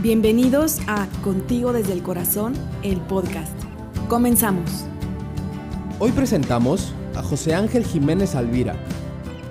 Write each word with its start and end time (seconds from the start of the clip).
Bienvenidos 0.00 0.78
a 0.86 1.08
Contigo 1.24 1.72
desde 1.72 1.92
el 1.92 2.04
Corazón, 2.04 2.54
el 2.84 3.00
podcast. 3.00 3.52
Comenzamos. 4.08 4.84
Hoy 5.98 6.12
presentamos 6.12 6.94
a 7.16 7.22
José 7.24 7.56
Ángel 7.56 7.84
Jiménez 7.84 8.36
Alvira. 8.36 8.76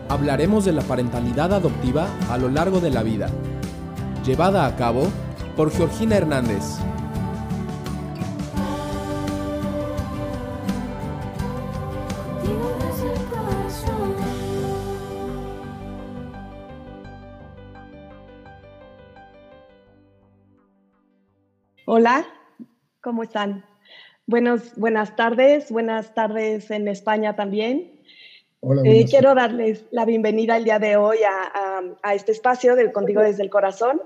Hablaremos 0.07 0.63
de 0.63 0.71
la 0.71 0.83
parentalidad 0.83 1.54
adoptiva 1.54 2.07
a 2.29 2.38
lo 2.38 2.47
largo 2.47 2.79
de 2.79 2.91
la 2.91 3.04
vida, 3.04 3.29
llevada 4.25 4.65
a 4.65 4.77
cabo 4.77 5.09
por 5.57 5.70
Georgina 5.70 6.15
Hernández. 6.15 6.64
Hola, 22.07 22.25
¿cómo 23.02 23.23
están? 23.23 23.66
Buenos, 24.27 24.73
buenas 24.77 25.13
tardes, 25.17 25.70
buenas 25.70 26.13
tardes 26.13 26.71
en 26.71 26.88
España 26.88 27.35
también. 27.35 27.99
Hola, 28.61 28.81
Eh, 28.85 29.03
quiero 29.09 29.35
darles 29.35 29.84
la 29.91 30.05
bienvenida 30.05 30.55
el 30.55 30.63
día 30.63 30.79
de 30.79 30.95
hoy 30.95 31.17
a, 31.29 31.41
a- 31.53 31.84
a 32.03 32.13
este 32.15 32.31
espacio 32.31 32.77
de 32.77 32.93
Contigo 32.93 33.21
desde 33.21 33.43
el 33.43 33.49
Corazón, 33.49 34.01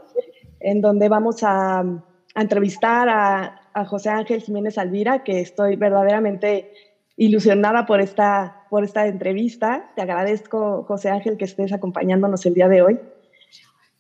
en 0.62 0.82
donde 0.82 1.10
vamos 1.10 1.44
a, 1.44 1.82
a 1.82 2.42
entrevistar 2.42 3.08
a, 3.08 3.70
a 3.72 3.86
José 3.86 4.10
Ángel 4.10 4.42
Jiménez 4.42 4.80
Alvira, 4.80 5.24
que 5.24 5.40
estoy 5.40 5.76
verdaderamente 5.76 6.74
ilusionada 7.18 7.86
por 7.86 8.02
esta, 8.02 8.66
por 8.72 8.84
esta 8.84 9.06
entrevista. 9.06 9.92
Te 9.96 10.02
agradezco, 10.02 10.86
José 10.88 11.10
Ángel, 11.10 11.38
que 11.38 11.46
estés 11.46 11.72
acompañándonos 11.72 12.44
el 12.48 12.56
día 12.56 12.68
de 12.68 12.82
hoy. 12.82 13.00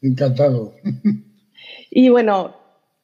Encantado. 0.01 0.73
Y 1.91 2.09
bueno, 2.09 2.59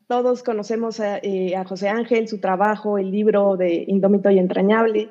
todos 0.08 0.41
conocemos 0.41 1.00
a, 1.00 1.17
eh, 1.17 1.55
a 1.55 1.66
José 1.66 1.89
Ángel, 1.89 2.27
su 2.27 2.39
trabajo, 2.39 2.97
el 2.97 3.11
libro 3.11 3.58
de 3.58 3.83
Indómito 3.88 4.30
y 4.30 4.39
Entrañable, 4.39 5.09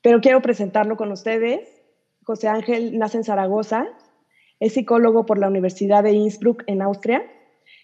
pero 0.00 0.20
quiero 0.20 0.40
presentarlo 0.40 0.96
con 0.96 1.10
ustedes. 1.10 1.68
José 2.24 2.48
Ángel 2.48 2.98
nace 2.98 3.18
en 3.18 3.24
Zaragoza, 3.24 3.88
es 4.60 4.74
psicólogo 4.74 5.26
por 5.26 5.38
la 5.38 5.48
Universidad 5.48 6.04
de 6.04 6.12
Innsbruck 6.12 6.62
en 6.68 6.82
Austria, 6.82 7.24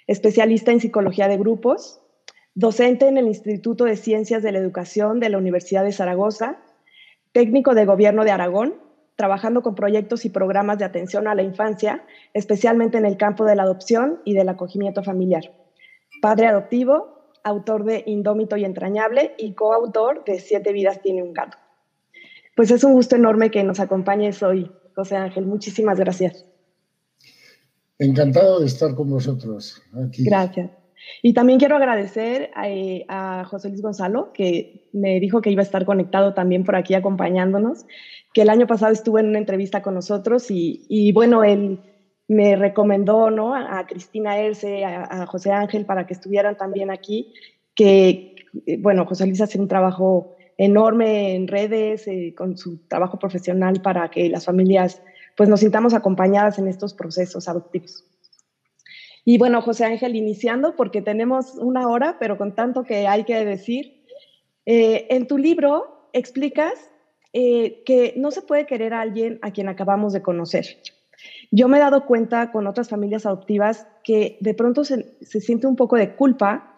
especialista 0.07 0.71
en 0.71 0.81
psicología 0.81 1.27
de 1.27 1.37
grupos, 1.37 2.01
docente 2.55 3.09
en 3.09 3.19
el 3.19 3.27
Instituto 3.27 3.85
de 3.85 3.97
Ciencias 3.97 4.43
de 4.43 4.53
la 4.53 4.59
Educación 4.59 5.19
de 5.19 5.31
la 5.31 5.39
Universidad 5.39 5.83
de 5.83 5.93
Zaragoza, 5.93 6.59
técnico 7.33 7.75
de 7.75 7.85
gobierno 7.85 8.25
de 8.25 8.31
Aragón, 8.31 8.75
trabajando 9.17 9.63
con 9.63 9.75
proyectos 9.75 10.25
y 10.25 10.31
programas 10.31 10.79
de 10.79 10.85
atención 10.85 11.27
a 11.27 11.35
la 11.35 11.43
infancia, 11.43 12.05
especialmente 12.33 12.97
en 12.97 13.07
el 13.07 13.17
campo 13.17 13.45
de 13.45 13.57
la 13.57 13.65
adopción 13.65 14.21
y 14.25 14.35
del 14.35 14.49
acogimiento 14.49 15.03
familiar. 15.03 15.51
Padre 16.21 16.47
adoptivo, 16.47 17.33
autor 17.45 17.85
de 17.85 18.03
Indómito 18.07 18.57
y 18.57 18.65
Entrañable 18.65 19.35
y 19.39 19.55
coautor 19.55 20.25
de 20.25 20.39
Siete 20.39 20.73
vidas 20.73 21.01
tiene 21.03 21.23
un 21.23 21.33
gato. 21.33 21.57
Pues 22.57 22.71
es 22.71 22.83
un 22.85 22.93
gusto 22.93 23.17
enorme 23.17 23.51
que 23.51 23.63
nos 23.63 23.81
acompañes 23.81 24.43
hoy, 24.43 24.71
José 24.95 25.17
Ángel. 25.17 25.47
Muchísimas 25.47 25.99
gracias. 25.99 26.45
Encantado 27.99 28.61
de 28.61 28.67
estar 28.67 28.95
con 28.95 29.11
vosotros 29.11 29.83
aquí. 30.05 30.25
Gracias. 30.25 30.71
Y 31.23 31.33
también 31.33 31.59
quiero 31.59 31.77
agradecer 31.77 32.51
a, 32.55 32.69
eh, 32.69 33.05
a 33.09 33.45
José 33.45 33.69
Luis 33.69 33.83
Gonzalo, 33.83 34.33
que 34.33 34.89
me 34.93 35.21
dijo 35.21 35.41
que 35.41 35.51
iba 35.51 35.63
a 35.63 35.65
estar 35.65 35.85
conectado 35.85 36.35
también 36.35 36.65
por 36.65 36.77
aquí 36.77 36.95
acompañándonos, 36.95 37.87
que 38.35 38.43
el 38.43 38.51
año 38.51 38.67
pasado 38.67 38.93
estuvo 38.93 39.19
en 39.19 39.29
una 39.29 39.39
entrevista 39.39 39.83
con 39.83 39.95
nosotros 39.95 40.51
y, 40.51 40.85
y 40.89 41.13
bueno, 41.13 41.45
él 41.45 41.81
me 42.29 42.57
recomendó 42.57 43.31
¿no? 43.31 43.55
a, 43.55 43.87
Cristina 43.87 44.39
Erce, 44.39 44.85
a, 44.85 45.23
a 45.23 45.27
José 45.27 45.51
Ángel, 45.51 45.87
para 45.87 46.07
que 46.07 46.15
estuvieran 46.15 46.57
también 46.57 46.91
aquí, 46.91 47.33
que, 47.75 48.37
eh, 48.67 48.77
bueno, 48.79 49.07
José 49.07 49.27
Luis 49.27 49.41
hace 49.41 49.59
un 49.59 49.69
trabajo 49.69 50.37
enorme 50.59 51.37
en 51.37 51.49
redes, 51.49 52.07
eh, 52.09 52.35
con 52.37 52.59
su 52.59 52.87
trabajo 52.89 53.19
profesional 53.19 53.81
para 53.81 54.11
que 54.11 54.29
las 54.29 54.45
familias 54.45 55.01
pues 55.37 55.49
nos 55.49 55.61
sintamos 55.61 55.95
acompañadas 55.95 56.59
en 56.59 56.67
estos 56.67 56.95
procesos 56.95 57.49
adoptivos. 57.49 58.05
Y 59.25 59.39
bueno, 59.39 59.63
José 59.63 59.85
Ángel, 59.85 60.17
iniciando, 60.17 60.75
porque 60.75 61.01
tenemos 61.01 61.55
una 61.55 61.87
hora, 61.87 62.17
pero 62.19 62.37
con 62.37 62.57
tanto 62.57 62.83
que 62.83 63.07
hay 63.07 63.23
que 63.25 63.45
decir, 63.45 64.05
eh, 64.67 65.07
en 65.11 65.29
tu 65.29 65.39
libro 65.39 66.11
explicas 66.13 66.73
eh, 67.33 67.85
que 67.85 68.15
no 68.17 68.33
se 68.33 68.43
puede 68.43 68.67
querer 68.67 68.95
a 68.95 69.01
alguien 69.01 69.39
a 69.43 69.53
quien 69.53 69.69
acabamos 69.69 70.13
de 70.13 70.23
conocer. 70.23 70.67
Yo 71.51 71.69
me 71.69 71.79
he 71.79 71.81
dado 71.81 72.05
cuenta 72.05 72.53
con 72.53 72.67
otras 72.67 72.89
familias 72.89 73.25
adoptivas 73.25 73.87
que 74.05 74.37
de 74.41 74.55
pronto 74.55 74.85
se, 74.85 75.17
siente 75.23 75.67
un 75.67 75.77
poco 75.77 75.97
de 75.97 76.15
culpa 76.15 76.75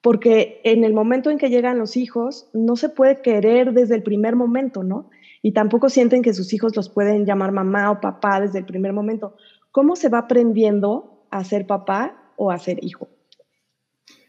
porque 0.00 0.60
en 0.64 0.84
el 0.84 0.94
momento 0.94 1.30
en 1.30 1.38
que 1.38 1.50
llegan 1.50 1.78
los 1.78 1.96
hijos 1.96 2.48
no 2.52 2.76
se 2.76 2.88
puede 2.88 3.22
querer 3.22 3.72
desde 3.72 3.94
el 3.94 4.02
primer 4.02 4.36
momento, 4.36 4.82
¿no? 4.82 5.10
Y 5.42 5.52
tampoco 5.52 5.88
sienten 5.88 6.22
que 6.22 6.34
sus 6.34 6.52
hijos 6.52 6.74
los 6.76 6.88
pueden 6.88 7.24
llamar 7.24 7.52
mamá 7.52 7.90
o 7.90 8.00
papá 8.00 8.40
desde 8.40 8.58
el 8.58 8.64
primer 8.64 8.92
momento. 8.92 9.36
¿Cómo 9.70 9.96
se 9.96 10.08
va 10.08 10.18
aprendiendo 10.18 11.24
a 11.30 11.44
ser 11.44 11.66
papá 11.66 12.32
o 12.36 12.50
a 12.50 12.58
ser 12.58 12.82
hijo? 12.82 13.08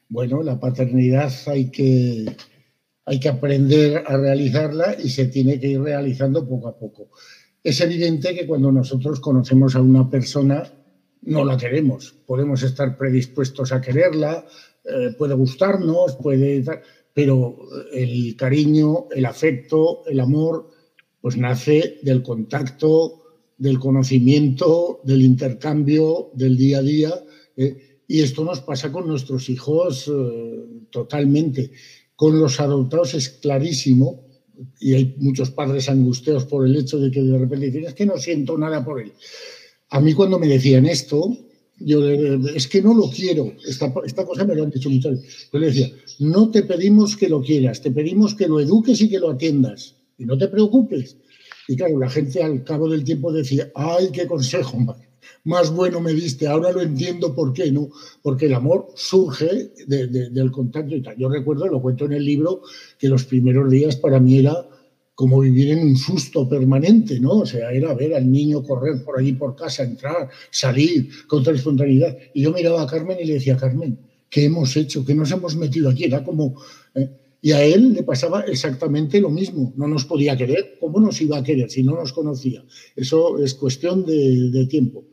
Bueno, 0.10 0.44
la 0.44 0.60
paternidad 0.60 1.32
hay 1.48 1.72
que, 1.72 2.36
hay 3.06 3.20
que 3.20 3.30
aprender 3.30 4.04
a 4.06 4.18
realizarla 4.18 4.96
y 5.04 5.10
se 5.10 5.26
tiene 5.26 5.60
que 5.60 5.68
ir 5.68 5.82
realizando 5.82 6.48
poco 6.48 6.68
a 6.68 6.78
poco. 6.78 7.10
Es 7.64 7.80
evidente 7.80 8.36
que 8.36 8.46
cuando 8.46 8.72
nosotros 8.72 9.20
conocemos 9.20 9.76
a 9.76 9.82
una 9.82 10.10
persona, 10.10 10.64
no 11.22 11.46
la 11.46 11.58
queremos. 11.58 12.14
Podemos 12.26 12.62
estar 12.62 12.98
predispuestos 12.98 13.72
a 13.72 13.80
quererla, 13.80 14.46
eh, 14.84 15.16
puede 15.18 15.34
gustarnos, 15.34 16.16
puede... 16.18 16.64
Pero 17.16 17.58
el 17.94 18.36
cariño, 18.36 19.06
el 19.12 19.26
afecto, 19.26 20.04
el 20.08 20.20
amor, 20.20 20.72
pues 21.22 21.38
nace 21.38 22.00
del 22.02 22.24
contacto, 22.24 23.24
del 23.56 23.78
conocimiento, 23.78 25.00
del 25.04 25.22
intercambio, 25.22 26.32
del 26.34 26.58
día 26.58 26.80
a 26.80 26.82
día. 26.82 27.24
eh, 27.56 28.02
y 28.08 28.22
esto 28.22 28.44
nos 28.44 28.62
pasa 28.62 28.92
con 28.92 29.08
nuestros 29.08 29.50
hijos 29.50 30.08
eh, 30.08 30.66
totalmente. 30.90 31.72
Con 32.16 32.40
los 32.40 32.60
adoptados 32.60 33.14
es 33.14 33.30
clarísimo, 33.30 34.26
y 34.80 34.94
hay 34.94 35.16
muchos 35.18 35.52
padres 35.52 35.90
angustiados 35.90 36.46
por 36.46 36.66
el 36.66 36.76
hecho 36.76 37.00
de 37.00 37.12
que 37.12 37.22
de 37.22 37.38
repente 37.38 37.68
dicen, 37.68 37.86
es 37.86 37.94
que 37.94 38.06
no 38.06 38.18
siento 38.18 38.58
nada 38.58 38.84
por 38.84 39.02
él. 39.02 39.14
A 39.90 40.00
mí 40.00 40.14
cuando 40.14 40.40
me 40.40 40.48
decían 40.48 40.86
esto, 40.86 41.38
yo 41.80 42.08
es 42.10 42.68
que 42.68 42.82
no 42.82 42.94
lo 42.94 43.10
quiero, 43.10 43.54
esta, 43.68 43.94
esta 44.06 44.26
cosa 44.26 44.46
me 44.46 44.56
lo 44.56 44.64
han 44.64 44.70
dicho 44.70 44.90
muchas 44.90 45.22
veces. 45.22 45.50
Yo 45.52 45.60
le 45.60 45.68
decía, 45.68 45.92
no 46.20 46.50
te 46.52 46.64
pedimos 46.64 47.18
que 47.18 47.30
lo 47.30 47.42
quieras, 47.42 47.82
te 47.82 47.92
pedimos 47.92 48.36
que 48.36 48.48
lo 48.48 48.60
eduques 48.60 49.02
y 49.02 49.10
que 49.10 49.20
lo 49.20 49.32
atiendas, 49.32 49.96
y 50.18 50.26
no 50.26 50.38
te 50.38 50.48
preocupes. 50.48 51.18
Y 51.68 51.76
claro, 51.76 51.98
la 51.98 52.10
gente 52.10 52.44
al 52.44 52.64
cabo 52.64 52.90
del 52.90 53.04
tiempo 53.04 53.32
decía, 53.32 53.72
ay, 53.76 54.10
qué 54.12 54.28
consejo 54.28 54.78
más, 54.78 54.98
más 55.46 55.72
bueno 55.72 56.00
me 56.00 56.14
diste, 56.14 56.48
ahora 56.48 56.72
lo 56.72 56.82
entiendo 56.82 57.36
por 57.36 57.52
qué, 57.54 57.72
¿no? 57.72 57.90
Porque 58.22 58.46
el 58.46 58.54
amor 58.54 58.88
surge 58.96 59.72
de- 59.88 60.08
de- 60.08 60.30
del 60.30 60.52
contacto 60.52 60.96
y 60.96 61.02
tal. 61.02 61.18
Yo 61.18 61.30
recuerdo, 61.30 61.68
lo 61.68 61.82
cuento 61.82 62.06
en 62.06 62.14
el 62.14 62.26
libro, 62.26 62.62
que 62.98 63.10
los 63.10 63.26
primeros 63.26 63.70
días 63.70 63.96
para 63.98 64.20
mí 64.20 64.40
era 64.40 64.56
como 65.16 65.42
vivir 65.42 65.70
en 65.72 65.80
un 65.80 65.96
susto 65.96 66.48
permanente, 66.50 67.20
¿no? 67.20 67.40
O 67.40 67.46
sea, 67.46 67.72
era 67.72 67.94
ver 67.94 68.16
al 68.16 68.32
niño 68.32 68.64
correr 68.64 69.04
por 69.04 69.20
allí 69.20 69.34
por 69.34 69.56
casa, 69.56 69.84
entrar, 69.84 70.30
salir 70.50 71.10
con 71.28 71.44
toda 71.44 71.56
espontaneidad. 71.56 72.18
Y 72.34 72.42
yo 72.44 72.52
miraba 72.52 72.82
a 72.82 72.88
Carmen 72.88 73.18
y 73.22 73.26
le 73.26 73.34
decía, 73.36 73.56
Carmen, 73.58 74.00
¿qué 74.30 74.46
hemos 74.46 74.76
hecho? 74.76 75.06
¿Qué 75.06 75.14
nos 75.14 75.30
hemos 75.32 75.56
metido 75.56 75.90
aquí? 75.90 76.06
Era 76.06 76.24
como... 76.24 76.56
¿eh? 76.96 77.10
Y 77.44 77.52
a 77.52 77.62
él 77.64 77.94
le 77.94 78.04
pasaba 78.04 78.42
exactamente 78.42 79.20
lo 79.20 79.30
mismo. 79.30 79.74
No 79.76 79.86
nos 79.88 80.06
podía 80.06 80.36
querer. 80.38 80.78
¿Cómo 80.80 81.00
nos 81.02 81.20
iba 81.22 81.38
a 81.38 81.44
querer 81.44 81.70
si 81.70 81.84
no 81.84 81.94
nos 81.96 82.14
conocía? 82.14 82.64
Eso 82.96 83.38
es 83.38 83.54
cuestión 83.54 84.06
de 84.06 84.66
tiempo. 84.68 85.04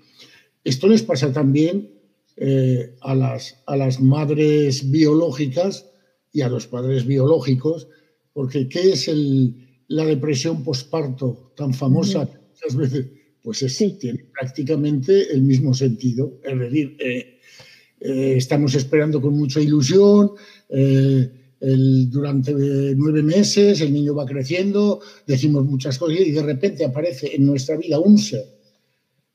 Esto 0.64 0.88
les 0.88 1.02
pasa 1.02 1.32
también 1.32 1.90
eh, 2.36 2.94
a, 3.00 3.14
las, 3.14 3.62
a 3.66 3.76
las 3.76 4.00
madres 4.00 4.90
biológicas 4.90 5.86
y 6.32 6.42
a 6.42 6.48
los 6.48 6.66
padres 6.66 7.06
biológicos, 7.06 7.88
porque 8.32 8.68
¿qué 8.68 8.92
es 8.92 9.08
el, 9.08 9.54
la 9.88 10.04
depresión 10.04 10.62
posparto 10.62 11.52
tan 11.56 11.74
famosa 11.74 12.28
muchas 12.50 12.76
veces? 12.76 13.06
Pues 13.42 13.62
es- 13.62 13.74
Sí. 13.74 13.96
tiene 13.98 14.26
prácticamente 14.38 15.32
el 15.32 15.42
mismo 15.42 15.72
sentido. 15.74 16.38
Es 16.44 16.58
decir, 16.58 16.96
eh, 17.00 17.38
eh, 18.00 18.34
estamos 18.36 18.74
esperando 18.74 19.20
con 19.20 19.34
mucha 19.34 19.60
ilusión. 19.60 20.32
eh, 20.68 21.30
el- 21.60 22.08
durante 22.10 22.52
nueve 22.96 23.22
meses 23.22 23.80
el 23.82 23.92
niño 23.92 24.14
va 24.14 24.24
creciendo, 24.24 25.00
decimos 25.26 25.64
muchas 25.64 25.98
cosas 25.98 26.20
y 26.20 26.30
de 26.30 26.42
repente 26.42 26.84
aparece 26.84 27.34
en 27.34 27.44
nuestra 27.44 27.76
vida 27.76 27.98
un 27.98 28.16
ser 28.16 28.44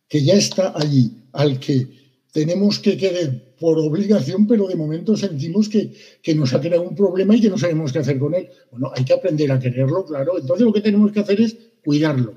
que 0.07 0.23
ya 0.23 0.33
está 0.33 0.73
allí, 0.75 1.11
al 1.33 1.59
que 1.59 1.87
tenemos 2.31 2.79
que 2.79 2.97
querer 2.97 3.55
por 3.59 3.79
obligación, 3.79 4.47
pero 4.47 4.67
de 4.67 4.75
momento 4.75 5.15
sentimos 5.15 5.69
que, 5.69 5.93
que 6.21 6.35
nos 6.35 6.53
ha 6.53 6.59
creado 6.59 6.83
un 6.83 6.95
problema 6.95 7.35
y 7.35 7.41
que 7.41 7.49
no 7.49 7.57
sabemos 7.57 7.93
qué 7.93 7.99
hacer 7.99 8.19
con 8.19 8.35
él. 8.35 8.49
Bueno, 8.71 8.91
hay 8.93 9.05
que 9.05 9.13
aprender 9.13 9.51
a 9.51 9.59
quererlo, 9.59 10.05
claro. 10.05 10.37
Entonces 10.37 10.65
lo 10.65 10.73
que 10.73 10.81
tenemos 10.81 11.11
que 11.11 11.21
hacer 11.21 11.39
es 11.39 11.55
cuidarlo, 11.83 12.33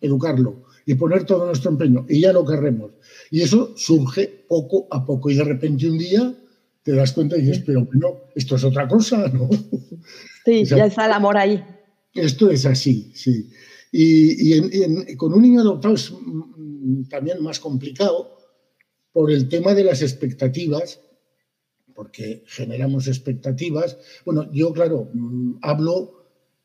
educarlo 0.00 0.64
y 0.86 0.94
poner 0.94 1.24
todo 1.24 1.46
nuestro 1.46 1.70
empeño. 1.70 2.06
Y 2.08 2.20
ya 2.20 2.32
lo 2.32 2.44
querremos. 2.44 2.92
Y 3.30 3.42
eso 3.42 3.74
surge 3.76 4.44
poco 4.48 4.86
a 4.90 5.04
poco. 5.04 5.30
Y 5.30 5.34
de 5.34 5.44
repente 5.44 5.88
un 5.88 5.98
día 5.98 6.34
te 6.82 6.92
das 6.92 7.12
cuenta 7.12 7.36
y 7.36 7.42
dices, 7.42 7.62
pero 7.64 7.84
bueno, 7.84 8.22
esto 8.34 8.56
es 8.56 8.64
otra 8.64 8.88
cosa, 8.88 9.28
¿no? 9.28 9.48
Sí, 10.44 10.64
ya 10.64 10.86
está 10.86 11.06
el 11.06 11.12
amor 11.12 11.36
ahí. 11.36 11.62
Esto 12.14 12.50
es 12.50 12.66
así, 12.66 13.12
sí. 13.14 13.50
Y, 13.94 15.16
con 15.16 15.34
un 15.34 15.42
niño 15.42 15.60
adoptado 15.60 15.94
es 15.94 16.10
mm, 16.10 17.04
también 17.10 17.42
más 17.42 17.60
complicado 17.60 18.38
por 19.12 19.30
el 19.30 19.48
tema 19.48 19.74
de 19.74 19.84
las 19.84 20.00
expectativas, 20.00 21.00
porque 21.94 22.42
generamos 22.46 23.06
expectativas. 23.06 23.98
Bueno, 24.24 24.50
yo, 24.50 24.72
claro, 24.72 25.10
mm, 25.12 25.56
hablo 25.60 26.22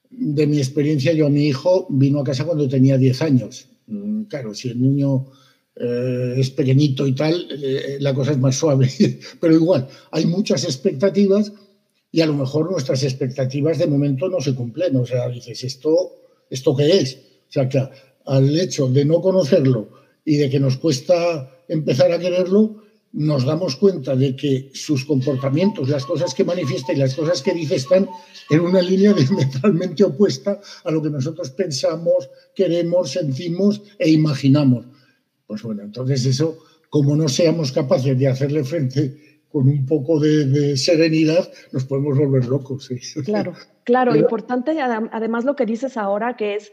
de 0.10 0.48
mi 0.48 0.58
experiencia. 0.58 1.12
Yo 1.12 1.28
a 1.28 1.30
mi 1.30 1.48
hijo 1.48 1.86
vino 1.90 2.22
a 2.22 2.24
casa 2.24 2.46
cuando 2.46 2.70
tenía 2.70 2.98
10 2.98 3.22
años. 3.22 3.68
Mm, 3.88 4.24
claro, 4.24 4.54
si 4.54 4.70
el 4.70 4.82
niño 4.82 5.28
eh, 5.76 6.36
es 6.38 6.50
pequeñito 6.52 7.06
y 7.06 7.14
tal, 7.14 7.48
eh, 7.52 7.98
la 8.00 8.14
cosa 8.14 8.32
es 8.32 8.38
más 8.38 8.56
suave. 8.56 8.90
Pero 9.42 9.54
igual, 9.54 9.88
hay 10.12 10.26
muchas 10.26 10.64
expectativas 10.64 11.52
y 12.10 12.22
a 12.22 12.26
lo 12.26 12.34
mejor 12.34 12.72
nuestras 12.72 13.04
expectativas 13.04 13.78
de 13.78 13.88
momento 13.88 14.30
no 14.30 14.40
se 14.40 14.56
cumplen. 14.56 14.96
O 14.96 15.06
sea, 15.06 15.28
dices, 15.28 15.64
¿esto, 15.66 16.14
esto 16.50 16.76
qué 16.76 16.98
es? 17.00 17.16
O 17.50 17.52
sea, 17.52 17.70
que 17.70 17.82
al 18.26 18.60
hecho 18.60 18.88
de 18.88 19.06
no 19.06 19.22
conocerlo 19.22 19.90
y 20.26 20.36
de 20.36 20.50
que 20.50 20.60
nos 20.60 20.78
cuesta 20.78 21.50
empezar 21.68 22.12
a 22.12 22.20
quererlo, 22.20 22.84
nos 23.14 23.46
damos 23.46 23.76
cuenta 23.78 24.16
de 24.16 24.36
que 24.36 24.70
sus 24.74 25.06
comportamientos, 25.06 25.90
las 25.90 26.06
cosas 26.06 26.34
que 26.34 26.44
manifiesta 26.44 26.94
y 26.94 26.98
las 26.98 27.16
cosas 27.16 27.42
que 27.42 27.54
dice 27.54 27.76
están 27.76 28.08
en 28.50 28.60
una 28.60 28.82
línea 28.82 29.14
diametralmente 29.18 30.04
opuesta 30.04 30.60
a 30.84 30.92
lo 30.92 31.02
que 31.02 31.10
nosotros 31.10 31.50
pensamos, 31.52 32.30
queremos, 32.54 33.12
sentimos 33.12 33.82
e 33.98 34.10
imaginamos. 34.10 34.86
Pues 35.46 35.64
bueno, 35.64 35.84
entonces 35.84 36.26
eso, 36.26 36.58
como 36.90 37.16
no 37.16 37.30
seamos 37.30 37.72
capaces 37.72 38.18
de 38.20 38.28
hacerle 38.28 38.64
frente 38.64 39.27
con 39.58 39.70
un 39.70 39.88
poco 39.88 40.20
de, 40.20 40.78
serenidad, 40.78 41.52
nos 41.72 41.86
podemos 41.86 42.16
volver 42.16 42.46
locos. 42.46 42.92
Claro, 43.26 43.54
claro, 43.84 44.16
importante 44.16 44.80
además 44.80 45.46
lo 45.46 45.56
que 45.56 45.66
dices 45.66 45.98
ahora, 45.98 46.36
que 46.38 46.54
es 46.54 46.72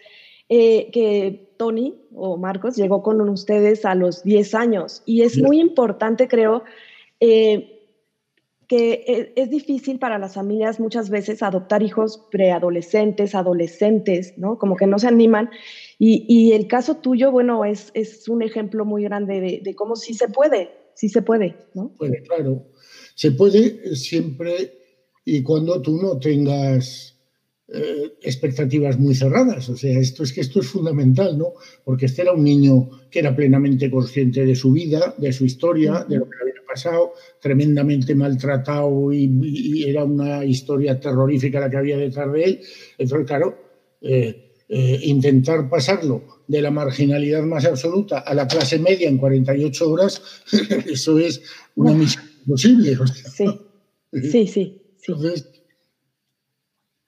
eh, 0.51 0.91
que 0.93 1.55
Tony 1.57 1.95
o 2.15 2.37
Marcos 2.37 2.77
llegó 2.77 3.03
con 3.03 3.27
ustedes 3.27 3.87
a 3.87 3.95
los 3.95 4.23
10 4.23 4.55
años 4.55 5.03
y 5.07 5.23
es 5.23 5.41
muy 5.41 5.61
importante, 5.61 6.29
creo, 6.29 6.63
eh, 7.21 7.75
que 8.69 9.05
e, 9.07 9.33
es, 9.37 9.49
difícil 9.49 9.99
para 9.99 10.19
las 10.19 10.35
familias 10.35 10.79
muchas 10.79 11.09
veces 11.09 11.43
adoptar 11.43 11.83
hijos 11.83 12.29
preadolescentes, 12.31 13.35
adolescentes, 13.35 14.35
¿no? 14.37 14.59
Como 14.59 14.77
que 14.77 14.87
no 14.87 14.99
se 14.99 15.09
animan. 15.09 15.49
Y, 15.99 16.53
el 16.53 16.67
caso 16.67 16.97
tuyo, 16.97 17.31
bueno, 17.31 17.65
es, 17.65 17.91
es 17.95 18.29
un 18.29 18.43
ejemplo 18.43 18.85
muy 18.85 19.05
grande 19.05 19.63
de, 19.63 19.75
cómo 19.75 19.97
sí 19.97 20.13
se 20.13 20.29
puede, 20.29 20.71
sí 20.93 21.09
se 21.09 21.23
puede, 21.23 21.57
¿no? 21.73 21.93
Pues 21.97 22.13
claro, 22.29 22.67
se 23.15 23.33
puede 23.33 23.95
siempre 23.97 24.79
y 25.25 25.43
cuando 25.43 25.81
tú 25.81 26.01
no 26.01 26.19
tengas 26.19 27.15
eh, 27.67 28.13
expectativas 28.21 28.99
muy 28.99 29.15
cerradas. 29.15 29.71
O 29.71 29.77
sea, 29.77 29.99
esto 29.99 30.23
es 30.23 30.35
que 30.35 30.43
esto 30.43 30.61
es 30.61 30.67
fundamental, 30.67 31.39
¿no? 31.39 31.55
Porque 31.83 32.07
este 32.07 32.21
era 32.21 32.33
un 32.33 32.45
niño 32.45 32.91
que 33.11 33.21
era 33.21 33.35
plenamente 33.35 33.91
consciente 33.91 34.45
de 34.45 34.55
su 34.55 34.73
vida, 34.73 35.15
de 35.17 35.33
su 35.33 35.47
historia, 35.47 36.05
de 36.07 36.19
lo 36.19 36.29
que 36.29 36.37
había 36.43 36.63
pasado, 36.69 37.15
tremendamente 37.41 38.15
maltratado 38.15 39.11
y, 39.15 39.83
era 39.89 40.05
una 40.05 40.45
historia 40.45 41.01
terrorífica 41.01 41.59
la 41.59 41.71
que 41.71 41.79
había 41.79 41.97
detrás 41.97 42.31
de 42.33 42.45
él. 42.45 42.61
Entonces, 42.99 43.27
claro, 43.27 43.57
eh, 44.03 44.53
eh, 44.69 45.01
intentar 45.05 45.69
pasarlo 45.71 46.43
de 46.47 46.61
la 46.61 46.71
marginalidad 46.71 47.45
más 47.45 47.65
absoluta 47.65 48.19
a 48.19 48.35
la 48.35 48.47
clase 48.47 48.79
media 48.79 49.09
en 49.09 49.17
48 49.17 49.91
horas, 49.91 50.23
eso 50.87 51.19
es 51.19 51.41
una 51.77 51.93
misión 51.93 52.34
imposible. 52.45 52.97
sí, 53.07 53.47
sí, 54.31 54.47
sí. 54.47 54.83
Entonces, 55.07 55.51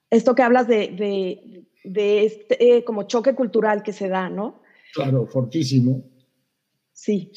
esto 0.09 0.35
que 0.35 0.43
hablas 0.43 0.67
de, 0.67 1.65
este 1.83 2.77
eh, 2.77 2.83
como 2.83 3.03
choque 3.03 3.35
cultural 3.35 3.83
que 3.83 3.93
se 3.93 4.07
da, 4.07 4.29
¿no? 4.29 4.61
Claro, 4.93 5.27
fortísimo. 5.27 6.03
Sí. 6.93 7.31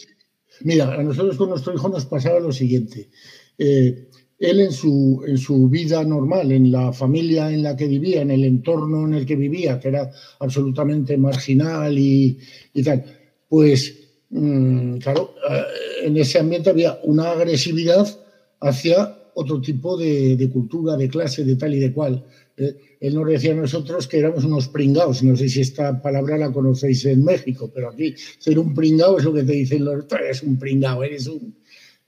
Mira, 0.62 0.94
a 0.94 1.02
nosotros 1.02 1.36
con 1.36 1.50
nuestro 1.50 1.74
hijo 1.74 1.88
nos 1.88 2.06
pasaba 2.06 2.40
lo 2.40 2.52
siguiente. 2.52 3.10
Eh, 3.58 4.08
él 4.40 4.60
en 4.60 4.72
su, 4.72 5.22
en 5.26 5.36
su 5.36 5.68
vida 5.68 6.02
normal, 6.02 6.50
en 6.50 6.72
la 6.72 6.92
familia 6.92 7.52
en 7.52 7.62
la 7.62 7.76
que 7.76 7.86
vivía, 7.86 8.22
en 8.22 8.30
el 8.30 8.44
entorno 8.44 9.06
en 9.06 9.14
el 9.14 9.26
que 9.26 9.36
vivía, 9.36 9.78
que 9.78 9.88
era 9.88 10.10
absolutamente 10.38 11.18
marginal 11.18 11.96
y, 11.98 12.38
tal, 12.82 13.04
pues, 13.48 14.09
claro, 14.30 15.34
eh, 15.50 16.06
en 16.06 16.16
ese 16.16 16.38
ambiente 16.38 16.70
había 16.70 16.98
una 17.02 17.32
agresividad 17.32 18.06
hacia 18.60 19.16
otro 19.34 19.60
tipo 19.60 19.96
de, 19.96 20.36
de, 20.36 20.50
cultura, 20.50 20.96
de 20.96 21.08
clase, 21.08 21.44
de 21.44 21.56
tal 21.56 21.74
y 21.74 21.80
de 21.80 21.92
cual. 21.92 22.24
Eh, 22.56 22.76
él 23.00 23.14
nos 23.14 23.26
decía 23.26 23.52
a 23.52 23.56
nosotros 23.56 24.06
que 24.06 24.18
éramos 24.18 24.44
unos 24.44 24.68
pringados. 24.68 25.22
No 25.22 25.34
sé 25.36 25.48
si 25.48 25.62
esta 25.62 26.00
palabra 26.00 26.36
la 26.36 26.52
conocéis 26.52 27.04
en 27.06 27.24
México, 27.24 27.70
pero 27.74 27.90
aquí 27.90 28.14
ser 28.38 28.58
un 28.58 28.74
pringao 28.74 29.18
es 29.18 29.24
lo 29.24 29.32
que 29.32 29.42
te 29.42 29.52
dicen 29.52 29.84
los. 29.84 30.04
Eres 30.12 30.42
un 30.42 30.58
pringao, 30.58 31.02
eres 31.02 31.26
un. 31.26 31.54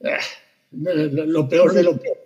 Ah, 0.03 0.19
lo 0.71 1.49
peor 1.49 1.73
de 1.73 1.83
lo 1.83 1.97
peor. 1.97 2.17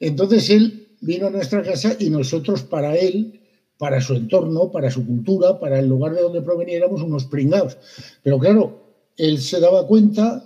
Entonces 0.00 0.50
él 0.50 0.88
vino 1.00 1.28
a 1.28 1.30
nuestra 1.30 1.62
casa 1.62 1.96
y 1.98 2.10
nosotros 2.10 2.62
para 2.62 2.96
él, 2.96 3.37
para 3.78 4.00
su 4.00 4.14
entorno, 4.14 4.70
para 4.70 4.90
su 4.90 5.06
cultura, 5.06 5.58
para 5.58 5.78
el 5.78 5.88
lugar 5.88 6.14
de 6.14 6.22
donde 6.22 6.42
proveniéramos, 6.42 7.02
unos 7.02 7.24
pringados. 7.26 7.78
Pero 8.22 8.38
claro, 8.38 8.88
él 9.16 9.40
se 9.40 9.60
daba 9.60 9.86
cuenta 9.86 10.44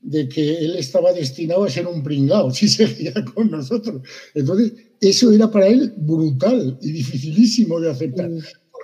de 0.00 0.28
que 0.28 0.58
él 0.58 0.76
estaba 0.76 1.12
destinado 1.12 1.64
a 1.64 1.70
ser 1.70 1.86
un 1.86 2.02
pringao 2.02 2.50
si 2.54 2.68
seguía 2.68 3.12
con 3.34 3.50
nosotros. 3.50 4.02
Entonces, 4.34 4.72
eso 5.00 5.32
era 5.32 5.50
para 5.50 5.66
él 5.66 5.92
brutal 5.96 6.78
y 6.80 6.92
dificilísimo 6.92 7.80
de 7.80 7.90
aceptar. 7.90 8.30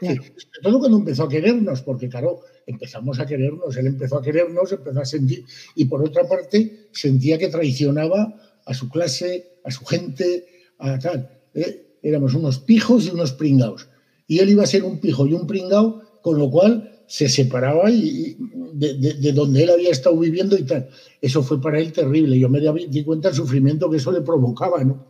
sobre 0.00 0.62
todo 0.62 0.78
cuando 0.80 0.98
empezó 0.98 1.24
a 1.24 1.28
querernos, 1.28 1.82
porque 1.82 2.08
claro, 2.08 2.40
empezamos 2.66 3.20
a 3.20 3.26
querernos, 3.26 3.76
él 3.76 3.86
empezó 3.86 4.18
a 4.18 4.22
querernos, 4.22 4.72
empezó 4.72 5.00
a 5.00 5.04
sentir, 5.04 5.44
y 5.74 5.84
por 5.84 6.02
otra 6.02 6.26
parte 6.28 6.88
sentía 6.92 7.38
que 7.38 7.48
traicionaba 7.48 8.34
a 8.64 8.74
su 8.74 8.88
clase, 8.88 9.60
a 9.64 9.70
su 9.70 9.84
gente, 9.84 10.46
a 10.78 10.98
tal. 10.98 11.30
¿eh? 11.54 11.85
Éramos 12.02 12.34
unos 12.34 12.58
pijos 12.58 13.06
y 13.06 13.10
unos 13.10 13.32
pringaos. 13.32 13.88
Y 14.26 14.38
él 14.38 14.50
iba 14.50 14.62
a 14.62 14.66
ser 14.66 14.84
un 14.84 15.00
pijo 15.00 15.26
y 15.26 15.32
un 15.32 15.46
pringao, 15.46 16.02
con 16.22 16.38
lo 16.38 16.50
cual 16.50 16.92
se 17.06 17.28
separaba 17.28 17.90
y, 17.90 18.36
de, 18.74 19.32
donde 19.32 19.62
él 19.62 19.70
había 19.70 19.90
estado 19.90 20.18
viviendo 20.18 20.56
y 20.56 20.64
tal. 20.64 20.88
Eso 21.20 21.42
fue 21.42 21.60
para 21.60 21.78
él 21.78 21.92
terrible. 21.92 22.38
Yo 22.38 22.48
me 22.48 22.60
di 22.88 23.04
cuenta 23.04 23.28
del 23.28 23.36
sufrimiento 23.36 23.88
que 23.90 23.98
eso 23.98 24.12
le 24.12 24.22
provocaba, 24.22 24.82
¿no? 24.82 25.06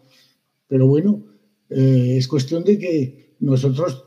Pero 0.69 0.87
bueno, 0.87 1.25
eh, 1.71 2.17
es 2.19 2.29
cuestión 2.29 2.65
de 2.65 2.79
que 2.79 3.37
nosotros 3.41 4.05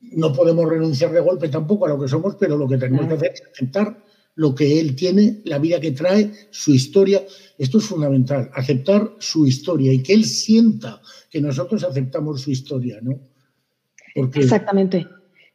no 0.00 0.32
podemos 0.32 0.68
renunciar 0.68 1.12
de 1.12 1.20
golpe 1.20 1.48
tampoco 1.48 1.86
a 1.86 1.90
lo 1.90 2.00
que 2.00 2.08
somos, 2.08 2.36
pero 2.36 2.56
lo 2.56 2.66
que 2.66 2.78
tenemos 2.78 3.06
que 3.06 3.14
hacer 3.14 3.32
es 3.34 3.42
aceptar 3.52 4.02
lo 4.40 4.54
que 4.54 4.80
él 4.80 4.96
tiene, 4.96 5.42
la 5.44 5.58
vida 5.58 5.78
que 5.78 5.90
trae, 5.90 6.32
su 6.50 6.72
historia. 6.72 7.22
Esto 7.58 7.76
es 7.76 7.84
fundamental, 7.84 8.50
aceptar 8.54 9.16
su 9.18 9.46
historia 9.46 9.92
y 9.92 10.02
que 10.02 10.14
él 10.14 10.24
sienta 10.24 11.02
que 11.28 11.42
nosotros 11.42 11.84
aceptamos 11.84 12.40
su 12.40 12.50
historia, 12.50 13.00
¿no? 13.02 13.20
Exactamente. 14.14 15.06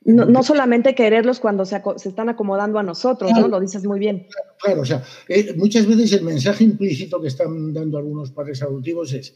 No, 0.04 0.44
solamente 0.44 0.94
quererlos 0.94 1.40
cuando 1.40 1.66
se, 1.66 1.82
están 2.06 2.30
acomodando 2.30 2.78
a 2.78 2.84
nosotros, 2.84 3.32
¿no? 3.32 3.48
Lo 3.48 3.60
dices 3.60 3.84
muy 3.86 3.98
bien. 3.98 4.28
Claro, 4.62 4.82
o 4.82 4.86
sea, 4.86 5.04
eh, 5.30 5.56
muchas 5.58 5.88
veces 5.88 6.14
el 6.14 6.24
mensaje 6.24 6.64
implícito 6.64 7.20
que 7.20 7.30
están 7.30 7.74
dando 7.74 7.98
algunos 7.98 8.30
padres 8.30 8.62
adoptivos 8.62 9.14
es, 9.14 9.36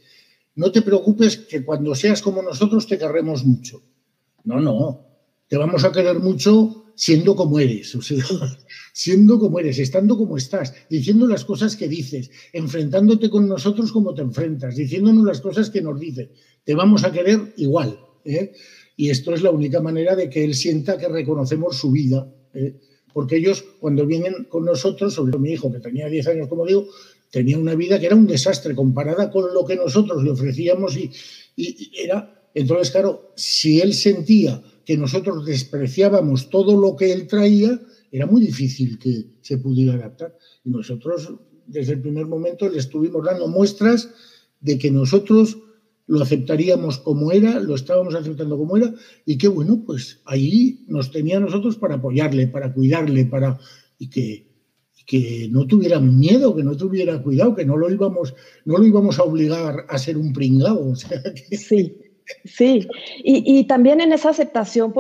no 0.54 0.72
te 0.72 0.84
preocupes 0.84 1.38
que 1.38 1.66
cuando 1.66 1.96
seas 1.96 2.22
como 2.22 2.44
nosotros 2.44 2.86
te 2.86 3.00
querremos 3.00 3.44
mucho. 3.44 3.82
No, 4.44 4.62
no, 4.62 5.08
te 5.48 5.58
vamos 5.58 5.84
a 5.86 5.92
querer 5.92 6.20
mucho 6.20 6.89
siendo 7.00 7.34
como 7.34 7.62
eres, 7.62 7.96
o 7.96 8.02
sea, 8.02 8.18
siendo 8.94 9.40
como 9.40 9.58
eres, 9.58 9.80
estando 9.80 10.18
como 10.18 10.36
estás, 10.36 10.74
diciendo 10.90 11.28
las 11.28 11.46
cosas 11.46 11.78
que 11.78 11.88
dices, 11.88 12.30
enfrentándote 12.52 13.30
con 13.30 13.48
nosotros 13.48 13.94
como 13.94 14.14
te 14.14 14.22
enfrentas, 14.22 14.76
diciéndonos 14.76 15.24
las 15.24 15.40
cosas 15.40 15.70
que 15.70 15.82
nos 15.82 15.98
dices. 15.98 16.28
Te 16.66 16.76
vamos 16.76 17.06
a 17.06 17.12
querer 17.14 17.54
igual. 17.56 17.98
¿eh? 18.26 18.52
Y 18.98 19.12
esto 19.12 19.34
es 19.34 19.42
la 19.42 19.50
única 19.50 19.80
manera 19.80 20.14
de 20.14 20.30
que 20.30 20.44
él 20.44 20.54
sienta 20.54 20.98
que 20.98 21.08
reconocemos 21.08 21.78
su 21.78 21.90
vida. 21.92 22.30
¿eh? 22.54 22.76
Porque 23.14 23.38
ellos, 23.38 23.64
cuando 23.80 24.06
vienen 24.06 24.48
con 24.50 24.66
nosotros, 24.66 25.14
sobre 25.14 25.32
todo 25.32 25.42
mi 25.42 25.52
hijo, 25.52 25.72
que 25.72 25.80
tenía 25.80 26.10
10 26.10 26.28
años, 26.28 26.48
como 26.50 26.66
digo, 26.66 26.86
tenía 27.32 27.58
una 27.58 27.76
vida 27.76 27.98
que 27.98 28.08
era 28.08 28.16
un 28.16 28.28
desastre 28.28 28.76
comparada 28.76 29.32
con 29.32 29.54
lo 29.54 29.66
que 29.66 29.78
nosotros 29.78 30.22
le 30.22 30.32
ofrecíamos 30.32 30.98
y, 30.98 31.10
era... 31.98 32.36
Entonces, 32.54 32.92
claro, 32.92 33.32
si 33.36 33.80
él 33.80 33.94
sentía 33.94 34.62
que 34.90 34.98
nosotros 34.98 35.46
despreciábamos 35.46 36.50
todo 36.50 36.76
lo 36.76 36.96
que 36.96 37.14
él 37.14 37.28
traía, 37.28 37.80
era 38.12 38.26
muy 38.26 38.42
difícil 38.42 38.98
que 38.98 39.36
se 39.40 39.60
pudiera 39.60 39.94
adaptar. 39.94 40.36
Y 40.66 40.72
nosotros, 40.72 41.32
desde 41.68 41.94
el 41.94 42.02
primer 42.02 42.26
momento, 42.26 42.68
le 42.68 42.80
estuvimos 42.80 43.24
dando 43.24 43.48
muestras 43.48 44.10
de 44.60 44.80
que 44.80 44.90
nosotros 44.90 45.60
lo 46.08 46.24
aceptaríamos 46.24 46.98
como 46.98 47.32
era, 47.32 47.60
lo 47.60 47.76
estábamos 47.76 48.16
aceptando 48.16 48.58
como 48.58 48.78
era, 48.78 48.92
y 49.28 49.38
que 49.38 49.48
bueno, 49.48 49.84
pues 49.86 50.22
ahí 50.26 50.84
nos 50.88 51.12
tenía 51.12 51.40
nosotros 51.40 51.76
para 51.76 51.98
apoyarle, 51.98 52.48
para 52.48 52.74
cuidarle, 52.74 53.26
para 53.26 53.60
y 54.00 54.10
que, 54.10 54.48
que 55.06 55.50
no 55.52 55.68
tuvieran 55.68 56.18
miedo, 56.18 56.56
que 56.56 56.64
no 56.64 56.76
tuviera 56.76 57.22
cuidado, 57.22 57.54
que 57.54 57.64
no 57.64 57.78
lo 57.78 57.92
íbamos, 57.92 58.34
no 58.66 58.80
lo 58.80 58.84
íbamos 58.84 59.20
a 59.20 59.24
obligar 59.24 59.86
a 59.88 60.00
ser 60.00 60.18
un 60.18 60.34
pringado. 60.34 60.96
Sí, 61.52 61.96
sí. 62.46 62.88
Y, 63.24 63.66
también 63.66 64.02
en 64.02 64.14
esa 64.14 64.30
aceptación 64.30 64.94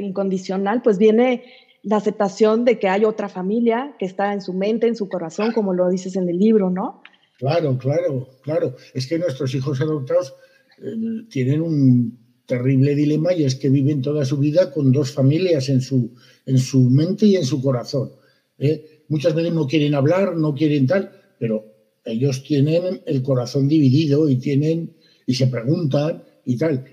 incondicional, 0.00 0.82
pues 0.82 0.98
viene 0.98 1.44
la 1.82 1.96
aceptación 1.96 2.64
de 2.64 2.78
que 2.78 2.88
hay 2.88 3.04
otra 3.04 3.28
familia 3.28 3.94
que 3.98 4.06
está 4.06 4.32
en 4.32 4.40
su 4.40 4.52
mente, 4.52 4.86
en 4.86 4.96
su 4.96 5.08
corazón, 5.08 5.52
como 5.52 5.72
lo 5.72 5.88
dices 5.88 6.16
en 6.16 6.28
el 6.28 6.38
libro, 6.38 6.70
¿no? 6.70 7.02
Claro, 7.38 7.78
claro, 7.78 8.28
claro. 8.42 8.76
Es 8.92 9.06
que 9.06 9.18
nuestros 9.18 9.54
hijos 9.54 9.80
adoptados 9.80 10.34
eh, 10.82 11.24
tienen 11.30 11.62
un 11.62 12.18
terrible 12.44 12.94
dilema 12.94 13.32
y 13.32 13.44
es 13.44 13.54
que 13.54 13.70
viven 13.70 14.02
toda 14.02 14.24
su 14.24 14.36
vida 14.36 14.72
con 14.72 14.92
dos 14.92 15.12
familias 15.12 15.68
en 15.68 15.80
su, 15.80 16.14
en 16.46 16.58
su 16.58 16.90
mente 16.90 17.26
y 17.26 17.36
en 17.36 17.44
su 17.44 17.62
corazón. 17.62 18.10
¿eh? 18.58 19.04
muchas 19.08 19.34
veces 19.34 19.52
no 19.52 19.66
quieren 19.66 19.94
hablar, 19.94 20.36
no 20.36 20.54
quieren 20.54 20.86
tal, 20.86 21.10
pero 21.38 21.64
ellos 22.04 22.42
tienen 22.42 23.02
el 23.06 23.22
corazón 23.22 23.68
dividido 23.68 24.28
y 24.28 24.36
tienen 24.36 24.96
y 25.26 25.34
se 25.34 25.46
preguntan 25.48 26.24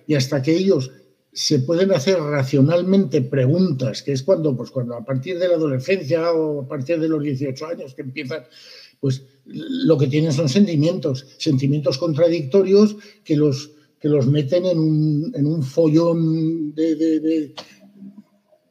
y 0.07 0.15
hasta 0.15 0.41
que 0.41 0.55
ellos 0.55 0.91
se 1.33 1.59
pueden 1.59 1.91
hacer 1.91 2.17
racionalmente 2.19 3.21
preguntas, 3.21 4.01
que 4.01 4.11
es 4.11 4.23
cuando, 4.23 4.57
pues 4.57 4.71
cuando 4.71 4.95
a 4.95 5.05
partir 5.05 5.37
de 5.37 5.47
la 5.47 5.55
adolescencia 5.55 6.31
o 6.31 6.63
a 6.63 6.67
partir 6.67 6.99
de 6.99 7.07
los 7.07 7.21
18 7.21 7.65
años 7.67 7.93
que 7.93 8.01
empiezan, 8.01 8.43
pues 8.99 9.23
lo 9.45 9.97
que 9.97 10.07
tienen 10.07 10.33
son 10.33 10.49
sentimientos, 10.49 11.27
sentimientos 11.37 11.99
contradictorios 11.99 12.95
que 13.23 13.35
los, 13.35 13.71
que 13.99 14.09
los 14.09 14.25
meten 14.25 14.65
en 14.65 14.79
un, 14.79 15.31
en 15.35 15.45
un 15.45 15.61
follón 15.61 16.73
de, 16.73 17.53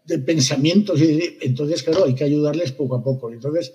de 0.06 0.18
pensamientos. 0.18 1.00
Y 1.00 1.36
entonces, 1.42 1.82
claro, 1.82 2.04
hay 2.04 2.14
que 2.14 2.24
ayudarles 2.24 2.72
poco 2.72 2.96
a 2.96 3.02
poco. 3.02 3.32
Entonces, 3.32 3.74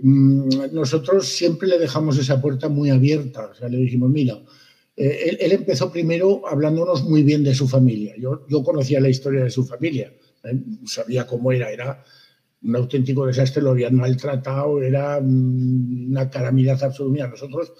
mm, 0.00 0.72
nosotros 0.72 1.28
siempre 1.28 1.68
le 1.68 1.78
dejamos 1.78 2.18
esa 2.18 2.40
puerta 2.40 2.68
muy 2.68 2.90
abierta. 2.90 3.50
O 3.52 3.54
sea, 3.54 3.68
le 3.68 3.78
dijimos, 3.78 4.10
mira, 4.10 4.40
eh, 4.96 5.36
él, 5.40 5.52
empezó 5.52 5.90
primero 5.90 6.42
hablándonos 6.46 7.04
muy 7.04 7.22
bien 7.22 7.42
de 7.42 7.54
su 7.54 7.66
familia. 7.66 8.14
Yo, 8.18 8.46
yo 8.48 8.62
conocía 8.62 9.00
la 9.00 9.08
historia 9.08 9.44
de 9.44 9.50
su 9.50 9.64
familia, 9.64 10.12
¿eh? 10.44 10.60
sabía 10.86 11.26
cómo 11.26 11.52
era, 11.52 11.70
era 11.70 12.04
un 12.62 12.76
auténtico 12.76 13.26
desastre, 13.26 13.62
lo 13.62 13.70
habían 13.70 13.94
maltratado, 13.94 14.82
era 14.82 15.20
mm, 15.20 16.10
una 16.10 16.30
calamidad 16.30 16.82
absoluta. 16.82 17.26
Nosotros, 17.26 17.72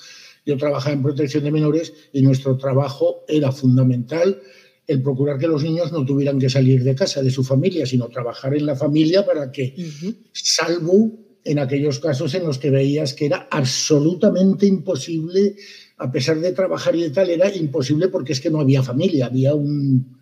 yo 0.45 0.57
trabajaba 0.57 0.95
en 0.95 1.02
protección 1.02 1.45
de 1.45 1.52
menores 1.52 1.92
y 2.12 2.23
nuestro 2.23 2.57
trabajo 2.57 3.25
era 3.28 3.52
fundamental 3.52 4.40
el 4.87 5.02
procurar 5.02 5.38
que 5.38 5.47
los 5.47 5.62
niños 5.62 5.92
no 5.92 6.04
tuvieran 6.04 6.38
que 6.38 6.50
salir 6.50 6.83
de 6.83 6.95
casa, 6.95 7.23
de 7.23 7.31
su 7.31 7.45
familia, 7.45 7.87
sino 7.87 8.09
trabajar 8.09 8.54
en 8.54 8.66
la 8.66 8.75
familia 8.75 9.25
para 9.25 9.52
que, 9.52 9.75
salvo 10.33 11.12
en 11.45 11.59
aquellos 11.59 11.99
casos 11.99 12.35
en 12.35 12.45
los 12.45 12.59
que 12.59 12.71
veías 12.71 13.14
que 13.14 13.26
era 13.26 13.49
absolutamente 13.50 14.66
imposible, 14.66 15.57
a 16.02 16.11
pesar 16.11 16.40
de 16.40 16.52
trabajar 16.52 16.97
y 16.97 17.02
de 17.02 17.11
tal, 17.11 17.30
era 17.30 17.54
imposible 17.54 18.09
porque 18.09 18.32
es 18.32 18.40
que 18.40 18.50
no 18.50 18.61
había 18.61 18.82
familia, 18.82 19.26
había 19.26 19.54
un... 19.54 20.18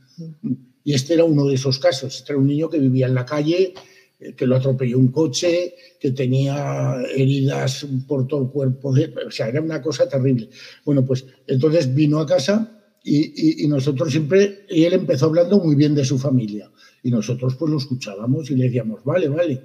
Y 0.85 0.93
este 0.93 1.15
era 1.15 1.25
uno 1.25 1.47
de 1.47 1.55
esos 1.55 1.79
casos. 1.79 2.17
Este 2.17 2.33
era 2.33 2.41
un 2.41 2.47
niño 2.47 2.69
que 2.69 2.79
vivía 2.79 3.07
en 3.07 3.15
la 3.15 3.25
calle, 3.25 3.73
eh, 4.19 4.35
que 4.35 4.47
lo 4.47 4.57
atropelló 4.57 4.99
un 4.99 5.09
coche, 5.09 5.75
que 5.99 6.13
tenía 6.13 6.97
heridas 7.17 7.87
por 8.07 8.27
todo 8.27 8.43
el 8.43 8.49
cuerpo. 8.51 8.91
o 8.91 9.31
sea, 9.31 9.49
era 9.49 9.63
una 9.63 9.81
cosa 9.81 10.07
terrible. 10.07 10.51
Bueno, 10.85 11.03
pues 11.05 11.25
entonces 11.47 11.95
vino 11.95 12.19
a 12.19 12.27
casa 12.27 12.79
y, 13.03 13.67
nosotros 13.67 14.11
siempre, 14.11 14.67
y 14.69 14.85
él 14.85 14.93
empezó 14.93 15.27
hablando 15.27 15.59
muy 15.61 15.77
bien 15.77 15.95
de 15.95 16.05
su 16.05 16.19
familia. 16.19 16.71
Y 17.03 17.11
nosotros 17.11 17.57
pues 17.57 17.71
lo 17.71 17.79
escuchábamos 17.79 18.51
y 18.51 18.57
le 18.57 18.65
decíamos, 18.65 19.03
vale, 19.03 19.29
vale, 19.29 19.63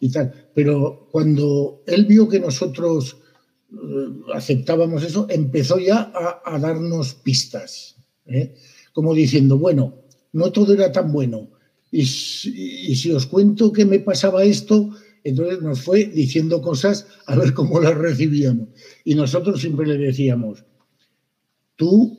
y 0.00 0.10
tal. 0.10 0.32
Pero 0.54 1.08
cuando 1.12 1.82
él 1.86 2.06
vio 2.06 2.26
que 2.26 2.40
nosotros 2.40 3.18
aceptábamos 4.34 5.02
eso, 5.02 5.26
empezó 5.28 5.78
ya 5.78 6.12
a, 6.44 6.58
darnos 6.58 7.14
pistas, 7.14 7.96
¿eh? 8.26 8.54
como 8.92 9.14
diciendo, 9.14 9.58
bueno, 9.58 9.94
no 10.32 10.52
todo 10.52 10.72
era 10.72 10.90
tan 10.90 11.12
bueno. 11.12 11.50
Y, 11.90 12.00
y, 12.00 12.96
si 12.96 13.12
os 13.12 13.26
cuento 13.26 13.72
que 13.72 13.84
me 13.84 13.98
pasaba 14.00 14.44
esto, 14.44 14.90
entonces 15.24 15.62
nos 15.62 15.80
fue 15.80 16.04
diciendo 16.04 16.60
cosas 16.60 17.06
a 17.26 17.36
ver 17.36 17.54
cómo 17.54 17.80
las 17.80 17.96
recibíamos. 17.96 18.68
Y 19.04 19.14
nosotros 19.14 19.60
siempre 19.60 19.86
le 19.86 19.96
decíamos, 19.96 20.64
tú 21.76 22.18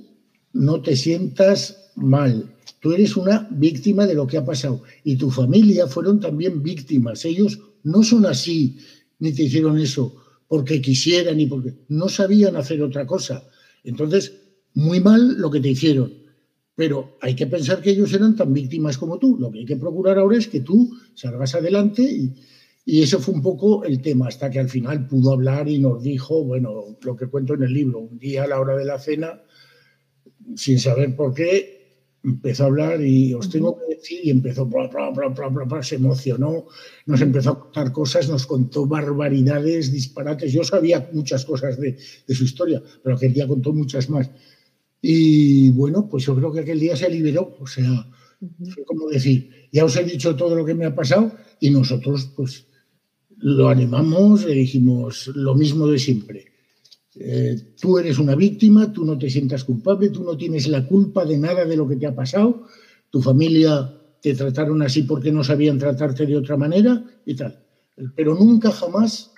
no 0.54 0.82
te 0.82 0.96
sientas 0.96 1.92
mal. 1.96 2.56
Tú 2.80 2.94
eres 2.94 3.16
una 3.16 3.48
víctima 3.52 4.08
de 4.08 4.16
lo 4.16 4.26
que 4.26 4.38
ha 4.38 4.46
pasado. 4.46 4.82
Y 5.04 5.18
tu 5.18 5.30
familia 5.30 5.86
fueron 5.86 6.20
también 6.20 6.64
víctimas. 6.64 7.26
Ellos 7.26 7.60
no 7.84 8.04
son 8.04 8.26
así, 8.26 8.78
ni 9.20 9.34
te 9.34 9.44
hicieron 9.44 9.78
eso 9.78 10.16
porque 10.50 10.82
quisieran 10.82 11.38
ni 11.38 11.46
porque 11.46 11.76
no 11.88 12.10
sabían 12.10 12.58
hacer 12.58 12.82
otra 12.82 13.06
cosa. 13.06 13.48
Entonces, 13.84 14.34
muy 14.74 15.00
mal 15.00 15.38
lo 15.38 15.50
que 15.50 15.62
te 15.62 15.70
hicieron. 15.70 16.12
Pero 16.76 17.18
hay 17.22 17.36
que 17.36 17.46
pensar 17.46 17.82
que 17.82 17.92
ellos 17.92 18.12
eran 18.14 18.36
tan 18.36 18.52
víctimas 18.52 18.98
como 18.98 19.20
tú. 19.20 19.38
Lo 19.40 19.52
que 19.52 19.60
hay 19.60 19.66
que 19.66 19.78
procurar 19.78 20.18
ahora 20.18 20.38
es 20.38 20.48
que 20.48 20.62
tú 20.62 20.92
salgas 21.14 21.54
adelante 21.54 22.02
y, 22.02 22.34
y 22.84 23.04
eso 23.04 23.20
fue 23.20 23.36
un 23.36 23.44
poco 23.44 23.84
el 23.84 24.02
tema, 24.02 24.28
hasta 24.28 24.50
que 24.50 24.60
al 24.60 24.70
final 24.70 25.08
pudo 25.08 25.34
hablar 25.34 25.70
y 25.70 25.78
nos 25.78 26.02
dijo, 26.02 26.44
bueno, 26.44 26.98
lo 27.00 27.16
que 27.16 27.28
cuento 27.28 27.54
en 27.54 27.64
el 27.64 27.74
libro, 27.74 28.00
un 28.00 28.18
día 28.18 28.46
a 28.46 28.48
la 28.48 28.60
hora 28.60 28.76
de 28.76 28.86
la 28.86 28.98
cena, 28.98 29.44
sin 30.56 30.80
saber 30.80 31.16
por 31.16 31.36
qué, 31.36 31.79
empezó 32.24 32.64
a 32.64 32.68
hablar 32.68 33.02
y 33.02 33.34
os 33.34 33.50
tengo 33.50 33.78
que 33.78 33.96
decir, 33.96 34.20
y 34.24 34.30
empezó, 34.30 34.66
bla, 34.66 34.90
se 35.82 35.96
emocionó, 35.96 36.66
nos 37.06 37.22
empezó 37.22 37.52
a 37.52 37.60
contar 37.60 37.92
cosas, 37.92 38.30
nos 38.30 38.46
contó 38.46 38.86
barbaridades, 38.86 39.92
disparates. 39.92 40.52
Yo 40.52 40.64
sabía 40.64 41.10
muchas 41.14 41.46
cosas 41.46 41.80
de, 41.80 41.98
su 42.28 42.44
historia, 42.44 42.82
pero 43.04 43.16
aquel 43.16 43.34
día 43.34 43.48
contó 43.48 43.74
muchas 43.74 44.10
más. 44.10 44.30
Y 45.02 45.72
bueno, 45.72 46.10
pues 46.10 46.26
yo 46.26 46.36
creo 46.36 46.52
que 46.52 46.60
aquel 46.60 46.80
día 46.80 46.96
se 46.96 47.10
liberó, 47.10 47.56
o 47.60 47.68
sea, 47.68 48.08
fue 48.74 48.84
como 48.84 49.08
decir, 49.08 49.50
ya 49.72 49.86
os 49.86 49.96
he 49.96 50.04
dicho 50.04 50.36
todo 50.36 50.56
lo 50.56 50.66
que 50.66 50.74
me 50.74 50.86
ha 50.86 50.96
pasado 50.96 51.32
y 51.60 51.70
nosotros 51.70 52.32
pues 52.36 52.66
lo 53.38 53.70
animamos, 53.70 54.46
le 54.46 54.56
dijimos 54.56 55.28
lo 55.28 55.56
mismo 55.56 55.88
de 55.88 56.00
siempre 56.00 56.49
eh, 57.16 57.74
tú 57.80 57.98
eres 57.98 58.20
una 58.20 58.36
víctima, 58.36 58.92
tú 58.92 59.06
no 59.06 59.18
te 59.18 59.30
sientas 59.30 59.64
culpable, 59.64 60.10
tú 60.10 60.24
no 60.24 60.38
tienes 60.38 60.68
la 60.68 60.86
culpa 60.86 61.26
de 61.26 61.38
nada 61.38 61.66
de 61.66 61.76
lo 61.76 61.88
que 61.88 61.96
te 61.96 62.06
ha 62.06 62.16
pasado, 62.16 62.66
tu 63.10 63.22
familia 63.22 63.96
te 64.22 64.36
trataron 64.36 64.82
así 64.82 65.04
porque 65.04 65.32
no 65.32 65.44
sabían 65.44 65.78
tratarte 65.78 66.26
de 66.26 66.38
otra 66.38 66.58
manera 66.58 67.04
y 67.26 67.36
tal. 67.36 67.66
Pero 68.16 68.36
nunca 68.36 68.72
jamás 68.72 69.32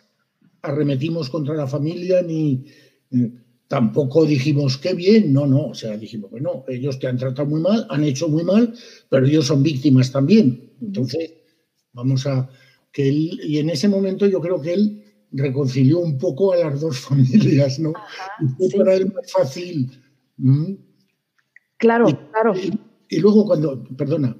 arremetimos 0.61 1.29
contra 1.29 1.55
la 1.55 1.67
familia 1.67 2.21
ni 2.21 2.65
tampoco 3.67 4.25
dijimos 4.25 4.77
qué 4.77 4.93
bien, 4.93 5.31
no, 5.31 5.47
no, 5.47 5.67
o 5.67 5.73
sea, 5.73 5.95
dijimos, 5.97 6.29
bueno, 6.29 6.65
ellos 6.67 6.99
te 6.99 7.07
han 7.07 7.17
tratado 7.17 7.47
muy 7.47 7.61
mal, 7.61 7.87
han 7.89 8.03
hecho 8.03 8.27
muy 8.27 8.43
mal, 8.43 8.73
pero 9.09 9.25
ellos 9.25 9.47
son 9.47 9.63
víctimas 9.63 10.11
también. 10.11 10.73
Entonces, 10.81 11.35
vamos 11.93 12.27
a 12.27 12.49
que 12.91 13.07
él, 13.07 13.39
y 13.45 13.59
en 13.59 13.69
ese 13.69 13.87
momento 13.87 14.27
yo 14.27 14.41
creo 14.41 14.59
que 14.59 14.73
él 14.73 15.00
reconcilió 15.31 15.99
un 15.99 16.17
poco 16.17 16.53
a 16.53 16.57
las 16.57 16.81
dos 16.81 16.99
familias, 17.07 17.79
¿no? 17.79 17.93
y 18.39 18.69
fue 18.69 18.79
para 18.79 18.95
él 18.95 19.11
más 19.13 19.31
fácil. 19.31 19.89
Claro, 21.77 22.05
claro. 22.31 22.53
Y, 23.09 23.19
luego 23.19 23.45
cuando, 23.45 23.83
perdona, 23.97 24.37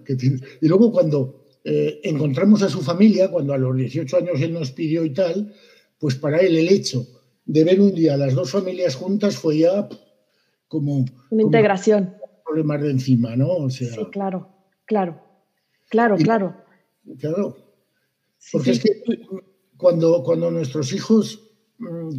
y 0.62 0.68
luego 0.68 0.92
cuando 0.92 1.46
eh, 1.64 2.00
encontramos 2.04 2.62
a 2.64 2.70
su 2.70 2.82
familia, 2.82 3.30
cuando 3.30 3.54
a 3.54 3.58
los 3.58 3.76
18 3.76 4.18
años 4.18 4.42
él 4.42 4.54
nos 4.54 4.72
pidió 4.72 5.04
y 5.04 5.14
tal, 5.14 5.54
pues 6.00 6.16
para 6.16 6.38
él 6.40 6.58
el 6.58 6.70
hecho 6.70 7.06
de 7.46 7.64
ver 7.64 7.82
un 7.82 7.94
día 7.94 8.18
las 8.18 8.34
dos 8.34 8.52
familias 8.52 8.96
juntas 8.96 9.36
fue 9.36 9.60
ya 9.60 9.88
como... 10.68 11.06
Una 11.30 11.42
integración. 11.42 12.16
Problemas 12.46 12.82
de 12.82 12.92
encima, 12.92 13.36
¿no? 13.36 13.70
sí, 13.70 13.88
claro, 14.12 14.50
claro, 14.86 15.22
claro, 15.90 16.16
claro. 16.18 16.56
Claro. 17.20 17.58
Porque 18.52 18.72
es 18.72 18.80
que 18.80 19.04
cuando, 19.82 20.52
nuestros 20.52 20.94
hijos 20.94 21.42
mm, 21.80 22.10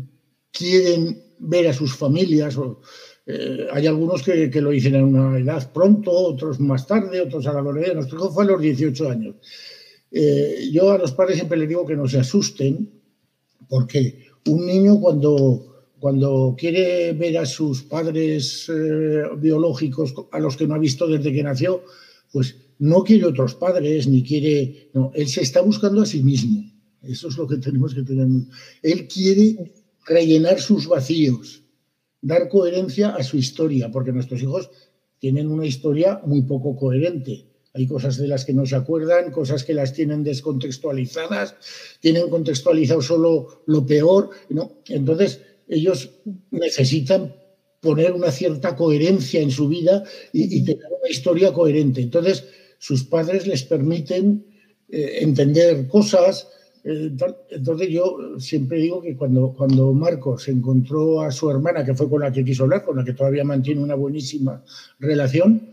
quieren 0.50 1.22
ver 1.38 1.68
a 1.68 1.72
sus 1.72 1.94
familias, 1.94 2.58
eh, 3.26 3.68
hay 3.72 3.86
algunos 3.86 4.22
que, 4.22 4.50
lo 4.60 4.70
dicen 4.70 4.96
en 4.96 5.04
una 5.04 5.38
edad 5.38 5.72
pronto, 5.72 6.10
otros 6.10 6.58
más 6.58 6.86
tarde, 6.86 7.20
otros 7.20 7.46
a 7.46 7.52
la 7.52 7.60
adolescencia. 7.60 7.94
Nuestro 7.94 8.18
hijo 8.18 8.32
fue 8.32 8.44
a 8.44 8.48
los 8.48 8.60
18 8.60 9.08
años. 9.08 9.36
Eh, 10.10 10.68
yo 10.72 10.90
a 10.90 10.98
los 10.98 11.12
padres 11.12 11.36
siempre 11.36 11.56
les 11.56 11.68
digo 11.68 11.86
que 11.86 11.96
no 11.96 12.08
se 12.08 12.18
asusten, 12.18 13.00
porque 13.68 14.26
un 14.48 14.66
niño 14.66 15.00
cuando, 15.00 16.56
quiere 16.58 17.12
ver 17.12 17.38
a 17.38 17.46
sus 17.46 17.84
padres 17.84 18.68
eh, 18.68 19.22
biológicos, 19.38 20.14
a 20.32 20.40
los 20.40 20.56
que 20.56 20.66
no 20.66 20.74
ha 20.74 20.78
visto 20.78 21.06
desde 21.06 21.32
que 21.32 21.44
nació, 21.44 21.84
pues 22.32 22.56
no 22.80 23.04
quiere 23.04 23.26
otros 23.26 23.54
padres, 23.54 24.08
ni 24.08 24.24
quiere, 24.24 24.90
él 25.14 25.28
se 25.28 25.42
está 25.42 25.60
buscando 25.60 26.02
a 26.02 26.06
sí 26.06 26.24
mismo. 26.24 26.71
Eso 27.02 27.28
es 27.28 27.36
lo 27.36 27.46
que 27.46 27.56
tenemos 27.56 27.94
que 27.94 28.02
tener. 28.02 28.26
Él 28.82 29.08
quiere 29.08 29.72
rellenar 30.06 30.60
sus 30.60 30.86
vacíos, 30.86 31.62
dar 32.20 32.48
coherencia 32.48 33.10
a 33.10 33.22
su 33.22 33.36
historia, 33.36 33.90
porque 33.90 34.12
nuestros 34.12 34.42
hijos 34.42 34.70
tienen 35.18 35.50
una 35.50 35.66
historia 35.66 36.20
muy 36.24 36.42
poco 36.42 36.76
coherente. 36.76 37.46
Hay 37.74 37.86
cosas 37.86 38.18
de 38.18 38.28
las 38.28 38.44
que 38.44 38.52
no 38.52 38.66
se 38.66 38.76
acuerdan, 38.76 39.30
cosas 39.30 39.64
que 39.64 39.72
las 39.72 39.94
tienen 39.94 40.22
descontextualizadas, 40.22 41.54
tienen 42.00 42.28
contextualizado 42.28 43.00
solo 43.00 43.62
lo 43.66 43.86
peor. 43.86 44.30
¿no? 44.50 44.82
Entonces, 44.88 45.40
ellos 45.68 46.10
necesitan 46.50 47.34
poner 47.80 48.12
una 48.12 48.30
cierta 48.30 48.76
coherencia 48.76 49.40
en 49.40 49.50
su 49.50 49.68
vida 49.68 50.04
y, 50.32 50.64
tener 50.64 50.86
una 51.00 51.10
historia 51.10 51.52
coherente. 51.52 52.00
Entonces, 52.00 52.44
sus 52.78 53.04
padres 53.04 53.46
les 53.46 53.64
permiten 53.64 54.46
eh, 54.88 55.18
entender 55.20 55.88
cosas. 55.88 56.48
Eh, 56.84 57.12
entonces, 57.50 57.88
yo 57.88 58.38
siempre 58.38 58.78
digo 58.78 59.00
que 59.00 59.16
cuando, 59.16 59.52
cuando 59.52 59.92
Marcos 59.92 60.48
encontró 60.48 61.20
a 61.20 61.30
su 61.30 61.50
hermana, 61.50 61.84
que 61.84 61.94
fue 61.94 62.08
con 62.10 62.22
la 62.22 62.32
que 62.32 62.44
quiso 62.44 62.64
hablar, 62.64 62.84
con 62.84 62.96
la 62.96 63.04
que 63.04 63.12
todavía 63.12 63.44
mantiene 63.44 63.82
una 63.82 63.94
buenísima 63.94 64.62
relación, 64.98 65.70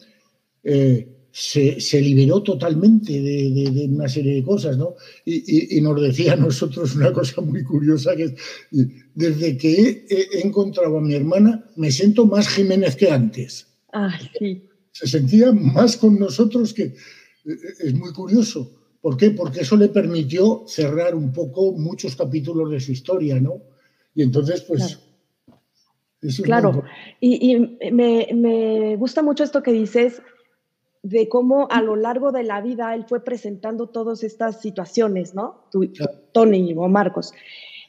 eh, 0.64 1.16
se, 1.32 2.02
liberó 2.02 2.44
totalmente 2.44 3.22
de, 3.22 3.88
una 3.90 4.10
serie 4.10 4.36
de 4.36 4.44
cosas, 4.44 4.78
¿no? 4.78 4.96
Y, 5.26 5.80
nos 5.82 6.02
decía 6.02 6.34
a 6.34 6.36
nosotros 6.36 6.96
una 6.96 7.14
cosa 7.14 7.42
muy 7.42 7.64
curiosa, 7.64 8.16
que 8.16 8.36
desde 9.14 9.58
que 9.58 10.06
he, 10.10 10.46
encontrado 10.46 10.98
a 10.98 11.02
mi 11.02 11.14
hermana, 11.14 11.66
me 11.76 11.92
siento 11.92 12.26
más 12.26 12.48
Jiménez 12.50 12.96
que 12.96 13.12
antes. 13.12 13.68
sí. 14.38 14.66
Se 14.92 15.08
sentía 15.08 15.54
más 15.54 15.96
con 15.96 16.20
nosotros 16.20 16.74
que... 16.74 16.84
E, 16.84 16.94
e, 17.46 17.88
es 17.88 17.94
muy 17.94 18.12
curioso. 18.12 18.79
¿Por 19.02 19.18
qué? 19.18 19.32
Porque 19.32 19.62
eso 19.62 19.78
le 19.78 19.90
permitió 19.90 20.64
cerrar 20.68 21.16
un 21.16 21.32
poco 21.32 21.72
muchos 21.72 22.16
capítulos 22.16 22.70
de 22.72 22.80
su 22.80 22.92
historia, 22.92 23.40
¿no? 23.40 23.62
Y 24.14 24.24
entonces, 24.24 24.62
pues... 24.62 25.00
Claro, 26.44 26.84
y, 27.22 27.78
me, 27.94 28.28
me 28.34 28.98
gusta 28.98 29.24
mucho 29.24 29.46
esto 29.46 29.64
que 29.64 29.72
dices, 29.72 30.22
de 31.02 31.30
cómo 31.30 31.68
a 31.72 31.82
lo 31.82 31.96
largo 31.96 32.32
de 32.32 32.44
la 32.44 32.62
vida 32.62 32.94
él 32.94 33.06
fue 33.08 33.24
presentando 33.24 33.88
todas 33.88 34.24
estas 34.24 34.62
situaciones, 34.62 35.34
¿no? 35.34 35.70
Tony 36.34 36.74
o 36.76 36.88
Marcos. 36.88 37.34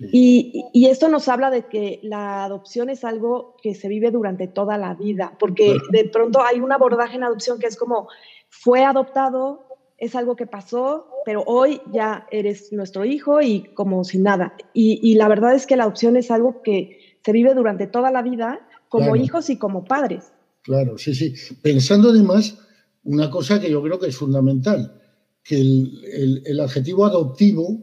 Y, 0.00 0.64
esto 0.86 1.08
nos 1.10 1.28
habla 1.28 1.50
de 1.50 1.66
que 1.66 2.00
la 2.02 2.44
adopción 2.44 2.88
es 2.88 3.04
algo 3.04 3.56
que 3.62 3.74
se 3.74 3.88
vive 3.88 4.10
durante 4.10 4.48
toda 4.48 4.78
la 4.78 4.94
vida, 4.94 5.36
porque 5.38 5.76
de 5.90 6.04
pronto 6.04 6.42
hay 6.42 6.60
un 6.60 6.72
abordaje 6.72 7.16
en 7.16 7.24
adopción 7.24 7.58
que 7.58 7.66
es 7.66 7.76
como, 7.76 8.08
fue 8.48 8.82
adoptado, 8.82 9.66
es 10.00 10.16
algo 10.16 10.34
que 10.34 10.46
pasó, 10.46 11.06
pero 11.26 11.44
hoy 11.46 11.82
ya 11.92 12.26
eres 12.32 12.72
nuestro 12.72 13.04
hijo 13.04 13.42
y 13.42 13.64
como 13.74 14.02
sin 14.02 14.22
nada. 14.22 14.54
Y, 14.72 15.14
la 15.14 15.28
verdad 15.28 15.54
es 15.54 15.66
que 15.66 15.76
la 15.76 15.84
adopción 15.84 16.16
es 16.16 16.30
algo 16.30 16.62
que 16.62 16.98
se 17.22 17.32
vive 17.32 17.54
durante 17.54 17.86
toda 17.86 18.10
la 18.10 18.22
vida 18.22 18.66
como 18.88 19.14
hijos 19.14 19.50
y 19.50 19.58
como 19.58 19.84
padres. 19.84 20.32
Claro, 20.62 20.96
sí, 20.96 21.14
sí. 21.14 21.34
Pensando 21.62 22.10
además 22.10 22.58
una 23.04 23.30
cosa 23.30 23.60
que 23.60 23.70
yo 23.70 23.82
creo 23.82 23.98
que 23.98 24.08
es 24.08 24.16
fundamental, 24.16 25.00
que 25.44 25.60
el, 25.60 26.60
adjetivo 26.60 27.04
adoptivo 27.04 27.82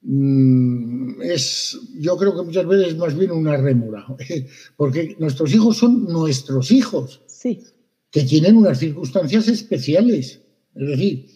mm, 0.00 1.20
es, 1.22 1.78
yo 1.98 2.16
creo 2.16 2.34
que 2.34 2.42
muchas 2.42 2.66
veces 2.66 2.88
es 2.88 2.96
más 2.96 3.14
bien 3.16 3.32
una 3.32 3.56
rémora, 3.58 4.06
porque 4.76 5.14
nuestros 5.18 5.54
hijos 5.54 5.76
son 5.76 6.04
nuestros 6.04 6.70
hijos, 6.70 7.22
sí. 7.26 7.62
que 8.10 8.22
tienen 8.22 8.56
unas 8.56 8.78
circunstancias 8.78 9.46
especiales, 9.48 10.40
es 10.78 10.86
decir, 10.86 11.26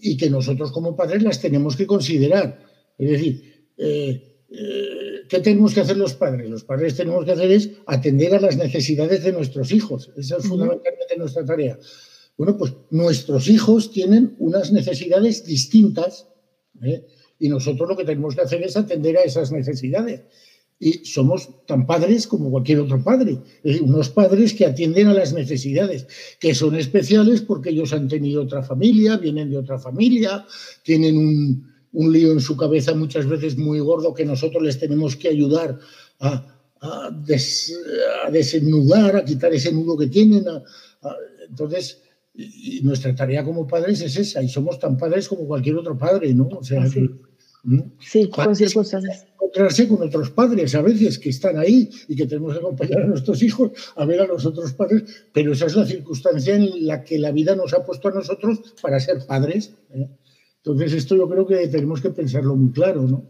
y 0.00 0.16
que 0.16 0.28
nosotros 0.28 0.72
como 0.72 0.96
padres 0.96 1.22
las 1.22 1.40
tenemos 1.40 1.76
que 1.76 1.86
considerar. 1.86 2.64
Es 2.98 3.10
decir, 3.10 3.68
eh, 3.76 4.44
eh, 4.50 5.20
¿qué 5.28 5.40
tenemos 5.40 5.72
que 5.72 5.80
hacer 5.80 5.96
los 5.96 6.14
padres? 6.14 6.50
Los 6.50 6.64
padres 6.64 6.96
tenemos 6.96 7.24
que 7.24 7.32
hacer 7.32 7.50
es 7.50 7.70
atender 7.86 8.34
a 8.34 8.40
las 8.40 8.56
necesidades 8.56 9.22
de 9.22 9.32
nuestros 9.32 9.72
hijos. 9.72 10.10
Esa 10.16 10.38
es 10.38 10.46
fundamentalmente 10.46 11.16
nuestra 11.16 11.44
tarea. 11.44 11.78
Bueno, 12.36 12.56
pues 12.56 12.72
nuestros 12.90 13.48
hijos 13.48 13.92
tienen 13.92 14.34
unas 14.38 14.72
necesidades 14.72 15.44
distintas 15.44 16.26
¿eh? 16.82 17.06
y 17.38 17.48
nosotros 17.48 17.88
lo 17.88 17.96
que 17.96 18.04
tenemos 18.04 18.34
que 18.34 18.40
hacer 18.40 18.62
es 18.62 18.76
atender 18.76 19.16
a 19.18 19.22
esas 19.22 19.52
necesidades. 19.52 20.22
Y 20.82 21.04
somos 21.04 21.66
tan 21.66 21.86
padres 21.86 22.26
como 22.26 22.50
cualquier 22.50 22.80
otro 22.80 23.04
padre. 23.04 23.38
unos 23.82 24.08
padres 24.08 24.54
que 24.54 24.64
atienden 24.64 25.08
a 25.08 25.14
las 25.14 25.34
necesidades, 25.34 26.06
que 26.40 26.54
son 26.54 26.74
especiales 26.74 27.42
porque 27.42 27.70
ellos 27.70 27.92
han 27.92 28.08
tenido 28.08 28.42
otra 28.42 28.62
familia, 28.62 29.18
vienen 29.18 29.50
de 29.50 29.58
otra 29.58 29.78
familia, 29.78 30.46
tienen 30.82 31.18
un, 31.18 31.70
un 31.92 32.12
lío 32.12 32.32
en 32.32 32.40
su 32.40 32.56
cabeza 32.56 32.94
muchas 32.94 33.26
veces 33.26 33.56
muy 33.56 33.80
gordo 33.80 34.14
que 34.14 34.24
nosotros 34.24 34.62
les 34.62 34.78
tenemos 34.78 35.16
que 35.16 35.28
ayudar 35.28 35.78
a, 36.20 36.60
a, 36.80 37.10
desenudar, 38.30 39.16
a 39.16 39.24
quitar 39.24 39.52
ese 39.52 39.72
nudo 39.72 39.96
que 39.96 40.06
tienen. 40.06 40.44
entonces, 41.48 42.02
y, 42.34 42.80
nuestra 42.82 43.14
tarea 43.14 43.44
como 43.44 43.66
padres 43.66 44.00
es 44.00 44.16
esa, 44.16 44.42
y 44.42 44.48
somos 44.48 44.78
tan 44.78 44.96
padres 44.96 45.28
como 45.28 45.46
cualquier 45.46 45.76
otro 45.76 45.98
padre, 45.98 46.32
¿no? 46.32 46.48
O 46.48 46.64
sea, 46.64 46.86
sí, 46.86 47.10
sí 48.00 48.28
con 48.30 48.54
circunstancias. 48.56 49.26
Encontrarse 49.34 49.88
con 49.88 50.02
otros 50.02 50.30
padres 50.30 50.74
a 50.74 50.82
veces 50.82 51.18
que 51.18 51.30
están 51.30 51.58
ahí 51.58 51.90
y 52.08 52.16
que 52.16 52.26
tenemos 52.26 52.52
que 52.52 52.58
acompañar 52.58 53.02
a 53.02 53.06
nuestros 53.06 53.42
hijos 53.42 53.72
a 53.96 54.04
ver 54.04 54.20
a 54.20 54.26
los 54.26 54.46
otros 54.46 54.72
padres, 54.74 55.26
pero 55.32 55.52
esa 55.52 55.66
es 55.66 55.76
la 55.76 55.86
circunstancia 55.86 56.54
en 56.54 56.86
la 56.86 57.02
que 57.04 57.18
la 57.18 57.32
vida 57.32 57.56
nos 57.56 57.74
ha 57.74 57.84
puesto 57.84 58.08
a 58.08 58.12
nosotros 58.12 58.74
para 58.80 59.00
ser 59.00 59.26
padres. 59.26 59.74
¿eh? 59.92 60.08
Entonces, 60.58 60.92
esto 60.92 61.16
yo 61.16 61.28
creo 61.28 61.46
que 61.46 61.66
tenemos 61.68 62.00
que 62.00 62.10
pensarlo 62.10 62.54
muy 62.54 62.72
claro, 62.72 63.02
¿no? 63.02 63.24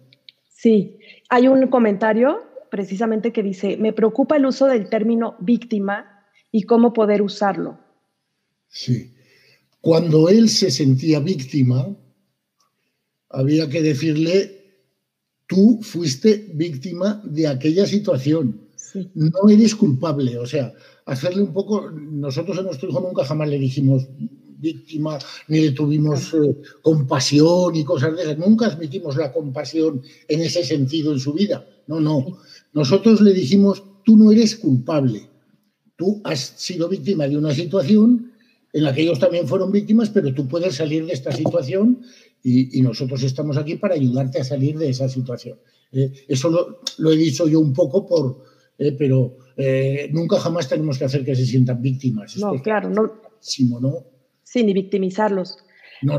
Sí, 0.48 0.98
hay 1.28 1.48
un 1.48 1.68
comentario 1.68 2.42
precisamente 2.70 3.32
que 3.32 3.42
dice, 3.42 3.76
me 3.76 3.92
preocupa 3.92 4.36
el 4.36 4.46
uso 4.46 4.66
del 4.66 4.88
término 4.88 5.36
víctima 5.40 6.26
y 6.52 6.62
cómo 6.62 6.92
poder 6.92 7.22
usarlo. 7.22 7.78
Sí, 8.68 9.12
cuando 9.80 10.28
él 10.28 10.48
se 10.48 10.70
sentía 10.70 11.20
víctima, 11.20 11.96
había 13.30 13.68
que 13.68 13.82
decirle, 13.82 14.60
tú 15.46 15.80
fuiste 15.82 16.50
víctima 16.54 17.22
de 17.24 17.46
aquella 17.46 17.86
situación, 17.86 18.68
no 19.14 19.48
eres 19.48 19.74
culpable, 19.74 20.36
o 20.38 20.46
sea, 20.46 20.72
hacerle 21.06 21.42
un 21.42 21.52
poco, 21.52 21.90
nosotros 21.90 22.58
a 22.58 22.62
nuestro 22.62 22.88
hijo 22.88 23.00
nunca 23.00 23.24
jamás 23.24 23.48
le 23.48 23.58
dijimos, 23.58 24.06
víctima, 24.60 25.18
ni 25.48 25.60
le 25.60 25.70
tuvimos 25.72 26.34
eh, 26.34 26.56
compasión 26.82 27.74
y 27.74 27.84
cosas 27.84 28.14
de 28.14 28.22
esas. 28.22 28.38
Nunca 28.38 28.66
admitimos 28.66 29.16
la 29.16 29.32
compasión 29.32 30.02
en 30.28 30.40
ese 30.40 30.62
sentido 30.64 31.12
en 31.12 31.18
su 31.18 31.32
vida. 31.32 31.66
No, 31.86 32.00
no. 32.00 32.38
Nosotros 32.72 33.20
le 33.20 33.32
dijimos, 33.32 33.82
tú 34.04 34.16
no 34.16 34.30
eres 34.30 34.56
culpable. 34.56 35.28
Tú 35.96 36.20
has 36.24 36.54
sido 36.56 36.88
víctima 36.88 37.26
de 37.26 37.36
una 37.36 37.54
situación 37.54 38.32
en 38.72 38.84
la 38.84 38.94
que 38.94 39.02
ellos 39.02 39.18
también 39.18 39.48
fueron 39.48 39.72
víctimas, 39.72 40.10
pero 40.10 40.32
tú 40.32 40.46
puedes 40.46 40.76
salir 40.76 41.06
de 41.06 41.12
esta 41.12 41.32
situación 41.32 42.02
y, 42.42 42.80
nosotros 42.82 43.22
estamos 43.22 43.56
aquí 43.56 43.76
para 43.76 43.94
ayudarte 43.94 44.40
a 44.40 44.44
salir 44.44 44.78
de 44.78 44.88
esa 44.88 45.08
situación. 45.08 45.58
Eh, 45.92 46.12
eso 46.28 46.48
lo, 46.98 47.12
he 47.12 47.16
dicho 47.16 47.46
yo 47.48 47.60
un 47.60 47.72
poco 47.72 48.06
por, 48.06 48.44
eh, 48.78 48.92
pero 48.92 49.36
nunca 50.12 50.38
jamás 50.38 50.68
tenemos 50.68 50.98
que 50.98 51.04
hacer 51.04 51.24
que 51.24 51.34
se 51.34 51.44
sientan 51.44 51.82
víctimas. 51.82 52.36
No, 52.38 52.52
claro, 52.62 52.88
no. 52.88 53.02
¿no? 53.80 54.06
Sí, 54.42 54.64
ni 54.64 54.72
victimizarlos. 54.72 55.58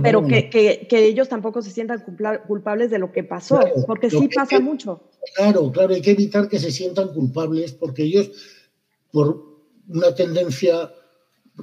pero 0.04 0.26
que, 0.26 0.88
ellos 0.92 1.28
tampoco 1.28 1.62
se 1.62 1.72
sientan 1.72 2.04
culpables 2.48 2.92
de 2.92 3.00
lo 3.00 3.12
que 3.12 3.24
pasó, 3.24 3.60
porque 3.88 4.10
sí 4.10 4.30
pasa 4.34 4.60
mucho. 4.60 5.10
Claro, 5.36 5.72
claro, 5.72 5.94
hay 5.94 6.02
que 6.02 6.12
evitar 6.12 6.48
que 6.48 6.60
se 6.60 6.72
sientan 6.72 7.14
culpables 7.14 7.74
porque 7.74 8.04
ellos, 8.04 8.32
por 9.12 9.44
una 9.88 10.14
tendencia, 10.16 10.92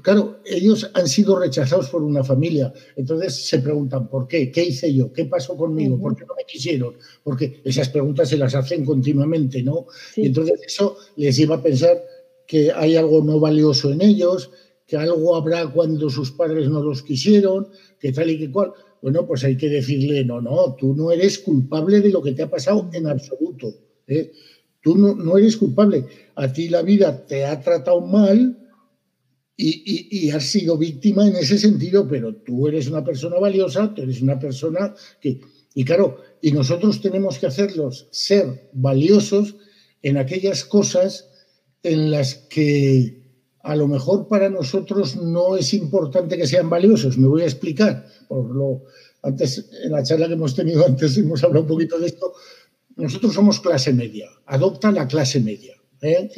claro, 0.03 0.41
ellos 0.45 0.91
han 0.95 1.09
sido 1.09 1.39
rechazados 1.39 1.89
por 1.89 2.03
una 2.03 2.23
familia, 2.23 2.73
entonces 2.97 3.47
se 3.47 3.59
preguntan, 3.59 4.09
¿por 4.09 4.29
qué? 4.29 4.51
¿Qué 4.51 4.65
hice 4.65 4.93
yo? 4.95 5.13
¿Qué 5.13 5.25
pasó 5.25 5.57
conmigo? 5.57 5.99
¿Por 5.99 6.17
qué 6.17 6.25
no 6.25 6.35
me 6.37 6.45
quisieron? 6.45 6.95
Porque 7.23 7.61
esas 7.65 7.89
preguntas 7.89 8.29
se 8.29 8.37
las 8.37 8.55
hacen 8.55 8.85
continuamente, 8.85 9.63
¿no? 9.63 9.87
Y 10.17 10.27
entonces 10.27 10.61
eso 10.67 10.97
les 11.17 11.37
lleva 11.37 11.57
a 11.57 11.63
pensar 11.63 12.03
que 12.47 12.73
hay 12.73 12.97
algo 12.97 13.23
no 13.23 13.39
valioso 13.39 13.93
en 13.93 14.03
ellos, 14.03 14.51
que 14.87 14.97
algo 14.97 15.37
habrá 15.37 15.67
cuando 15.67 16.09
sus 16.09 16.33
padres 16.33 16.69
no 16.69 16.83
los 16.83 17.03
quisieron, 17.03 17.69
que 18.01 18.11
tal 18.13 18.31
y 18.31 18.39
que 18.39 18.51
cual. 18.51 18.73
Bueno, 19.03 19.27
pues 19.27 19.45
hay 19.45 19.57
que 19.57 19.69
decirle, 19.69 20.25
no, 20.25 20.41
no, 20.41 20.75
tú 20.75 20.95
no 20.95 21.13
eres 21.13 21.39
culpable 21.39 22.01
de 22.01 22.09
lo 22.09 22.23
que 22.23 22.33
te 22.33 22.43
ha 22.43 22.51
pasado 22.51 22.89
en 22.93 23.07
absoluto. 23.07 23.73
¿eh? 24.07 24.33
Tú 24.81 24.97
no, 24.97 25.37
eres 25.37 25.57
culpable. 25.57 26.05
A 26.35 26.53
ti 26.53 26.69
la 26.69 26.83
vida 26.83 27.27
te 27.27 27.45
ha 27.45 27.61
tratado 27.61 28.01
mal 28.01 28.57
y, 29.61 30.31
has 30.31 30.45
sido 30.45 30.79
víctima 30.79 31.27
en 31.27 31.35
ese 31.35 31.59
sentido, 31.59 32.07
pero 32.07 32.33
tú 32.37 32.69
eres 32.69 32.87
una 32.89 33.03
persona 33.03 33.39
valiosa, 33.39 33.93
tú 33.93 34.03
eres 34.03 34.23
una 34.23 34.39
persona 34.39 34.95
que... 35.21 35.41
Y 35.75 35.85
claro, 35.85 36.19
y 36.41 36.53
nosotros 36.53 37.01
tenemos 37.01 37.39
que 37.39 37.47
hacerlos 37.47 38.09
ser 38.13 38.71
valiosos 38.73 39.57
en 40.03 40.17
aquellas 40.17 40.65
cosas 40.65 41.29
en 41.83 42.11
las 42.11 42.35
que 42.35 43.19
a 43.63 43.75
lo 43.75 43.89
mejor 43.89 44.29
para 44.29 44.49
nosotros 44.49 45.17
no 45.17 45.57
es 45.57 45.75
importante 45.75 46.37
que 46.37 46.47
sean 46.47 46.71
valiosos. 46.71 47.19
Me 47.19 47.27
voy 47.27 47.43
a 47.43 47.47
explicar. 47.47 48.07
Por 48.29 48.55
lo, 48.55 48.85
antes, 49.23 49.69
en 49.85 49.93
la 49.93 50.03
charla 50.03 50.29
que 50.29 50.35
hemos 50.35 50.55
tenido 50.55 50.87
antes 50.87 51.19
hemos 51.19 51.43
hablado 51.43 51.63
un 51.63 51.69
poquito 51.69 51.99
de 51.99 52.07
esto. 52.07 52.33
Nosotros 52.97 53.35
somos 53.35 53.61
clase 53.61 53.93
media. 53.93 54.29
Adopta 54.47 54.91
la 54.93 55.07
clase 55.07 55.41
media. 55.41 55.78
¿Eh? 56.03 56.31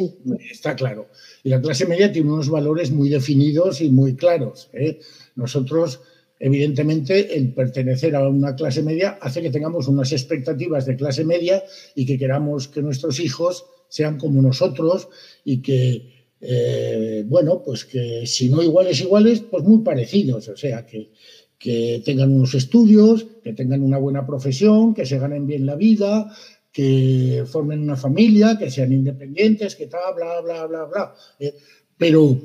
Está 0.50 0.74
claro. 0.74 1.08
Y 1.42 1.48
la 1.48 1.60
clase 1.60 1.86
media 1.86 2.12
tiene 2.12 2.30
unos 2.32 2.48
valores 2.48 2.90
muy 2.90 3.08
definidos 3.08 3.80
y 3.80 3.90
muy 3.90 4.14
claros. 4.14 4.70
¿eh? 4.72 4.98
Nosotros, 5.36 6.00
evidentemente, 6.38 7.36
el 7.36 7.52
pertenecer 7.52 8.16
a 8.16 8.28
una 8.28 8.54
clase 8.54 8.82
media 8.82 9.18
hace 9.20 9.42
que 9.42 9.50
tengamos 9.50 9.88
unas 9.88 10.12
expectativas 10.12 10.86
de 10.86 10.96
clase 10.96 11.24
media 11.24 11.62
y 11.94 12.06
que 12.06 12.18
queramos 12.18 12.68
que 12.68 12.82
nuestros 12.82 13.20
hijos 13.20 13.66
sean 13.88 14.18
como 14.18 14.40
nosotros 14.40 15.08
y 15.44 15.60
que, 15.62 16.28
eh, 16.40 17.24
bueno, 17.26 17.62
pues 17.64 17.84
que 17.84 18.26
si 18.26 18.48
no 18.48 18.62
iguales, 18.62 19.00
iguales, 19.00 19.40
pues 19.40 19.64
muy 19.64 19.82
parecidos. 19.82 20.48
O 20.48 20.56
sea, 20.56 20.86
que, 20.86 21.10
que 21.58 22.02
tengan 22.04 22.32
unos 22.32 22.54
estudios, 22.54 23.26
que 23.44 23.52
tengan 23.52 23.82
una 23.82 23.98
buena 23.98 24.26
profesión, 24.26 24.94
que 24.94 25.04
se 25.04 25.18
ganen 25.18 25.46
bien 25.46 25.66
la 25.66 25.74
vida, 25.74 26.34
que 26.72 27.44
formen 27.46 27.80
una 27.80 27.96
familia, 27.96 28.56
que 28.58 28.70
sean 28.70 28.92
independientes, 28.92 29.74
que 29.74 29.86
tal, 29.86 30.14
bla, 30.14 30.40
bla, 30.40 30.66
bla, 30.66 30.84
bla. 30.84 31.14
Eh, 31.38 31.54
pero 31.96 32.38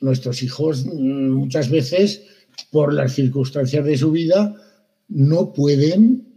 nuestros 0.00 0.42
hijos 0.42 0.86
mm, 0.86 1.30
muchas 1.30 1.68
veces, 1.68 2.22
por 2.70 2.92
las 2.92 3.14
circunstancias 3.14 3.84
de 3.84 3.98
su 3.98 4.12
vida, 4.12 4.54
no 5.08 5.52
pueden 5.52 6.28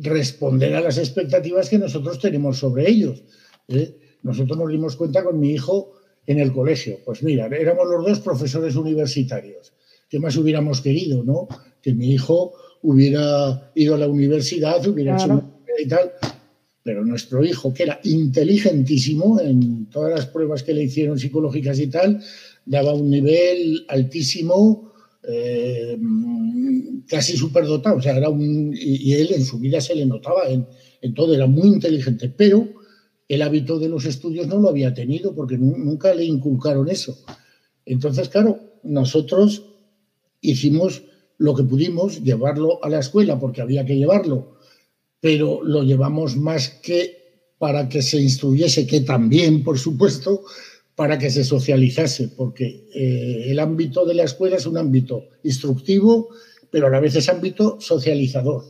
responder 0.00 0.74
a 0.74 0.80
las 0.80 0.98
expectativas 0.98 1.68
que 1.68 1.78
nosotros 1.78 2.20
tenemos 2.20 2.58
sobre 2.58 2.88
ellos. 2.88 3.24
¿eh? 3.68 3.98
Nosotros 4.22 4.56
nos 4.56 4.70
dimos 4.70 4.96
cuenta 4.96 5.24
con 5.24 5.40
mi 5.40 5.52
hijo 5.52 5.92
en 6.26 6.38
el 6.38 6.52
colegio. 6.52 6.98
Pues 7.04 7.22
mira, 7.22 7.46
éramos 7.46 7.86
los 7.88 8.06
dos 8.06 8.20
profesores 8.20 8.76
universitarios. 8.76 9.72
¿Qué 10.08 10.20
más 10.20 10.36
hubiéramos 10.36 10.80
querido, 10.80 11.24
no? 11.24 11.48
Que 11.82 11.92
mi 11.92 12.12
hijo 12.12 12.52
hubiera 12.82 13.72
ido 13.74 13.96
a 13.96 13.98
la 13.98 14.08
universidad, 14.08 14.86
hubiera 14.86 15.16
hecho 15.16 15.26
una 15.26 15.52
y 15.78 15.88
tal 15.88 16.12
pero 16.86 17.04
nuestro 17.04 17.44
hijo, 17.44 17.74
que 17.74 17.82
era 17.82 17.98
inteligentísimo 18.04 19.40
en 19.40 19.86
todas 19.86 20.12
las 20.12 20.26
pruebas 20.26 20.62
que 20.62 20.72
le 20.72 20.84
hicieron 20.84 21.18
psicológicas 21.18 21.80
y 21.80 21.88
tal, 21.88 22.22
daba 22.64 22.94
un 22.94 23.10
nivel 23.10 23.84
altísimo, 23.88 24.92
eh, 25.26 25.98
casi 27.08 27.36
superdotado. 27.36 27.96
O 27.96 28.00
sea, 28.00 28.16
era 28.16 28.28
un, 28.28 28.72
y, 28.72 29.14
él 29.14 29.30
en 29.34 29.44
su 29.44 29.58
vida 29.58 29.80
se 29.80 29.96
le 29.96 30.06
notaba 30.06 30.48
en, 30.48 30.64
en, 31.02 31.12
todo, 31.12 31.34
era 31.34 31.48
muy 31.48 31.66
inteligente, 31.66 32.28
pero 32.28 32.68
el 33.26 33.42
hábito 33.42 33.80
de 33.80 33.88
los 33.88 34.04
estudios 34.04 34.46
no 34.46 34.60
lo 34.60 34.68
había 34.68 34.94
tenido 34.94 35.34
porque 35.34 35.58
nunca 35.58 36.14
le 36.14 36.24
inculcaron 36.24 36.88
eso. 36.88 37.18
Entonces, 37.84 38.28
claro, 38.28 38.60
nosotros 38.84 39.64
hicimos 40.40 41.02
lo 41.36 41.52
que 41.56 41.64
pudimos, 41.64 42.22
llevarlo 42.22 42.78
a 42.84 42.88
la 42.88 43.00
escuela 43.00 43.40
porque 43.40 43.60
había 43.60 43.84
que 43.84 43.96
llevarlo 43.96 44.55
pero 45.20 45.62
lo 45.62 45.82
llevamos 45.82 46.36
más 46.36 46.68
que 46.68 47.26
para 47.58 47.88
que 47.88 48.02
se 48.02 48.20
instruyese, 48.20 48.86
que 48.86 49.00
también, 49.00 49.64
por 49.64 49.78
supuesto, 49.78 50.44
para 50.94 51.18
que 51.18 51.30
se 51.30 51.44
socializase, 51.44 52.28
porque 52.28 52.88
eh, 52.94 53.50
el 53.50 53.60
ámbito 53.60 54.04
de 54.04 54.14
la 54.14 54.24
escuela 54.24 54.56
es 54.56 54.66
un 54.66 54.78
ámbito 54.78 55.28
instructivo, 55.42 56.28
pero 56.70 56.86
a 56.86 56.90
la 56.90 57.00
vez 57.00 57.16
es 57.16 57.28
ámbito 57.28 57.78
socializador. 57.80 58.64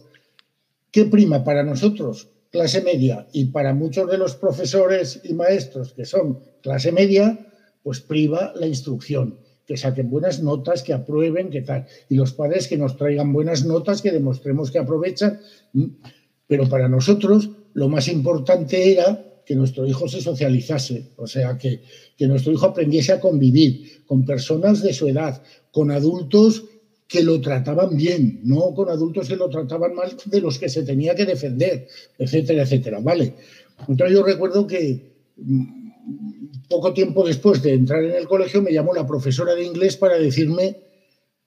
¿Qué 0.90 1.04
prima 1.04 1.44
para 1.44 1.62
nosotros? 1.62 2.28
Clase 2.50 2.80
media 2.82 3.26
y 3.32 3.46
para 3.46 3.74
muchos 3.74 4.11
de 4.11 4.18
los 4.18 4.35
profesores 4.35 5.20
y 5.24 5.35
maestros 5.35 5.92
que 5.92 6.04
son 6.04 6.40
clase 6.62 6.90
media, 6.90 7.38
pues 7.82 8.00
priva 8.00 8.52
la 8.56 8.66
instrucción, 8.66 9.38
que 9.66 9.76
saquen 9.76 10.11
buenas 10.11 10.42
notas, 10.42 10.82
que 10.82 10.92
aprueben, 10.92 11.50
que 11.50 11.62
tal. 11.62 11.87
Y 12.09 12.16
los 12.16 12.32
padres 12.32 12.66
que 12.66 12.78
nos 12.78 12.96
traigan 12.96 13.32
buenas 13.32 13.64
notas, 13.64 14.02
que 14.02 14.11
demostremos 14.11 14.70
que 14.70 14.78
aprovechan. 14.78 15.40
Pero 16.46 16.68
para 16.68 16.88
nosotros 16.88 17.50
lo 17.74 17.88
más 17.88 18.09
importante 18.09 18.92
era 18.92 19.22
que 19.44 19.54
nuestro 19.54 19.87
hijo 19.87 20.09
se 20.09 20.20
socializase, 20.20 21.12
o 21.16 21.26
sea, 21.26 21.56
que, 21.56 21.82
que 22.16 22.26
nuestro 22.26 22.52
hijo 22.52 22.66
aprendiese 22.66 23.12
a 23.12 23.20
convivir 23.20 24.04
con 24.04 24.24
personas 24.24 24.82
de 24.82 24.92
su 24.92 25.06
edad, 25.09 25.42
con 25.70 25.90
adultos 25.90 26.64
que 27.06 27.22
lo 27.22 27.40
trataban 27.40 27.96
bien, 27.96 28.40
no 28.42 28.74
con 28.74 28.88
adultos 28.88 29.28
que 29.28 29.37
lo 29.37 29.48
trataban 29.48 29.94
mal 29.94 30.16
de 30.24 30.40
los 30.40 30.59
que 30.59 30.68
se 30.68 30.82
tenía 30.82 31.14
que 31.14 31.24
defender, 31.24 31.87
etcétera, 32.18 32.62
etcétera. 32.62 32.98
Vale. 33.00 33.35
Entonces 33.87 34.16
yo 34.16 34.24
recuerdo 34.24 34.66
que 34.66 35.12
mm, 35.37 36.68
poco 36.68 36.92
tiempo 36.92 37.24
después 37.24 37.62
de 37.62 37.74
entrar 37.74 38.02
en 38.02 38.16
el 38.16 38.26
colegio 38.26 38.62
me 38.62 38.72
llamó 38.72 38.92
la 38.92 39.06
profesora 39.06 39.54
de 39.54 39.64
inglés 39.64 39.96
para 39.96 40.18
decirme 40.18 40.78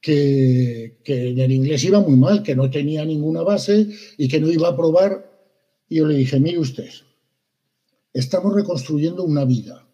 que, 0.02 0.98
en 1.06 1.40
el 1.40 1.52
inglés 1.52 1.84
iba 1.84 2.00
muy 2.00 2.16
mal, 2.16 2.44
que 2.44 2.56
no 2.56 2.70
tenía 2.70 3.06
ninguna 3.06 3.42
base 3.42 3.88
y 4.18 4.28
que 4.28 4.40
no 4.40 4.50
iba 4.50 4.70
a 4.70 4.76
probar. 4.76 5.30
Y 5.88 5.98
yo 5.98 6.08
le 6.08 6.16
dije, 6.16 6.40
mire 6.40 6.60
usted, 6.60 6.90
estamos 8.14 8.54
reconstruyendo 8.54 9.24
una 9.24 9.46
vida. 9.46 9.88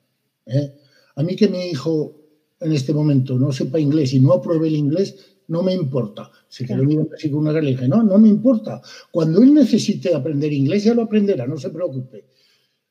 ¿eh? 0.45 0.73
A 1.15 1.23
mí 1.23 1.35
que 1.35 1.47
mi 1.47 1.65
hijo 1.67 2.21
en 2.59 2.71
este 2.73 2.93
momento 2.93 3.37
no 3.37 3.51
sepa 3.51 3.79
inglés 3.79 4.13
y 4.13 4.19
no 4.19 4.33
apruebe 4.33 4.67
el 4.67 4.75
inglés, 4.75 5.37
no 5.47 5.61
me 5.61 5.73
importa. 5.73 6.31
Se 6.47 6.65
quedó 6.65 6.83
mirando 6.83 7.13
así 7.15 7.29
con 7.29 7.41
una 7.41 7.53
cara 7.53 7.67
y 7.67 7.73
dije, 7.73 7.87
no, 7.87 8.03
no 8.03 8.17
me 8.17 8.29
importa. 8.29 8.81
Cuando 9.11 9.41
él 9.41 9.53
necesite 9.53 10.13
aprender 10.13 10.51
inglés 10.51 10.83
ya 10.83 10.93
lo 10.93 11.03
aprenderá, 11.03 11.45
no 11.47 11.57
se 11.57 11.69
preocupe. 11.69 12.25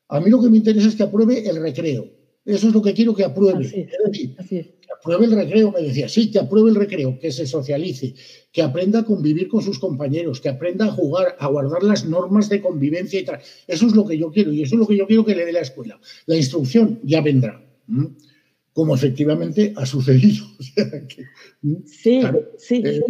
A 0.09 0.19
mí 0.19 0.29
lo 0.29 0.41
que 0.41 0.49
me 0.49 0.57
interesa 0.57 0.87
es 0.87 0.95
que 0.95 1.03
apruebe 1.03 1.47
el 1.47 1.57
recreo. 1.57 2.07
Eso 2.45 2.67
es 2.67 2.73
lo 2.73 2.81
que 2.81 2.93
quiero 2.93 3.15
que 3.15 3.23
apruebe. 3.23 3.67
Que 3.67 4.74
apruebe 5.05 5.25
el 5.25 5.35
recreo, 5.35 5.71
me 5.71 5.81
decía, 5.81 6.09
sí, 6.09 6.31
que 6.31 6.39
apruebe 6.39 6.71
el 6.71 6.75
recreo, 6.75 7.19
que 7.19 7.31
se 7.31 7.45
socialice, 7.45 8.15
que 8.51 8.63
aprenda 8.63 8.99
a 8.99 9.05
convivir 9.05 9.47
con 9.47 9.61
sus 9.61 9.77
compañeros, 9.77 10.41
que 10.41 10.49
aprenda 10.49 10.85
a 10.85 10.91
jugar, 10.91 11.35
a 11.39 11.47
guardar 11.47 11.83
las 11.83 12.05
normas 12.05 12.49
de 12.49 12.59
convivencia 12.59 13.19
y 13.19 13.23
tal. 13.23 13.39
Eso 13.67 13.85
es 13.85 13.95
lo 13.95 14.05
que 14.05 14.17
yo 14.17 14.31
quiero 14.31 14.51
y 14.51 14.63
eso 14.63 14.73
es 14.75 14.79
lo 14.79 14.87
que 14.87 14.97
yo 14.97 15.05
quiero 15.05 15.23
que 15.23 15.35
le 15.35 15.45
dé 15.45 15.53
la 15.53 15.59
escuela. 15.59 15.99
La 16.25 16.35
instrucción 16.35 16.99
ya 17.03 17.21
vendrá. 17.21 17.63
Como 18.73 18.95
efectivamente 18.95 19.73
ha 19.75 19.85
sucedido. 19.85 20.43
sí, 21.85 22.21
sí, 22.57 22.83
eh, 22.83 23.01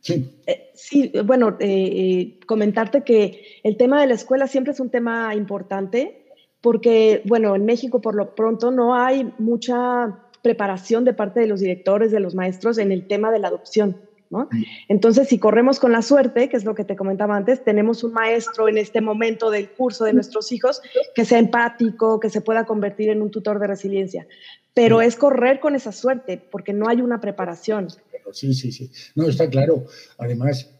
sí. 0.00 0.30
Eh, 0.46 0.70
sí. 0.74 1.12
bueno, 1.24 1.56
eh, 1.58 2.38
comentarte 2.46 3.02
que 3.02 3.42
el 3.64 3.76
tema 3.76 4.00
de 4.00 4.06
la 4.06 4.14
escuela 4.14 4.46
siempre 4.46 4.72
es 4.72 4.78
un 4.78 4.90
tema 4.90 5.34
importante 5.34 6.26
porque, 6.60 7.22
bueno, 7.24 7.56
en 7.56 7.64
México 7.64 8.00
por 8.00 8.14
lo 8.14 8.36
pronto 8.36 8.70
no 8.70 8.94
hay 8.94 9.32
mucha 9.38 10.28
preparación 10.42 11.04
de 11.04 11.14
parte 11.14 11.40
de 11.40 11.46
los 11.46 11.60
directores, 11.60 12.10
de 12.10 12.20
los 12.20 12.34
maestros 12.34 12.78
en 12.78 12.92
el 12.92 13.06
tema 13.06 13.30
de 13.30 13.38
la 13.38 13.48
adopción. 13.48 13.96
¿no? 14.28 14.48
Entonces, 14.88 15.28
si 15.28 15.38
corremos 15.38 15.78
con 15.78 15.92
la 15.92 16.00
suerte, 16.00 16.48
que 16.48 16.56
es 16.56 16.64
lo 16.64 16.74
que 16.74 16.84
te 16.84 16.96
comentaba 16.96 17.36
antes, 17.36 17.62
tenemos 17.62 18.02
un 18.02 18.14
maestro 18.14 18.66
en 18.66 18.78
este 18.78 19.02
momento 19.02 19.50
del 19.50 19.68
curso 19.70 20.04
de 20.04 20.14
nuestros 20.14 20.52
hijos 20.52 20.80
que 21.14 21.26
sea 21.26 21.38
empático, 21.38 22.18
que 22.18 22.30
se 22.30 22.40
pueda 22.40 22.64
convertir 22.64 23.10
en 23.10 23.20
un 23.20 23.30
tutor 23.30 23.58
de 23.58 23.66
resiliencia. 23.66 24.26
Pero 24.72 25.02
es 25.02 25.16
correr 25.16 25.60
con 25.60 25.74
esa 25.74 25.92
suerte, 25.92 26.42
porque 26.50 26.72
no 26.72 26.88
hay 26.88 27.02
una 27.02 27.20
preparación. 27.20 27.88
Sí, 28.32 28.54
sí, 28.54 28.72
sí. 28.72 28.90
No, 29.14 29.28
está 29.28 29.50
claro. 29.50 29.84
Además, 30.16 30.70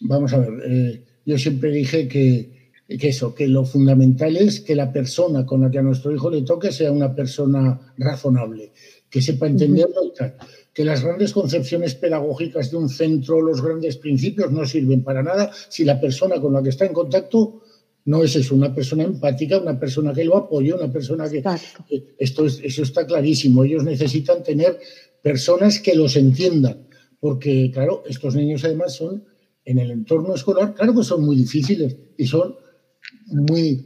vamos 0.00 0.32
a 0.32 0.38
ver, 0.38 0.50
eh, 0.64 1.04
yo 1.26 1.36
siempre 1.36 1.70
dije 1.70 2.08
que 2.08 2.62
que 2.98 3.08
eso, 3.08 3.34
que 3.34 3.48
lo 3.48 3.64
fundamental 3.64 4.36
es 4.36 4.60
que 4.60 4.74
la 4.74 4.92
persona 4.92 5.46
con 5.46 5.62
la 5.62 5.70
que 5.70 5.78
a 5.78 5.82
nuestro 5.82 6.12
hijo 6.12 6.30
le 6.30 6.42
toque 6.42 6.72
sea 6.72 6.92
una 6.92 7.14
persona 7.14 7.94
razonable, 7.96 8.72
que 9.12 9.20
sepa 9.20 9.46
entenderlo. 9.46 10.10
Que 10.72 10.86
las 10.86 11.04
grandes 11.04 11.34
concepciones 11.34 11.94
pedagógicas 11.94 12.70
de 12.70 12.78
un 12.78 12.88
centro, 12.88 13.42
los 13.42 13.60
grandes 13.60 13.98
principios 13.98 14.50
no 14.50 14.64
sirven 14.64 15.04
para 15.04 15.22
nada 15.22 15.52
si 15.68 15.84
la 15.84 16.00
persona 16.00 16.40
con 16.40 16.54
la 16.54 16.62
que 16.62 16.70
está 16.70 16.86
en 16.86 16.94
contacto 16.94 17.60
no 18.06 18.24
es 18.24 18.34
eso, 18.34 18.54
una 18.54 18.74
persona 18.74 19.04
empática, 19.04 19.58
una 19.58 19.78
persona 19.78 20.14
que 20.14 20.24
lo 20.24 20.36
apoya, 20.36 20.74
una 20.74 20.90
persona 20.90 21.28
que... 21.28 21.44
Esto 22.18 22.46
eso 22.46 22.82
está 22.82 23.06
clarísimo. 23.06 23.62
Ellos 23.62 23.84
necesitan 23.84 24.42
tener 24.42 24.80
personas 25.22 25.78
que 25.78 25.94
los 25.94 26.16
entiendan, 26.16 26.88
porque, 27.20 27.70
claro, 27.72 28.02
estos 28.08 28.34
niños 28.34 28.64
además 28.64 28.94
son 28.94 29.24
en 29.64 29.78
el 29.78 29.90
entorno 29.90 30.34
escolar, 30.34 30.74
claro 30.74 30.94
que 30.94 31.04
son 31.04 31.24
muy 31.24 31.36
difíciles 31.36 31.96
y 32.16 32.26
son 32.26 32.56
muy, 33.26 33.84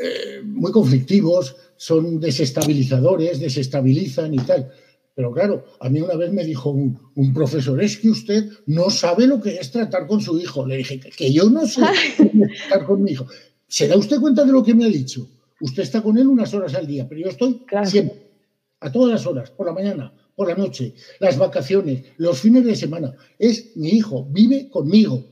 eh, 0.00 0.42
muy 0.44 0.72
conflictivos, 0.72 1.56
son 1.76 2.20
desestabilizadores, 2.20 3.40
desestabilizan 3.40 4.34
y 4.34 4.38
tal. 4.38 4.70
Pero 5.14 5.32
claro, 5.32 5.64
a 5.80 5.88
mí 5.88 6.00
una 6.00 6.14
vez 6.14 6.32
me 6.32 6.44
dijo 6.44 6.70
un, 6.70 7.34
profesor, 7.34 7.82
es 7.82 7.96
que 7.96 8.08
usted 8.08 8.50
no 8.66 8.88
sabe 8.88 9.26
lo 9.26 9.40
que 9.40 9.56
es 9.56 9.72
tratar 9.72 10.06
con 10.06 10.20
su 10.20 10.38
hijo. 10.38 10.64
Le 10.64 10.76
dije, 10.76 11.00
que, 11.00 11.32
yo 11.32 11.50
no 11.50 11.66
sé 11.66 11.82
tratar 12.68 12.86
con 12.86 13.02
mi 13.02 13.12
hijo. 13.12 13.26
¿Se 13.66 13.88
da 13.88 13.96
usted 13.96 14.20
cuenta 14.20 14.44
de 14.44 14.52
lo 14.52 14.62
que 14.62 14.74
me 14.74 14.84
ha 14.84 14.88
dicho? 14.88 15.28
Usted 15.60 15.82
está 15.82 16.02
con 16.02 16.18
él 16.18 16.28
unas 16.28 16.54
horas 16.54 16.74
al 16.76 16.86
día, 16.86 17.08
pero 17.08 17.20
yo 17.20 17.28
estoy 17.30 17.64
siempre, 17.84 18.30
a 18.78 18.92
todas 18.92 19.10
las 19.10 19.26
horas, 19.26 19.50
por 19.50 19.66
la 19.66 19.72
mañana, 19.72 20.12
por 20.36 20.46
la 20.46 20.54
noche, 20.54 20.94
las 21.18 21.36
vacaciones, 21.36 22.04
los 22.16 22.38
fines 22.38 22.64
de 22.64 22.76
semana. 22.76 23.14
Es 23.40 23.76
mi 23.76 23.88
hijo, 23.88 24.24
vive 24.30 24.68
conmigo. 24.70 25.24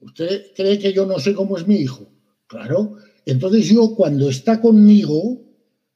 ¿Usted 0.00 0.52
cree 0.54 0.78
que 0.78 0.92
yo 0.92 1.06
no 1.06 1.18
sé 1.18 1.32
cómo 1.32 1.56
es 1.56 1.66
mi 1.66 1.76
hijo? 1.76 2.10
Claro. 2.46 2.98
Entonces 3.26 3.66
yo 3.66 3.94
cuando 3.94 4.28
está 4.28 4.60
conmigo 4.60 5.40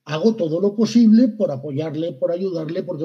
hago 0.05 0.35
todo 0.35 0.61
lo 0.61 0.75
posible 0.75 1.29
por 1.29 1.51
apoyarle, 1.51 2.13
por 2.13 2.33
ayudarle, 2.33 2.83
porque 2.83 3.05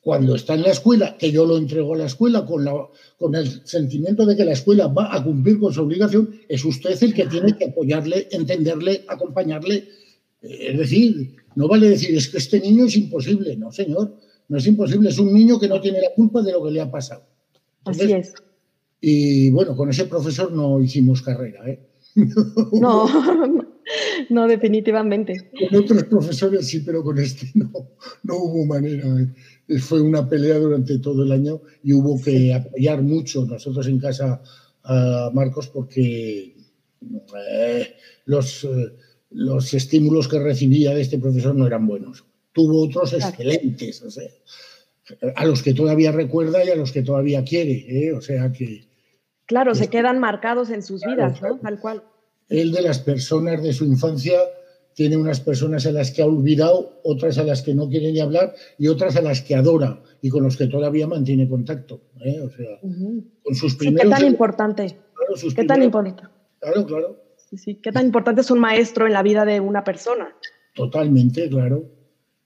cuando 0.00 0.36
está 0.36 0.54
en 0.54 0.62
la 0.62 0.70
escuela, 0.70 1.16
que 1.18 1.32
yo 1.32 1.44
lo 1.44 1.58
entrego 1.58 1.94
a 1.94 1.98
la 1.98 2.06
escuela 2.06 2.46
con, 2.46 2.64
la, 2.64 2.72
con 3.18 3.34
el 3.34 3.66
sentimiento 3.66 4.24
de 4.24 4.36
que 4.36 4.44
la 4.44 4.52
escuela 4.52 4.86
va 4.86 5.14
a 5.14 5.22
cumplir 5.22 5.58
con 5.58 5.72
su 5.72 5.82
obligación, 5.82 6.30
es 6.48 6.64
usted 6.64 6.96
el 7.02 7.12
que 7.12 7.26
tiene 7.26 7.56
que 7.56 7.66
apoyarle, 7.66 8.28
entenderle, 8.30 9.04
acompañarle 9.08 9.88
Es 10.40 10.78
decir, 10.78 11.36
no 11.56 11.66
vale 11.66 11.90
decir, 11.90 12.16
es 12.16 12.28
que 12.28 12.38
este 12.38 12.60
niño 12.60 12.84
es 12.84 12.96
imposible. 12.96 13.56
No, 13.56 13.72
señor, 13.72 14.14
no 14.48 14.58
es 14.58 14.66
imposible. 14.66 15.08
Es 15.08 15.18
un 15.18 15.32
niño 15.34 15.58
que 15.58 15.68
no 15.68 15.80
tiene 15.80 16.00
la 16.00 16.14
culpa 16.14 16.40
de 16.42 16.52
lo 16.52 16.64
que 16.64 16.70
le 16.70 16.80
ha 16.80 16.90
pasado. 16.90 17.24
Así 17.84 18.12
es. 18.12 18.32
Y 19.00 19.50
bueno, 19.50 19.76
con 19.76 19.90
ese 19.90 20.04
profesor 20.04 20.52
no 20.52 20.80
hicimos 20.80 21.22
carrera, 21.22 21.68
¿eh? 21.68 21.87
No, 22.72 23.06
no, 24.30 24.46
definitivamente. 24.46 25.50
Con 25.70 25.82
otros 25.82 26.04
profesores 26.04 26.66
sí, 26.66 26.80
pero 26.80 27.02
con 27.02 27.18
este 27.18 27.50
no, 27.54 27.70
no 28.24 28.36
hubo 28.36 28.66
manera. 28.66 29.06
¿eh? 29.20 29.78
Fue 29.78 30.00
una 30.00 30.28
pelea 30.28 30.58
durante 30.58 30.98
todo 30.98 31.22
el 31.22 31.32
año 31.32 31.60
y 31.82 31.92
hubo 31.92 32.20
que 32.20 32.54
apoyar 32.54 33.02
mucho 33.02 33.44
nosotros 33.44 33.86
en 33.86 33.98
casa 33.98 34.42
a 34.84 35.30
Marcos 35.34 35.68
porque 35.68 36.56
eh, 37.36 37.94
los, 38.24 38.64
eh, 38.64 38.92
los 39.30 39.74
estímulos 39.74 40.28
que 40.28 40.38
recibía 40.38 40.94
de 40.94 41.02
este 41.02 41.18
profesor 41.18 41.54
no 41.54 41.66
eran 41.66 41.86
buenos. 41.86 42.24
Tuvo 42.52 42.86
otros 42.86 43.12
excelentes, 43.12 44.02
o 44.02 44.10
sea, 44.10 44.28
a 45.36 45.44
los 45.44 45.62
que 45.62 45.74
todavía 45.74 46.10
recuerda 46.10 46.64
y 46.64 46.70
a 46.70 46.76
los 46.76 46.90
que 46.90 47.02
todavía 47.02 47.44
quiere, 47.44 48.12
o 48.12 48.20
sea 48.20 48.50
que 48.50 48.87
Claro, 49.48 49.74
se 49.74 49.88
quedan 49.88 50.18
marcados 50.18 50.68
en 50.68 50.82
sus 50.82 51.02
vidas, 51.02 51.40
¿no? 51.40 51.58
Tal 51.58 51.80
cual. 51.80 52.02
Él 52.50 52.70
de 52.70 52.82
las 52.82 52.98
personas 52.98 53.62
de 53.62 53.72
su 53.72 53.86
infancia 53.86 54.38
tiene 54.92 55.16
unas 55.16 55.40
personas 55.40 55.86
a 55.86 55.90
las 55.90 56.10
que 56.10 56.20
ha 56.20 56.26
olvidado, 56.26 57.00
otras 57.02 57.38
a 57.38 57.44
las 57.44 57.62
que 57.62 57.74
no 57.74 57.88
quiere 57.88 58.12
ni 58.12 58.20
hablar 58.20 58.54
y 58.76 58.88
otras 58.88 59.16
a 59.16 59.22
las 59.22 59.40
que 59.40 59.54
adora 59.54 60.02
y 60.20 60.28
con 60.28 60.42
los 60.42 60.58
que 60.58 60.66
todavía 60.66 61.06
mantiene 61.06 61.48
contacto. 61.48 62.02
¿eh? 62.20 62.42
O 62.42 62.50
sea, 62.50 62.78
con 63.42 63.54
sus 63.54 63.74
primeros. 63.74 64.04
¿Qué 64.04 64.20
tan 64.20 64.26
importante? 64.26 64.98
¿Qué 65.56 65.64
tan 65.64 65.82
importante? 65.82 66.24
Claro, 66.60 66.84
claro. 66.84 67.24
Sí, 67.56 67.76
¿Qué 67.76 67.90
tan 67.90 68.04
importante 68.04 68.42
es 68.42 68.50
un 68.50 68.58
maestro 68.58 69.06
en 69.06 69.14
la 69.14 69.22
vida 69.22 69.46
de 69.46 69.60
una 69.60 69.82
persona? 69.82 70.36
Totalmente, 70.74 71.48
claro. 71.48 71.86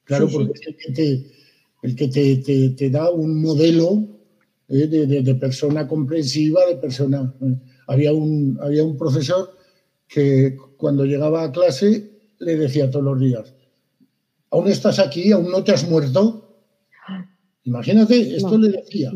Claro, 0.05 0.29
porque 0.33 0.53
es 0.55 0.67
el 0.69 0.77
que, 0.77 0.93
te, 0.93 1.27
el 1.83 1.97
que 1.97 2.09
te, 2.09 2.69
te 2.77 2.91
da 2.91 3.11
un 3.11 3.43
modelo 3.43 4.22
¿eh? 4.73 4.87
de, 4.87 5.35
persona 5.35 5.87
comprensiva, 5.87 6.67
de 6.67 6.77
persona... 6.77 7.35
¿eh? 7.43 7.61
Había, 7.87 8.13
un, 8.13 8.59
había 8.63 8.85
un 8.85 8.97
profesor 8.97 9.51
que 10.09 10.57
cuando 10.77 11.05
llegaba 11.05 11.45
a 11.45 11.53
clase 11.53 12.11
le 12.39 12.57
decía 12.57 12.91
todos 12.91 13.05
los 13.05 13.21
días, 13.21 13.55
¿aún 14.51 14.69
estás 14.69 14.99
aquí? 14.99 15.33
¿Aún 15.33 15.51
no 15.51 15.63
te 15.63 15.73
has 15.73 15.89
muerto? 15.89 16.65
Imagínate, 17.65 18.37
esto 18.37 18.59
le 18.59 18.71
decía. 18.71 19.13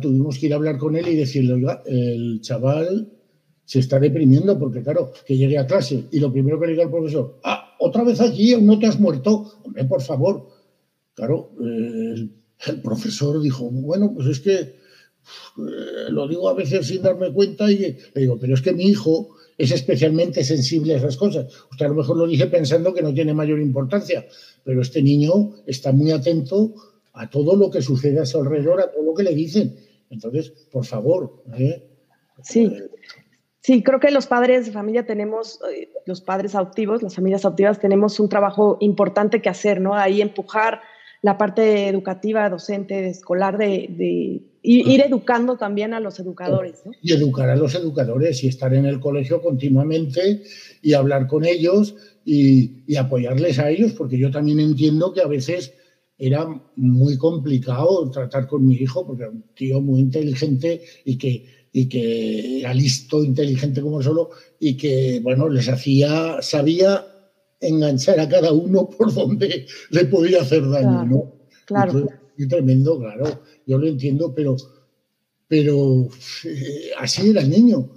tuvimos 0.00 0.38
que 0.38 0.46
ir 0.46 0.52
a 0.52 0.56
hablar 0.56 0.78
con 0.78 0.96
él 0.96 1.06
y 1.08 1.16
decirle, 1.16 1.54
oiga, 1.54 1.82
el 1.86 2.40
chaval 2.40 3.12
se 3.64 3.80
está 3.80 4.00
deprimiendo 4.00 4.58
porque, 4.58 4.82
claro, 4.82 5.12
que 5.26 5.36
llegue 5.36 5.58
a 5.58 5.66
clase 5.66 6.04
y 6.10 6.20
lo 6.20 6.32
primero 6.32 6.58
que 6.58 6.66
le 6.66 6.72
diga 6.72 6.84
el 6.84 6.90
profesor, 6.90 7.40
ah, 7.44 7.76
otra 7.80 8.02
vez 8.04 8.20
aquí, 8.20 8.54
aún 8.54 8.66
no 8.66 8.78
te 8.78 8.86
has 8.86 8.98
muerto. 8.98 9.60
Hombre, 9.64 9.84
por 9.84 10.02
favor. 10.02 10.48
Claro, 11.14 11.50
el, 11.60 12.32
el 12.66 12.82
profesor 12.82 13.40
dijo, 13.40 13.70
bueno, 13.70 14.12
pues 14.14 14.28
es 14.28 14.40
que 14.40 14.77
eh, 15.58 16.10
lo 16.10 16.28
digo 16.28 16.48
a 16.48 16.54
veces 16.54 16.86
sin 16.86 17.02
darme 17.02 17.32
cuenta 17.32 17.70
y 17.70 17.78
le 17.78 18.20
digo, 18.20 18.38
pero 18.38 18.54
es 18.54 18.62
que 18.62 18.72
mi 18.72 18.84
hijo 18.84 19.36
es 19.56 19.72
especialmente 19.72 20.44
sensible 20.44 20.94
a 20.94 20.98
esas 20.98 21.16
cosas. 21.16 21.46
Usted 21.70 21.86
a 21.86 21.88
lo 21.88 21.96
mejor 21.96 22.16
lo 22.16 22.26
dice 22.26 22.46
pensando 22.46 22.94
que 22.94 23.02
no 23.02 23.12
tiene 23.12 23.34
mayor 23.34 23.60
importancia, 23.60 24.26
pero 24.64 24.80
este 24.80 25.02
niño 25.02 25.54
está 25.66 25.92
muy 25.92 26.12
atento 26.12 26.74
a 27.12 27.28
todo 27.28 27.56
lo 27.56 27.70
que 27.70 27.82
sucede 27.82 28.20
a 28.20 28.26
su 28.26 28.38
alrededor, 28.38 28.80
a 28.80 28.92
todo 28.92 29.02
lo 29.02 29.14
que 29.14 29.24
le 29.24 29.34
dicen. 29.34 29.76
Entonces, 30.10 30.50
por 30.70 30.84
favor. 30.84 31.42
¿eh? 31.58 31.84
Sí. 32.42 32.66
Eh, 32.66 32.88
sí, 33.60 33.82
creo 33.82 33.98
que 33.98 34.12
los 34.12 34.28
padres 34.28 34.66
de 34.66 34.72
familia 34.72 35.04
tenemos, 35.04 35.58
los 36.06 36.20
padres 36.20 36.54
adoptivos, 36.54 37.02
las 37.02 37.16
familias 37.16 37.44
adoptivas, 37.44 37.80
tenemos 37.80 38.20
un 38.20 38.28
trabajo 38.28 38.78
importante 38.80 39.42
que 39.42 39.48
hacer, 39.48 39.80
¿no? 39.80 39.94
Ahí 39.94 40.22
empujar 40.22 40.80
la 41.22 41.36
parte 41.36 41.88
educativa, 41.88 42.48
docente, 42.48 43.08
escolar, 43.08 43.58
de, 43.58 44.42
ir, 44.62 45.00
educando 45.00 45.56
también 45.56 45.94
a 45.94 46.00
los 46.00 46.18
educadores. 46.20 46.82
Y 47.02 47.12
educar 47.12 47.48
a 47.50 47.56
los 47.56 47.74
educadores 47.74 48.42
y 48.44 48.48
estar 48.48 48.74
en 48.74 48.86
el 48.86 49.00
colegio 49.00 49.40
continuamente 49.40 50.42
y 50.82 50.92
hablar 50.94 51.26
con 51.26 51.44
ellos 51.44 51.94
y, 52.24 52.96
apoyarles 52.96 53.58
a 53.58 53.70
ellos, 53.70 53.92
porque 53.92 54.18
yo 54.18 54.30
también 54.30 54.60
entiendo 54.60 55.12
que 55.12 55.20
a 55.20 55.26
veces 55.26 55.74
era 56.18 56.46
muy 56.76 57.16
complicado 57.16 58.10
tratar 58.10 58.46
con 58.46 58.66
mi 58.66 58.74
hijo, 58.74 59.06
porque 59.06 59.22
era 59.22 59.30
un 59.30 59.44
tío 59.54 59.80
muy 59.80 60.00
inteligente 60.00 60.82
y 61.04 61.16
que, 61.16 61.46
y 61.72 61.88
que 61.88 62.60
era 62.60 62.74
listo, 62.74 63.22
inteligente 63.22 63.80
como 63.80 64.02
solo, 64.02 64.30
y 64.58 64.76
que, 64.76 65.20
bueno, 65.22 65.48
les 65.48 65.68
hacía, 65.68 66.42
sabía 66.42 67.06
enganchar 67.60 68.20
a 68.20 68.28
cada 68.28 68.52
uno 68.52 68.88
por 68.98 69.14
donde 69.14 69.66
le 69.90 70.04
podía 70.06 70.42
hacer 70.42 70.68
daño, 70.68 71.04
¿no? 71.04 71.32
Claro. 71.66 72.00
Y 72.00 72.27
tremendo, 72.46 72.98
claro, 72.98 73.42
yo 73.66 73.78
lo 73.78 73.86
entiendo, 73.86 74.34
pero, 74.34 74.56
pero 75.48 76.08
eh, 76.44 76.90
así 76.98 77.30
era 77.30 77.40
el 77.40 77.50
niño. 77.50 77.90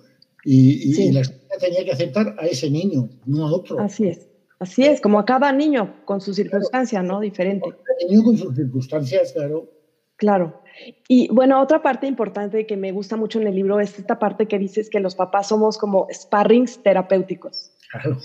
Y, 0.43 1.11
la 1.11 1.21
escuela 1.21 1.57
tenía 1.59 1.85
que 1.85 1.91
aceptar 1.91 2.35
a 2.39 2.47
ese 2.47 2.69
niño, 2.69 3.09
no 3.25 3.47
a 3.47 3.51
otro. 3.53 3.79
Así 3.79 4.07
es. 4.07 4.27
Así 4.59 4.83
es, 4.83 5.01
como 5.01 5.19
a 5.19 5.25
cada 5.25 5.51
niño 5.51 6.05
con 6.05 6.21
sus 6.21 6.35
circunstancias, 6.35 7.03
¿no? 7.03 7.19
Diferente. 7.19 7.67
Cada 7.69 8.09
niño 8.09 8.23
con 8.23 8.37
sus 8.37 8.55
circunstancias, 8.55 9.33
claro. 9.33 9.69
Claro. 10.17 10.61
Y 11.07 11.27
bueno, 11.33 11.59
otra 11.59 11.81
parte 11.81 12.05
importante 12.05 12.67
que 12.67 12.77
me 12.77 12.91
gusta 12.91 13.17
mucho 13.17 13.41
en 13.41 13.47
el 13.47 13.55
libro 13.55 13.79
es 13.79 13.97
esta 13.97 14.19
parte 14.19 14.47
que 14.47 14.59
dices 14.59 14.89
que 14.89 14.99
los 14.99 15.15
papás 15.15 15.47
somos 15.47 15.79
como 15.79 16.07
sparrings 16.13 16.83
terapéuticos. 16.83 17.71
Claro. 17.91 18.19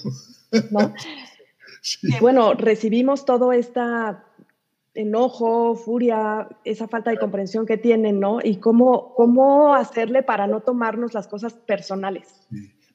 bueno, 2.21 2.53
recibimos 2.53 3.25
todo 3.25 3.53
esta 3.53 4.26
enojo, 4.97 5.75
furia, 5.75 6.49
esa 6.65 6.89
falta 6.89 7.11
de 7.11 7.19
comprensión 7.19 7.67
que 7.67 7.77
tienen, 7.77 8.21
¿no? 8.21 8.39
Y 8.43 8.57
cómo, 8.57 9.15
cómo 9.15 9.75
hacerle 9.75 10.23
para 10.23 10.47
no 10.47 10.61
tomarnos 10.61 11.15
las 11.15 11.29
cosas 11.29 11.55
personales. 11.55 12.27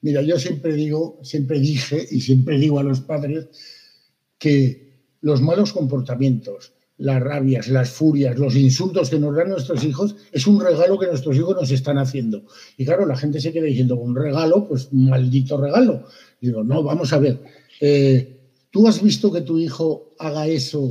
Mira, 0.00 0.20
yo 0.22 0.38
siempre 0.38 0.74
digo, 0.74 1.18
siempre 1.22 1.60
dije 1.60 2.06
y 2.10 2.20
siempre 2.20 2.58
digo 2.58 2.78
a 2.78 2.82
los 2.82 3.00
padres 3.00 3.48
que 4.38 4.92
los 5.20 5.40
malos 5.40 5.72
comportamientos, 5.72 6.72
las 6.98 7.22
rabias, 7.22 7.68
las 7.68 7.90
furias, 7.90 8.38
los 8.38 8.56
insultos 8.56 9.10
que 9.10 9.18
nos 9.18 9.34
dan 9.34 9.50
nuestros 9.50 9.84
hijos 9.84 10.16
es 10.32 10.46
un 10.46 10.60
regalo 10.60 10.98
que 10.98 11.06
nuestros 11.06 11.36
hijos 11.36 11.54
nos 11.54 11.70
están 11.70 11.98
haciendo. 11.98 12.44
Y 12.76 12.84
claro, 12.84 13.06
la 13.06 13.16
gente 13.16 13.40
se 13.40 13.52
queda 13.52 13.64
diciendo, 13.64 13.96
un 13.96 14.14
regalo, 14.14 14.66
pues 14.66 14.92
maldito 14.92 15.56
regalo. 15.56 16.04
Digo, 16.40 16.64
no, 16.64 16.82
vamos 16.82 17.12
a 17.12 17.18
ver. 17.18 17.40
Eh, 17.80 18.40
¿Tú 18.70 18.88
has 18.88 19.02
visto 19.02 19.32
que 19.32 19.42
tu 19.42 19.58
hijo 19.58 20.14
haga 20.18 20.46
eso 20.46 20.90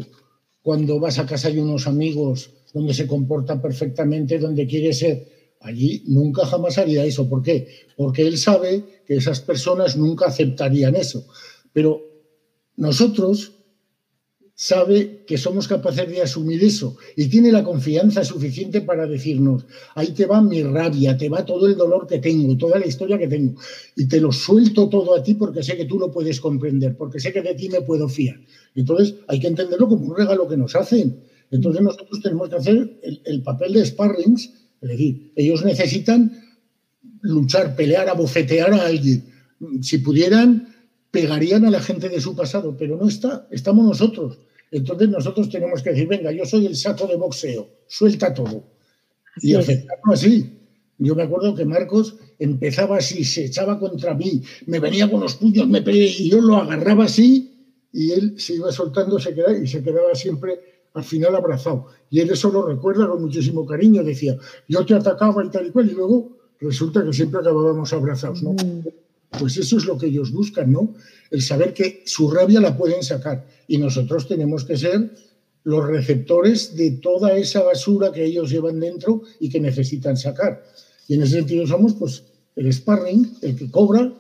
cuando 0.62 1.00
vas 1.00 1.19
a 1.19 1.26
casa 1.26 1.50
de 1.50 1.62
unos 1.62 1.88
amigos 1.88 2.52
donde 2.74 2.93
se 2.93 3.08
comporta 3.08 3.62
perfectamente, 3.62 4.39
donde 4.39 4.67
quiere 4.67 4.93
ser? 4.93 5.28
Allí 5.60 6.04
nunca 6.08 6.45
jamás 6.45 6.78
haría 6.78 7.06
eso. 7.06 7.30
¿Por 7.30 7.43
qué? 7.43 7.67
Porque 7.95 8.26
él 8.26 8.38
sabe 8.38 8.84
que 9.06 9.15
esas 9.15 9.41
personas 9.41 9.95
nunca 9.95 10.26
aceptarían 10.26 10.95
eso. 10.95 11.26
Pero 11.71 12.02
nosotros 12.78 13.61
sabe 14.62 15.24
que 15.26 15.39
somos 15.39 15.67
capaces 15.67 16.08
de 16.08 16.21
asumir 16.21 16.63
eso 16.63 16.95
y 17.15 17.28
tiene 17.30 17.52
la 17.52 17.63
confianza 17.63 18.24
suficiente 18.24 18.82
para 18.82 19.08
decirnos, 19.08 19.65
ahí 19.95 20.12
te 20.12 20.28
va 20.28 20.39
mi 20.39 20.62
rabia, 20.62 21.17
te 21.17 21.30
va 21.30 21.43
todo 21.43 21.65
el 21.65 21.76
dolor 21.76 22.06
que 22.06 22.19
tengo, 22.19 22.56
toda 22.58 22.78
la 22.78 22.86
historia 22.86 23.17
que 23.17 23.28
tengo, 23.28 23.60
y 23.95 24.06
te 24.08 24.21
lo 24.21 24.32
suelto 24.32 24.88
todo 24.88 25.15
a 25.15 25.24
ti 25.24 25.34
porque 25.34 25.63
sé 25.63 25.76
que 25.76 25.86
tú 25.86 25.97
lo 25.97 26.12
puedes 26.12 26.39
comprender, 26.39 26.95
porque 26.95 27.19
sé 27.19 27.34
que 27.34 27.41
de 27.41 27.56
ti 27.56 27.69
me 27.69 27.82
puedo 27.82 28.08
fiar. 28.08 28.39
Entonces 28.76 29.15
hay 29.28 29.39
que 29.39 29.47
entenderlo 29.47 29.89
como 29.89 30.06
un 30.06 30.15
regalo 30.15 30.47
que 30.47 30.58
nos 30.58 30.76
hacen. 30.76 31.24
Entonces 31.50 31.82
nosotros 31.82 32.21
tenemos 32.21 32.47
que 32.47 32.58
hacer 32.58 33.00
el, 33.26 33.41
papel 33.41 33.74
de 33.74 33.84
sparrings, 33.84 34.54
es 34.80 34.89
decir, 34.89 35.32
ellos 35.38 35.65
necesitan 35.65 36.39
luchar, 37.21 37.76
pelear, 37.76 38.10
abofetear 38.10 38.71
a 38.74 38.86
alguien. 38.86 39.26
Si 39.82 39.97
pudieran, 39.97 40.67
pegarían 41.10 41.65
a 41.65 41.71
la 41.71 41.80
gente 41.82 42.10
de 42.10 42.21
su 42.21 42.36
pasado, 42.36 42.78
pero 42.78 42.95
no 42.95 43.08
está, 43.08 43.47
estamos 43.50 43.84
nosotros. 43.84 44.38
Entonces 44.71 45.10
nosotros 45.10 45.49
tenemos 45.49 45.84
que 45.84 45.91
decir, 45.91 46.07
venga, 46.07 46.31
yo 46.31 46.45
soy 46.45 46.65
el 46.65 46.75
saco 46.75 47.05
de 47.05 47.17
boxeo, 47.17 47.69
suelta 47.88 48.34
todo. 48.34 48.63
y 49.41 49.53
aceptarlo 49.55 50.13
así. 50.13 50.57
Yo 50.97 51.15
me 51.15 51.23
acuerdo 51.23 51.55
que 51.55 51.65
Marcos 51.65 52.15
empezaba 52.38 52.97
así, 52.97 53.23
se 53.23 53.45
echaba 53.45 53.79
contra 53.79 54.13
mí, 54.13 54.41
me 54.67 54.79
venía 54.79 55.10
con 55.10 55.21
los 55.21 55.36
puños, 55.36 55.67
me 55.67 55.84
y 55.86 56.29
yo 56.29 56.41
lo 56.41 56.57
agarraba 56.57 57.05
así 57.05 57.51
y 57.91 58.12
él 58.12 58.36
se 58.39 58.55
iba 58.55 58.71
soltando 58.71 59.19
se 59.19 59.34
quedaba, 59.34 59.57
y 59.57 59.67
se 59.67 59.84
quedaba 59.84 60.15
siempre 60.15 60.60
al 60.93 61.03
final 61.03 61.36
abrazado. 61.36 61.88
Y 62.10 62.19
él 62.19 62.29
eso 62.29 62.51
lo 62.51 62.65
recuerda 62.65 63.07
con 63.07 63.21
muchísimo 63.21 63.65
cariño, 63.65 64.03
decía, 64.03 64.38
yo 64.67 64.86
te 64.86 64.93
atacaba 64.93 65.43
y 65.43 65.49
tal 65.49 65.67
y 65.67 65.71
cual, 65.71 65.89
y 65.89 65.93
luego 65.93 66.38
resulta 66.60 67.03
que 67.03 67.13
siempre 67.13 67.39
acabábamos 67.39 67.91
abrazados, 67.93 68.43
¿no? 68.43 68.51
Mm. 68.51 68.88
Pues 69.39 69.58
eso 69.58 69.78
es 69.78 69.86
lo 69.86 69.98
que 69.98 70.08
ellos 70.08 70.32
buscan, 70.32 70.72
¿no? 70.72 70.94
El 71.30 71.41
saber 71.41 71.74
que 71.74 72.04
su 72.06 72.30
rabia 72.30 72.60
la 72.60 72.78
pueden 72.78 73.02
sacar 73.04 73.48
y 73.67 73.78
nosotros 73.78 74.28
tenemos 74.28 74.65
que 74.65 74.78
ser 74.78 75.12
los 75.63 75.88
receptores 75.88 76.76
de 76.76 76.91
toda 76.91 77.36
esa 77.38 77.63
basura 77.63 78.12
que 78.12 78.26
ellos 78.26 78.50
llevan 78.50 78.80
dentro 78.80 79.22
y 79.39 79.50
que 79.50 79.60
necesitan 79.60 80.17
sacar. 80.17 80.63
Y 81.08 81.15
en 81.15 81.24
ese 81.24 81.38
sentido 81.38 81.65
somos 81.67 81.94
pues 81.94 82.24
el 82.56 82.72
sparring, 82.74 83.38
el 83.41 83.56
que 83.56 83.70
cobra, 83.70 84.13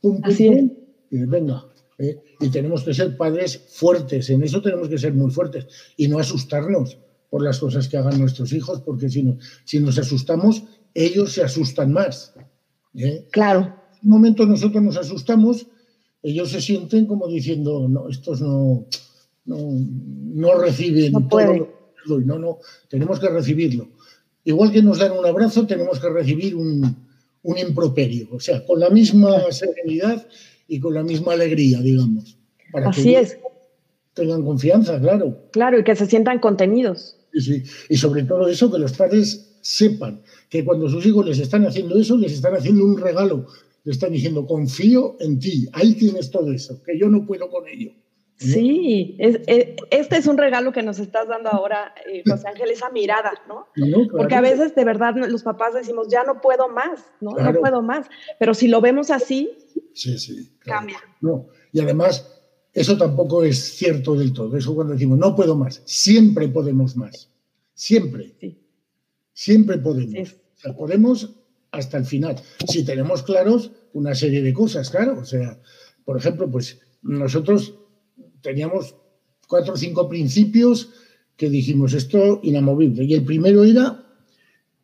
pum, 0.00 0.20
Así 0.22 0.48
es. 0.48 0.64
y 1.10 1.18
venga, 1.24 1.64
¿eh? 1.98 2.22
Y 2.40 2.48
tenemos 2.50 2.84
que 2.84 2.94
ser 2.94 3.16
padres 3.16 3.58
fuertes, 3.70 4.30
en 4.30 4.42
eso 4.42 4.62
tenemos 4.62 4.88
que 4.88 4.98
ser 4.98 5.14
muy 5.14 5.30
fuertes 5.30 5.66
y 5.96 6.06
no 6.06 6.18
asustarnos 6.18 6.98
por 7.30 7.42
las 7.42 7.58
cosas 7.58 7.88
que 7.88 7.96
hagan 7.96 8.18
nuestros 8.18 8.52
hijos, 8.52 8.80
porque 8.80 9.08
si, 9.08 9.22
no, 9.22 9.38
si 9.64 9.80
nos 9.80 9.98
asustamos, 9.98 10.62
ellos 10.94 11.32
se 11.32 11.42
asustan 11.42 11.92
más. 11.92 12.34
¿eh? 12.94 13.26
Claro. 13.30 13.77
Momento 14.02 14.46
nosotros 14.46 14.82
nos 14.82 14.96
asustamos, 14.96 15.66
ellos 16.22 16.50
se 16.50 16.60
sienten 16.60 17.06
como 17.06 17.28
diciendo, 17.28 17.88
no, 17.88 18.08
estos 18.08 18.40
no, 18.40 18.86
no, 19.44 20.54
reciben 20.58 21.12
no 21.12 21.28
todo 21.28 21.78
no, 22.16 22.38
no, 22.38 22.58
tenemos 22.88 23.20
que 23.20 23.28
recibirlo. 23.28 23.88
Igual 24.44 24.72
que 24.72 24.82
nos 24.82 24.98
dan 24.98 25.12
un 25.12 25.26
abrazo, 25.26 25.66
tenemos 25.66 26.00
que 26.00 26.08
recibir 26.08 26.56
un, 26.56 26.96
un 27.42 27.58
improperio, 27.58 28.28
o 28.32 28.40
sea, 28.40 28.64
con 28.64 28.80
la 28.80 28.88
misma 28.88 29.50
serenidad 29.50 30.26
y 30.66 30.80
con 30.80 30.94
la 30.94 31.02
misma 31.02 31.34
alegría, 31.34 31.80
digamos. 31.80 32.38
Para 32.72 32.90
Así 32.90 33.14
es. 33.14 33.38
Tengan 34.14 34.44
confianza, 34.44 35.00
claro. 35.00 35.48
Claro, 35.52 35.78
y 35.78 35.84
que 35.84 35.94
se 35.94 36.06
sientan 36.06 36.38
contenidos. 36.40 37.16
Sí, 37.32 37.40
sí. 37.40 37.62
Y 37.88 37.96
sobre 37.96 38.24
todo 38.24 38.48
eso, 38.48 38.70
que 38.70 38.78
los 38.78 38.92
padres 38.92 39.58
sepan 39.60 40.22
que 40.48 40.64
cuando 40.64 40.88
sus 40.88 41.04
hijos 41.06 41.26
les 41.26 41.38
están 41.38 41.66
haciendo 41.66 41.98
eso, 41.98 42.16
les 42.16 42.32
están 42.32 42.54
haciendo 42.54 42.84
un 42.84 42.98
regalo. 42.98 43.46
Están 43.90 44.12
diciendo, 44.12 44.46
confío 44.46 45.16
en 45.20 45.38
ti, 45.38 45.68
ahí 45.72 45.94
tienes 45.94 46.30
todo 46.30 46.52
eso, 46.52 46.82
que 46.82 46.98
yo 46.98 47.08
no 47.08 47.24
puedo 47.26 47.48
con 47.50 47.66
ello. 47.66 47.92
Sí, 48.36 49.16
este 49.18 50.16
es 50.16 50.26
un 50.28 50.38
regalo 50.38 50.72
que 50.72 50.82
nos 50.84 51.00
estás 51.00 51.26
dando 51.26 51.50
ahora, 51.50 51.92
eh, 52.06 52.22
José 52.24 52.46
Ángel, 52.48 52.70
esa 52.70 52.88
mirada, 52.90 53.32
¿no? 53.48 53.66
Porque 54.12 54.36
a 54.36 54.40
veces 54.40 54.76
de 54.76 54.84
verdad 54.84 55.14
los 55.28 55.42
papás 55.42 55.74
decimos, 55.74 56.06
ya 56.08 56.22
no 56.22 56.40
puedo 56.40 56.68
más, 56.68 57.04
¿no? 57.20 57.32
No 57.32 57.52
puedo 57.54 57.82
más. 57.82 58.06
Pero 58.38 58.54
si 58.54 58.68
lo 58.68 58.80
vemos 58.80 59.10
así, 59.10 59.50
sí, 59.92 60.18
sí, 60.18 60.52
cambia. 60.60 60.98
No. 61.20 61.48
Y 61.72 61.80
además, 61.80 62.32
eso 62.72 62.96
tampoco 62.96 63.42
es 63.42 63.58
cierto 63.76 64.14
del 64.14 64.32
todo. 64.32 64.56
Eso 64.56 64.72
cuando 64.72 64.92
decimos, 64.92 65.18
no 65.18 65.34
puedo 65.34 65.56
más, 65.56 65.82
siempre 65.84 66.46
podemos 66.46 66.96
más. 66.96 67.32
Siempre. 67.74 68.34
Siempre 69.32 69.78
podemos. 69.78 70.32
O 70.32 70.60
sea, 70.60 70.76
podemos 70.76 71.34
hasta 71.72 71.98
el 71.98 72.04
final. 72.04 72.36
Si 72.68 72.84
tenemos 72.84 73.24
claros 73.24 73.72
una 73.92 74.14
serie 74.14 74.42
de 74.42 74.52
cosas, 74.52 74.90
claro. 74.90 75.20
O 75.20 75.24
sea, 75.24 75.60
por 76.04 76.16
ejemplo, 76.16 76.50
pues 76.50 76.80
nosotros 77.02 77.74
teníamos 78.40 78.94
cuatro 79.46 79.74
o 79.74 79.76
cinco 79.76 80.08
principios 80.08 80.90
que 81.36 81.48
dijimos 81.48 81.94
esto 81.94 82.40
inamovible. 82.42 83.04
Y 83.04 83.14
el 83.14 83.24
primero 83.24 83.64
era 83.64 84.04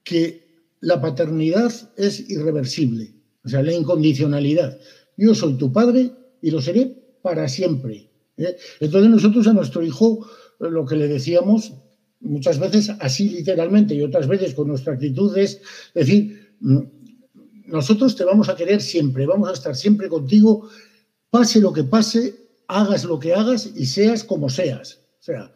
que 0.02 0.44
la 0.80 1.00
paternidad 1.00 1.72
es 1.96 2.28
irreversible, 2.30 3.14
o 3.44 3.48
sea, 3.48 3.62
la 3.62 3.72
incondicionalidad. 3.72 4.78
Yo 5.16 5.34
soy 5.34 5.54
tu 5.54 5.72
padre 5.72 6.12
y 6.42 6.50
lo 6.50 6.60
seré 6.60 6.94
para 7.22 7.48
siempre. 7.48 8.10
¿eh? 8.36 8.56
Entonces 8.80 9.10
nosotros 9.10 9.46
a 9.46 9.52
nuestro 9.52 9.82
hijo 9.82 10.26
lo 10.58 10.84
que 10.84 10.96
le 10.96 11.08
decíamos 11.08 11.74
muchas 12.20 12.58
veces 12.58 12.90
así 13.00 13.28
literalmente 13.28 13.94
y 13.94 14.02
otras 14.02 14.28
veces 14.28 14.54
con 14.54 14.68
nuestra 14.68 14.94
actitud 14.94 15.36
es 15.36 15.60
decir, 15.94 16.54
mm, 16.60 16.78
nosotros 17.66 18.16
te 18.16 18.24
vamos 18.24 18.48
a 18.48 18.56
querer 18.56 18.80
siempre, 18.80 19.26
vamos 19.26 19.48
a 19.48 19.52
estar 19.52 19.74
siempre 19.74 20.08
contigo, 20.08 20.68
pase 21.30 21.60
lo 21.60 21.72
que 21.72 21.84
pase, 21.84 22.34
hagas 22.68 23.04
lo 23.04 23.18
que 23.18 23.34
hagas 23.34 23.70
y 23.74 23.86
seas 23.86 24.24
como 24.24 24.48
seas. 24.48 25.00
O 25.20 25.22
sea, 25.22 25.52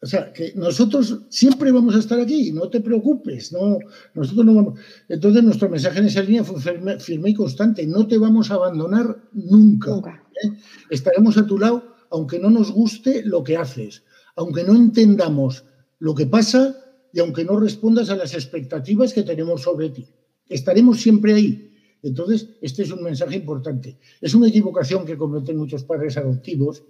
o 0.00 0.06
sea, 0.06 0.32
que 0.32 0.52
nosotros 0.54 1.22
siempre 1.28 1.72
vamos 1.72 1.96
a 1.96 1.98
estar 1.98 2.20
aquí, 2.20 2.52
no 2.52 2.68
te 2.68 2.80
preocupes, 2.80 3.52
no, 3.52 3.78
nosotros 4.14 4.46
no 4.46 4.54
vamos. 4.54 4.78
Entonces 5.08 5.42
nuestro 5.42 5.68
mensaje 5.68 5.98
en 5.98 6.06
esa 6.06 6.22
línea 6.22 6.44
fue 6.44 6.60
firme, 7.00 7.30
y 7.30 7.34
constante, 7.34 7.84
no 7.84 8.06
te 8.06 8.16
vamos 8.16 8.50
a 8.50 8.54
abandonar 8.54 9.24
nunca. 9.32 10.22
¿eh? 10.44 10.50
Estaremos 10.90 11.36
a 11.36 11.46
tu 11.46 11.58
lado 11.58 11.96
aunque 12.10 12.38
no 12.38 12.48
nos 12.48 12.70
guste 12.70 13.22
lo 13.24 13.42
que 13.42 13.56
haces, 13.56 14.04
aunque 14.36 14.62
no 14.62 14.74
entendamos 14.74 15.64
lo 15.98 16.14
que 16.14 16.26
pasa 16.26 16.76
y 17.12 17.20
aunque 17.20 17.44
no 17.44 17.58
respondas 17.58 18.08
a 18.10 18.16
las 18.16 18.34
expectativas 18.34 19.12
que 19.12 19.24
tenemos 19.24 19.62
sobre 19.62 19.90
ti. 19.90 20.06
Estaremos 20.48 21.00
siempre 21.00 21.34
ahí, 21.34 21.68
entonces, 22.02 22.48
este 22.60 22.82
es 22.82 22.92
un 22.92 23.02
mensaje 23.02 23.36
importante. 23.36 23.98
Es 24.20 24.34
una 24.34 24.48
equivocación 24.48 25.04
que 25.04 25.16
cometen 25.16 25.56
muchos 25.56 25.84
padres 25.84 26.16
adoptivos 26.16 26.82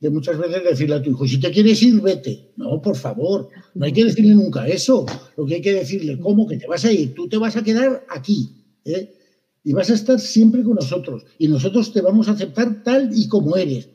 de 0.00 0.10
muchas 0.10 0.36
veces 0.36 0.62
decirle 0.64 0.96
a 0.96 1.02
tu 1.02 1.10
hijo, 1.10 1.26
si 1.26 1.40
te 1.40 1.50
quieres 1.50 1.82
ir, 1.82 2.00
vete. 2.00 2.52
No, 2.56 2.82
por 2.82 2.96
favor, 2.96 3.48
no 3.74 3.86
hay 3.86 3.92
que 3.92 4.04
decirle 4.04 4.34
nunca 4.34 4.66
eso. 4.66 5.06
Lo 5.36 5.46
que 5.46 5.54
hay 5.54 5.62
que 5.62 5.72
decirle, 5.72 6.18
¿cómo 6.18 6.46
que 6.46 6.58
te 6.58 6.66
vas 6.66 6.84
a 6.84 6.92
ir? 6.92 7.14
Tú 7.14 7.28
te 7.28 7.38
vas 7.38 7.56
a 7.56 7.64
quedar 7.64 8.04
aquí. 8.10 8.64
¿eh? 8.84 9.14
Y 9.62 9.72
vas 9.72 9.88
a 9.90 9.94
estar 9.94 10.20
siempre 10.20 10.62
con 10.62 10.74
nosotros. 10.74 11.24
Y 11.38 11.48
nosotros 11.48 11.92
te 11.92 12.02
vamos 12.02 12.28
a 12.28 12.32
aceptar 12.32 12.82
tal 12.82 13.16
y 13.16 13.28
como 13.28 13.56
eres. 13.56 13.88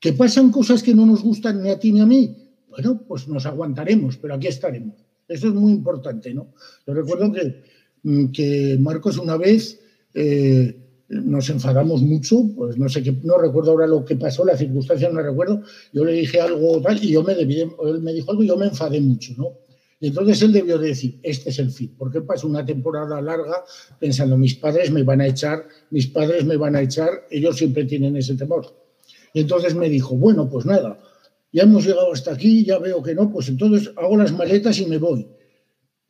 ¿Que 0.00 0.12
pasan 0.12 0.50
cosas 0.50 0.82
que 0.82 0.94
no 0.94 1.06
nos 1.06 1.22
gustan 1.22 1.62
ni 1.62 1.70
a 1.70 1.78
ti 1.78 1.92
ni 1.92 2.00
a 2.00 2.06
mí? 2.06 2.36
Bueno, 2.68 3.04
pues 3.06 3.28
nos 3.28 3.46
aguantaremos, 3.46 4.16
pero 4.16 4.34
aquí 4.34 4.48
estaremos. 4.48 4.96
Eso 5.28 5.48
es 5.48 5.54
muy 5.54 5.72
importante, 5.72 6.34
¿no? 6.34 6.52
Yo 6.86 6.94
recuerdo 6.94 7.32
que, 7.32 7.62
que 8.32 8.76
Marcos 8.78 9.18
una 9.18 9.36
vez 9.36 9.80
eh, 10.14 10.76
nos 11.08 11.48
enfadamos 11.50 12.02
mucho, 12.02 12.42
pues 12.56 12.78
no 12.78 12.88
sé 12.88 13.02
qué, 13.02 13.14
no 13.22 13.38
recuerdo 13.38 13.72
ahora 13.72 13.86
lo 13.86 14.04
que 14.04 14.16
pasó, 14.16 14.44
la 14.44 14.56
circunstancia 14.56 15.08
no 15.10 15.20
recuerdo, 15.20 15.62
yo 15.92 16.04
le 16.04 16.12
dije 16.12 16.40
algo 16.40 16.80
tal 16.80 17.02
y 17.02 17.12
yo 17.12 17.22
me 17.22 17.34
debí, 17.34 17.60
él 17.60 18.00
me 18.02 18.12
dijo 18.12 18.30
algo 18.30 18.42
y 18.42 18.48
yo 18.48 18.56
me 18.56 18.66
enfadé 18.66 19.00
mucho, 19.00 19.34
¿no? 19.36 19.58
Y 20.00 20.08
entonces 20.08 20.42
él 20.42 20.52
debió 20.52 20.76
decir, 20.78 21.18
este 21.22 21.50
es 21.50 21.58
el 21.58 21.70
fin, 21.70 21.94
porque 21.96 22.20
pasó 22.20 22.46
una 22.46 22.64
temporada 22.64 23.20
larga 23.20 23.64
pensando, 23.98 24.36
mis 24.36 24.54
padres 24.54 24.90
me 24.90 25.02
van 25.02 25.20
a 25.20 25.26
echar, 25.26 25.66
mis 25.90 26.08
padres 26.08 26.44
me 26.44 26.56
van 26.56 26.76
a 26.76 26.82
echar, 26.82 27.26
ellos 27.30 27.56
siempre 27.56 27.84
tienen 27.84 28.16
ese 28.16 28.34
temor. 28.34 28.66
Y 29.32 29.40
entonces 29.40 29.74
me 29.74 29.88
dijo, 29.88 30.14
bueno, 30.16 30.48
pues 30.48 30.66
nada, 30.66 30.98
ya 31.52 31.62
hemos 31.62 31.86
llegado 31.86 32.12
hasta 32.12 32.32
aquí, 32.32 32.64
ya 32.64 32.78
veo 32.78 33.02
que 33.02 33.14
no, 33.14 33.30
pues 33.32 33.48
entonces 33.48 33.92
hago 33.96 34.16
las 34.16 34.32
maletas 34.32 34.78
y 34.78 34.86
me 34.86 34.98
voy. 34.98 35.26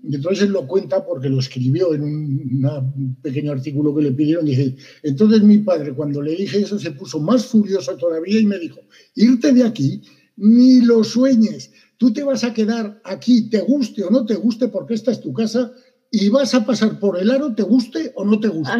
Y 0.07 0.17
entonces 0.17 0.51
lo 0.51 0.67
cuenta 0.67 1.05
porque 1.05 1.31
lo 1.31 1.41
escribió 1.41 1.95
en 1.95 2.03
un 2.03 3.17
pequeño 3.23 3.53
artículo 3.53 3.95
que 3.95 4.03
le 4.03 4.13
pidieron. 4.13 4.45
Dice, 4.45 4.77
entonces 5.03 5.43
mi 5.43 5.59
padre 5.59 5.95
cuando 5.95 6.21
le 6.21 6.37
dije 6.37 6.59
eso 6.59 6.79
se 6.79 6.91
puso 6.91 7.21
más 7.21 7.47
furioso 7.47 7.97
todavía 7.97 8.41
y 8.41 8.47
me 8.47 8.59
dijo, 8.59 8.81
irte 9.15 9.53
de 9.53 9.65
aquí, 9.65 10.03
ni 10.37 10.81
lo 10.81 11.05
sueñes, 11.05 11.73
tú 11.97 12.13
te 12.13 12.23
vas 12.23 12.45
a 12.45 12.53
quedar 12.53 13.01
aquí, 13.05 13.49
te 13.49 13.61
guste 13.61 14.05
o 14.05 14.11
no 14.11 14.27
te 14.27 14.35
guste, 14.35 14.69
porque 14.69 14.95
esta 14.95 15.11
es 15.11 15.21
tu 15.21 15.33
casa 15.33 15.73
y 16.11 16.29
vas 16.29 16.55
a 16.55 16.67
pasar 16.67 16.99
por 16.99 17.19
el 17.19 17.31
aro, 17.31 17.55
te 17.55 17.63
guste 17.63 18.13
o 18.15 18.25
no 18.25 18.39
te 18.39 18.49
guste. 18.49 18.75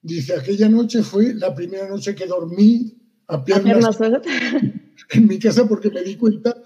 Dice, 0.00 0.34
aquella 0.34 0.68
noche 0.68 1.02
fue 1.02 1.34
la 1.34 1.54
primera 1.54 1.88
noche 1.88 2.14
que 2.14 2.26
dormí 2.26 2.94
a 3.26 3.44
piernas 3.44 3.98
en 5.10 5.26
mi 5.26 5.38
casa 5.38 5.68
porque 5.68 5.90
me 5.90 6.02
di 6.02 6.16
cuenta 6.16 6.56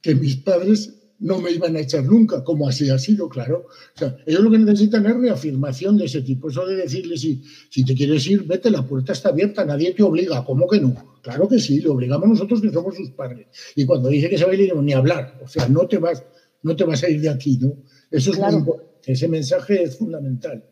que 0.00 0.14
mis 0.14 0.36
padres 0.36 0.94
no 1.20 1.40
me 1.40 1.50
iban 1.50 1.74
a 1.76 1.80
echar 1.80 2.04
nunca, 2.04 2.44
como 2.44 2.68
así 2.68 2.88
ha 2.90 2.98
sido, 2.98 3.28
claro. 3.28 3.66
O 3.94 3.98
sea, 3.98 4.16
ellos 4.24 4.40
lo 4.40 4.50
que 4.50 4.58
necesitan 4.58 5.04
es 5.06 5.16
reafirmación 5.16 5.96
de 5.96 6.04
ese 6.04 6.22
tipo. 6.22 6.48
Eso 6.48 6.66
de 6.66 6.76
decirle, 6.76 7.16
si, 7.16 7.42
si 7.70 7.84
te 7.84 7.94
quieres 7.94 8.26
ir, 8.28 8.44
vete, 8.44 8.70
la 8.70 8.86
puerta 8.86 9.12
está 9.12 9.30
abierta, 9.30 9.64
nadie 9.64 9.92
te 9.94 10.02
obliga. 10.02 10.44
¿Cómo 10.44 10.68
que 10.68 10.80
no? 10.80 10.94
Claro 11.22 11.48
que 11.48 11.58
sí, 11.58 11.80
le 11.80 11.88
obligamos 11.88 12.28
nosotros 12.28 12.60
que 12.60 12.70
somos 12.70 12.94
sus 12.94 13.10
padres. 13.10 13.48
Y 13.74 13.84
cuando 13.84 14.08
dice 14.08 14.30
que 14.30 14.38
se 14.38 14.44
va 14.44 14.52
a 14.52 14.54
ir, 14.54 14.74
ni 14.76 14.92
hablar. 14.92 15.40
O 15.42 15.48
sea, 15.48 15.68
no 15.68 15.88
te 15.88 15.98
vas, 15.98 16.22
no 16.62 16.76
te 16.76 16.84
vas 16.84 17.02
a 17.02 17.08
ir 17.08 17.20
de 17.20 17.30
aquí, 17.30 17.58
¿no? 17.60 17.74
Eso 18.10 18.30
es 18.30 18.38
muy 18.38 18.54
importante. 18.54 18.88
Ese 19.06 19.26
mensaje 19.26 19.82
es 19.82 19.96
fundamental. 19.98 20.64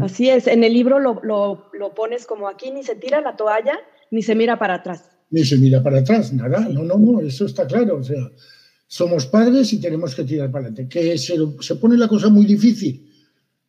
Así 0.00 0.28
es. 0.28 0.46
En 0.46 0.64
el 0.64 0.72
libro 0.72 0.98
lo, 0.98 1.20
lo, 1.22 1.70
lo 1.72 1.94
pones 1.94 2.26
como 2.26 2.48
aquí, 2.48 2.70
ni 2.70 2.82
se 2.82 2.96
tira 2.96 3.20
la 3.20 3.36
toalla, 3.36 3.78
ni 4.10 4.22
se 4.22 4.34
mira 4.34 4.58
para 4.58 4.74
atrás. 4.74 5.10
Ni 5.30 5.44
se 5.44 5.56
mira 5.56 5.82
para 5.82 6.00
atrás, 6.00 6.32
nada. 6.32 6.60
No, 6.68 6.82
no, 6.82 6.98
no, 6.98 7.20
eso 7.20 7.46
está 7.46 7.66
claro. 7.66 7.98
O 7.98 8.02
sea, 8.02 8.30
somos 8.86 9.26
padres 9.26 9.72
y 9.72 9.80
tenemos 9.80 10.14
que 10.14 10.24
tirar 10.24 10.50
para 10.50 10.66
adelante. 10.66 10.88
¿Que 10.88 11.18
se, 11.18 11.36
se 11.60 11.76
pone 11.76 11.96
la 11.96 12.08
cosa 12.08 12.28
muy 12.28 12.44
difícil? 12.44 13.10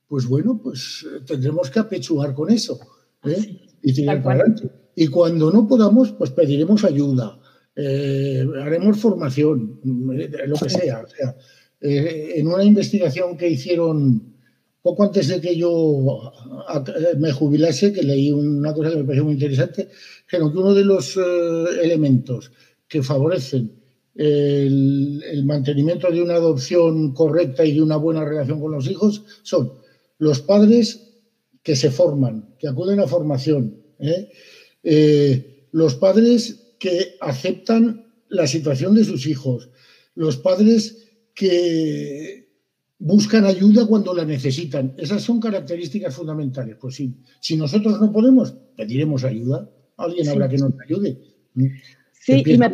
Pues 0.08 0.26
bueno, 0.28 0.60
pues 0.62 1.06
eh, 1.06 1.22
tendremos 1.26 1.70
que 1.70 1.80
apechugar 1.80 2.34
con 2.34 2.52
eso 2.52 2.80
¿eh? 3.24 3.60
y 3.82 3.94
tirar 3.94 4.22
para 4.22 4.42
adelante. 4.42 4.70
Y 4.96 5.08
cuando 5.08 5.52
no 5.52 5.68
podamos, 5.68 6.12
pues 6.12 6.32
pediremos 6.32 6.84
ayuda, 6.84 7.40
eh, 7.76 8.46
haremos 8.62 8.98
formación, 8.98 9.80
lo 9.84 10.56
que 10.56 10.70
sea. 10.70 11.02
O 11.02 11.08
sea 11.08 11.36
en 11.82 12.48
una 12.48 12.64
investigación 12.64 13.38
que 13.38 13.50
hicieron 13.50 14.34
poco 14.82 15.04
antes 15.04 15.28
de 15.28 15.42
que 15.42 15.56
yo 15.56 16.32
me 17.20 17.32
jubilase, 17.32 17.92
que 17.92 18.02
leí 18.02 18.32
una 18.32 18.74
cosa 18.74 18.92
que 18.92 18.98
me 18.98 19.04
pareció 19.04 19.26
muy 19.26 19.34
interesante, 19.34 19.90
que 20.28 20.38
uno 20.38 20.74
de 20.74 20.86
los 20.86 21.18
elementos 21.84 22.52
que 22.88 23.04
favorecen 23.04 23.72
el, 24.16 25.44
mantenimiento 25.46 26.10
de 26.10 26.22
una 26.22 26.36
adopción 26.36 27.14
correcta 27.14 27.66
y 27.66 27.74
de 27.74 27.82
una 27.82 27.98
buena 27.98 28.24
relación 28.24 28.60
con 28.62 28.72
los 28.72 28.90
hijos 28.90 29.24
son 29.44 29.74
los 30.18 30.42
padres 30.42 31.12
que 31.62 31.76
se 31.76 31.92
forman, 31.92 32.56
que 32.58 32.68
acuden 32.68 33.00
a 33.00 33.08
formación, 33.08 33.82
¿eh? 34.00 34.30
Eh, 34.84 35.68
los 35.72 35.96
padres 35.96 36.76
que 36.80 37.16
aceptan 37.20 38.06
la 38.30 38.48
situación 38.48 38.96
de 38.96 39.04
sus 39.04 39.26
hijos, 39.28 39.70
los 40.14 40.38
padres 40.38 41.10
que 41.34 42.46
buscan 43.00 43.46
ayuda 43.46 43.86
cuando 43.86 44.14
la 44.14 44.26
necesitan. 44.26 44.94
Esas 44.98 45.22
son 45.22 45.40
características 45.40 46.16
fundamentales. 46.16 46.78
Pues 46.80 46.96
sí, 46.96 47.18
si 47.42 47.58
nosotros 47.58 48.00
no 48.00 48.12
podemos, 48.12 48.56
pediremos 48.78 49.24
ayuda. 49.24 49.70
alguien 49.98 50.30
habrá 50.30 50.48
que 50.48 50.58
nos 50.58 50.74
ayude. 50.88 51.20
Sí, 52.14 52.44
y 52.46 52.58
me, 52.58 52.70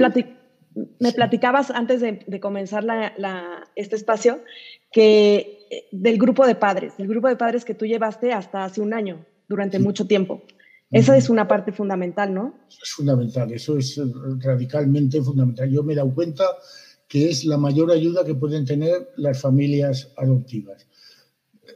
me 0.99 1.11
platicabas 1.11 1.71
antes 1.71 2.01
de, 2.01 2.39
comenzar 2.39 2.85
este 3.75 3.95
espacio 3.95 4.43
que 4.91 5.67
eh, 5.69 5.87
del 5.91 6.17
grupo 6.17 6.47
de 6.47 6.55
padres, 6.55 6.93
el 6.97 7.07
grupo 7.07 7.27
de 7.27 7.35
padres 7.35 7.65
que 7.65 7.73
tú 7.73 7.85
llevaste 7.85 8.33
hasta 8.33 8.63
hace 8.63 8.81
un 8.81 8.93
año, 8.93 9.25
durante 9.47 9.79
mucho 9.79 10.07
tiempo. 10.07 10.41
Esa 10.91 11.15
es 11.15 11.29
una 11.29 11.47
parte 11.47 11.71
fundamental, 11.71 12.33
¿no? 12.33 12.53
Es 12.69 12.91
fundamental, 12.91 13.51
eso 13.53 13.77
es 13.77 13.99
radicalmente 14.39 15.21
fundamental. 15.21 15.69
Yo 15.69 15.83
me 15.83 15.93
he 15.93 15.95
dado 15.95 16.13
cuenta 16.13 16.43
que 17.07 17.29
es 17.29 17.45
la 17.45 17.57
mayor 17.57 17.91
ayuda 17.91 18.25
que 18.25 18.35
pueden 18.35 18.65
tener 18.65 19.09
las 19.17 19.39
familias 19.39 20.11
adoptivas. 20.17 20.87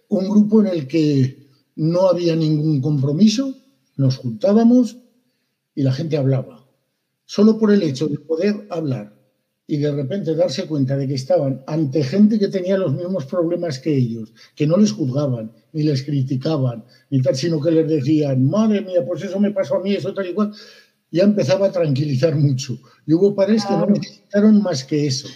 Un 0.10 0.30
grupo 0.30 0.62
en 0.62 0.68
el 0.68 0.88
que 0.88 1.48
no 1.76 2.10
había 2.10 2.36
ningún 2.36 2.82
compromiso, 2.82 3.54
nos 3.98 4.18
juntábamos 4.18 4.98
y 5.76 5.84
la 5.84 5.94
gente 5.94 6.18
hablaba. 6.18 6.65
Solo 7.26 7.58
por 7.58 7.72
el 7.72 7.82
hecho 7.84 8.08
de 8.08 8.20
poder 8.20 8.68
hablar 8.70 9.16
y 9.68 9.78
de 9.78 9.92
repente 9.92 10.36
darse 10.36 10.68
cuenta 10.68 10.96
de 10.96 11.08
que 11.08 11.16
estaban 11.16 11.64
ante 11.66 12.04
gente 12.04 12.38
que 12.38 12.50
tenía 12.50 12.78
los 12.78 12.94
mismos 12.94 13.26
problemas 13.26 13.80
que 13.80 13.96
ellos, 13.96 14.32
que 14.56 14.68
no 14.68 14.78
les 14.78 14.92
juzgaban, 14.92 15.52
ni 15.74 15.84
les 15.84 16.04
criticaban, 16.04 16.86
ni 17.10 17.22
tal, 17.22 17.36
sino 17.36 17.60
que 17.60 17.72
les 17.72 17.88
decían, 17.88 18.46
madre 18.46 18.82
mía, 18.82 19.04
pues 19.06 19.24
eso 19.24 19.40
me 19.40 19.52
pasó 19.52 19.76
a 19.76 19.82
mí, 19.82 19.96
eso 19.96 20.14
tal 20.14 20.28
y 20.28 20.34
cual, 20.34 20.54
ya 21.12 21.24
empezaba 21.24 21.68
a 21.68 21.72
tranquilizar 21.72 22.36
mucho. 22.36 22.78
Y 23.08 23.14
hubo 23.14 23.34
padres 23.34 23.66
que 23.66 23.74
no 23.74 23.88
necesitaron 23.88 24.62
más 24.62 24.84
que 24.84 25.08
eso. 25.08 25.30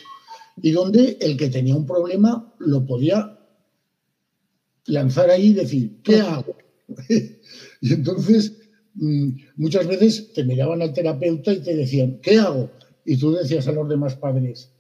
Y 0.62 0.72
donde 0.72 1.18
el 1.22 1.38
que 1.38 1.50
tenía 1.50 1.76
un 1.76 1.86
problema 1.86 2.54
lo 2.60 2.86
podía 2.86 3.40
lanzar 4.86 5.30
ahí 5.30 5.48
y 5.48 5.54
decir, 5.54 6.02
¿qué 6.04 6.20
hago? 6.20 6.56
y 7.10 7.94
entonces 7.94 8.59
muchas 8.96 9.88
veces 9.88 10.34
te 10.34 10.44
miraban 10.44 10.82
al 10.82 10.94
terapeuta 10.94 11.54
y 11.54 11.62
te 11.62 11.76
decían, 11.76 12.20
¿qué 12.22 12.38
hago? 12.40 12.70
Y 13.06 13.18
tú 13.18 13.32
decías 13.32 13.68
a 13.68 13.72
los 13.72 13.88
demás 13.88 14.16
padres, 14.16 14.72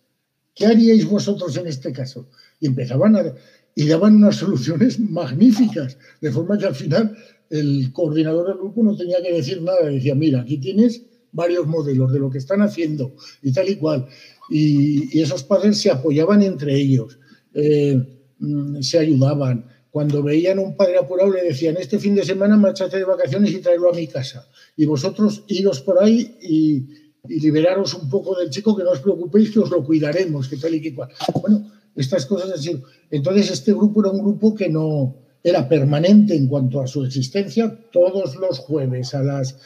¿qué 0.55 0.65
haríais 0.65 1.07
vosotros 1.07 1.55
en 1.57 1.67
este 1.67 1.91
caso? 1.91 2.27
Y 2.59 2.67
empezaban 2.67 3.15
a, 3.15 3.33
y 3.75 3.87
daban 3.87 4.15
unas 4.15 4.35
soluciones 4.35 4.99
magníficas, 4.99 5.97
de 6.21 6.31
forma 6.31 6.57
que 6.57 6.65
al 6.65 6.75
final 6.75 7.17
el 7.49 7.91
coordinador 7.93 8.47
del 8.47 8.57
grupo 8.57 8.83
no 8.83 8.95
tenía 8.95 9.21
que 9.21 9.33
decir 9.33 9.61
nada, 9.61 9.85
decía, 9.85 10.15
mira, 10.15 10.41
aquí 10.41 10.57
tienes 10.57 11.01
varios 11.31 11.67
modelos 11.67 12.11
de 12.11 12.19
lo 12.19 12.29
que 12.29 12.39
están 12.39 12.61
haciendo 12.61 13.15
y 13.41 13.51
tal 13.51 13.69
y 13.69 13.75
cual. 13.75 14.07
Y, 14.49 15.19
esos 15.19 15.43
padres 15.43 15.77
se 15.77 15.91
apoyaban 15.91 16.41
entre 16.41 16.75
ellos, 16.75 17.17
eh, 17.53 18.01
mm, 18.39 18.81
se 18.81 18.99
ayudaban. 18.99 19.65
Cuando 19.91 20.21
veían 20.21 20.59
un 20.59 20.75
padre 20.75 20.97
apurado 20.97 21.31
le 21.31 21.43
decían, 21.43 21.77
este 21.77 21.97
fin 21.97 22.15
de 22.15 22.23
semana 22.23 22.57
marchate 22.57 22.97
de 22.97 23.05
vacaciones 23.05 23.51
y 23.51 23.59
tráelo 23.59 23.89
a 23.89 23.95
mi 23.95 24.07
casa. 24.07 24.47
Y 24.75 24.85
vosotros 24.85 25.43
iros 25.47 25.81
por 25.81 26.01
ahí 26.01 26.37
y, 26.41 26.85
liberaros 27.27 27.93
un 27.95 28.09
poco 28.09 28.37
del 28.37 28.49
chico, 28.49 28.75
que 28.75 28.83
no 28.83 28.91
os 28.91 28.99
preocupéis, 28.99 29.51
que 29.51 29.59
os 29.59 29.69
lo 29.69 29.83
cuidaremos, 29.83 30.47
que 30.47 30.57
tal 30.57 30.75
y 30.75 30.81
que 30.81 30.95
cual. 30.95 31.09
Bueno, 31.41 31.71
estas 31.95 32.25
cosas 32.25 32.51
así. 32.51 32.81
Entonces 33.09 33.51
este 33.51 33.73
grupo 33.73 34.01
era 34.01 34.11
un 34.11 34.19
grupo 34.19 34.55
que 34.55 34.69
no 34.69 35.15
era 35.43 35.67
permanente 35.67 36.35
en 36.35 36.47
cuanto 36.47 36.81
a 36.81 36.87
su 36.87 37.03
existencia. 37.03 37.77
Todos 37.91 38.35
los 38.35 38.59
jueves 38.59 39.13
a 39.13 39.23
las 39.23 39.57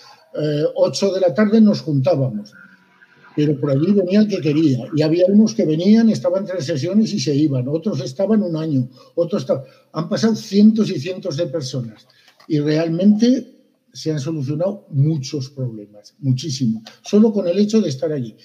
8 0.75 1.07
eh, 1.07 1.13
de 1.13 1.21
la 1.21 1.33
tarde 1.33 1.61
nos 1.61 1.81
juntábamos 1.81 2.53
pero 3.35 3.59
por 3.59 3.71
allí 3.71 3.91
venía 3.91 4.21
el 4.21 4.27
que 4.27 4.41
quería. 4.41 4.87
Y 4.95 5.01
había 5.01 5.25
unos 5.27 5.53
que 5.53 5.65
venían, 5.65 6.09
estaban 6.09 6.45
tres 6.45 6.65
sesiones 6.65 7.13
y 7.13 7.19
se 7.19 7.35
iban, 7.35 7.67
otros 7.67 8.01
estaban 8.01 8.41
un 8.43 8.55
año, 8.55 8.89
otros 9.15 9.45
Han 9.91 10.09
pasado 10.09 10.35
cientos 10.35 10.89
y 10.89 10.99
cientos 10.99 11.37
de 11.37 11.47
personas 11.47 12.07
y 12.47 12.59
realmente 12.59 13.53
se 13.91 14.11
han 14.11 14.19
solucionado 14.19 14.87
muchos 14.89 15.49
problemas, 15.49 16.15
muchísimo, 16.19 16.83
solo 17.03 17.31
con 17.31 17.47
el 17.47 17.59
hecho 17.59 17.79
de 17.79 17.89
estar 17.89 18.11
allí. 18.11 18.35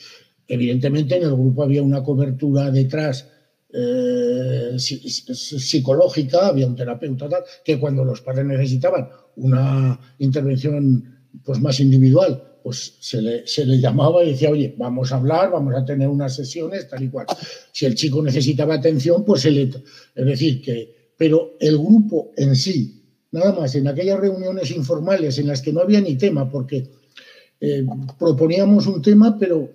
Evidentemente 0.47 1.17
en 1.17 1.25
el 1.25 1.33
grupo 1.33 1.63
había 1.63 1.83
una 1.83 2.03
cobertura 2.03 2.71
detrás 2.71 3.29
eh, 3.71 4.77
psicológica, 4.79 6.49
había 6.49 6.67
un 6.67 6.77
terapeuta 6.77 7.29
que 7.65 7.79
cuando 7.79 8.05
los 8.05 8.21
padres 8.23 8.47
necesitaban 8.47 9.09
una 9.37 9.99
intervención 10.19 11.29
pues 11.45 11.61
más 11.61 11.81
individual, 11.81 12.48
pues 12.69 12.99
se 13.01 13.23
le, 13.23 13.47
se 13.47 13.65
le, 13.65 13.81
llamaba 13.81 14.23
y 14.23 14.33
decía, 14.33 14.51
oye, 14.51 14.75
vamos 14.77 15.11
a 15.11 15.17
hablar, 15.17 15.51
vamos 15.51 15.75
a 15.75 15.87
tener 15.87 16.07
unas 16.07 16.37
sesiones, 16.37 16.87
tal 16.87 17.03
y 17.03 17.09
cual. 17.09 17.25
Si 17.73 17.87
el 17.87 17.95
chico 17.95 18.23
necesitaba 18.23 18.75
atención, 18.75 19.25
pues 19.25 19.41
se 19.41 19.51
le... 19.51 19.63
Es 19.63 20.27
decir, 20.27 20.61
que... 20.61 21.15
Pero 21.17 21.57
el 21.59 21.79
grupo 21.79 22.33
en 22.37 22.55
sí, 22.55 23.05
nada 23.31 23.55
más, 23.59 23.75
en 23.75 23.89
aquellas 23.89 24.21
reuniones 24.21 24.71
informales 24.71 25.39
en 25.39 25.47
las 25.47 25.63
que 25.63 25.73
no 25.73 25.81
había 25.81 26.03
ni 26.03 26.17
tema, 26.17 26.51
porque 26.51 26.91
eh, 27.59 27.87
proponíamos 28.19 28.87
un 28.87 29.01
tema, 29.01 29.39
pero 29.39 29.71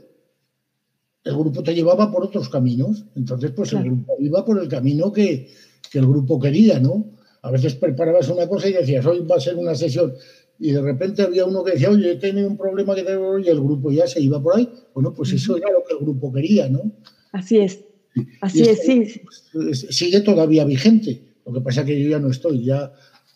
el 1.24 1.36
grupo 1.36 1.64
te 1.64 1.74
llevaba 1.74 2.12
por 2.12 2.26
otros 2.26 2.48
caminos. 2.48 3.06
Entonces, 3.16 3.54
pues 3.56 3.74
el 3.74 3.86
grupo 3.86 4.14
iba 4.20 4.46
por 4.46 4.62
el 4.62 4.68
camino 4.68 5.12
que, 5.12 5.50
que 5.90 5.98
el 5.98 6.06
grupo 6.06 6.40
quería, 6.40 6.80
¿no? 6.80 7.08
A 7.42 7.50
veces 7.50 7.74
preparabas 7.74 8.30
una 8.30 8.48
cosa 8.48 8.70
y 8.70 8.74
decías, 8.74 9.04
hoy 9.04 9.22
va 9.22 9.38
a 9.38 9.40
ser 9.40 9.56
una 9.56 9.74
sesión 9.74 10.14
y 10.60 10.72
de 10.72 10.82
repente 10.82 11.22
había 11.24 11.46
uno 11.46 11.64
que 11.64 11.72
decía, 11.72 11.90
oye, 11.90 12.12
he 12.12 12.16
tenido 12.16 12.48
un 12.48 12.58
problema 12.58 12.96
que 12.96 13.04
tengo 13.04 13.40
y 13.40 13.48
el 13.48 13.60
grupo 13.60 13.92
ya 13.92 14.08
se 14.08 14.22
iba 14.22 14.42
por 14.42 14.56
ahí. 14.56 14.70
Bueno, 14.94 15.14
pues 15.14 15.34
eso 15.34 15.58
era 15.58 15.72
lo 15.72 15.84
que 15.84 15.94
el 15.94 16.00
grupo 16.00 16.32
quería, 16.32 16.70
¿no? 16.70 16.92
Así 17.32 17.58
es. 17.58 17.80
Así 18.42 18.62
es, 18.62 18.84
sí. 18.86 19.22
Pues, 19.52 19.88
sigue 19.90 20.22
todavía 20.22 20.64
vigente. 20.66 21.22
Lo 21.46 21.54
que 21.54 21.62
pasa 21.62 21.82
es 21.82 21.88
que 21.88 22.02
yo 22.02 22.10
ya 22.10 22.20
no 22.20 22.30
estoy, 22.30 22.64
ya 22.64 22.94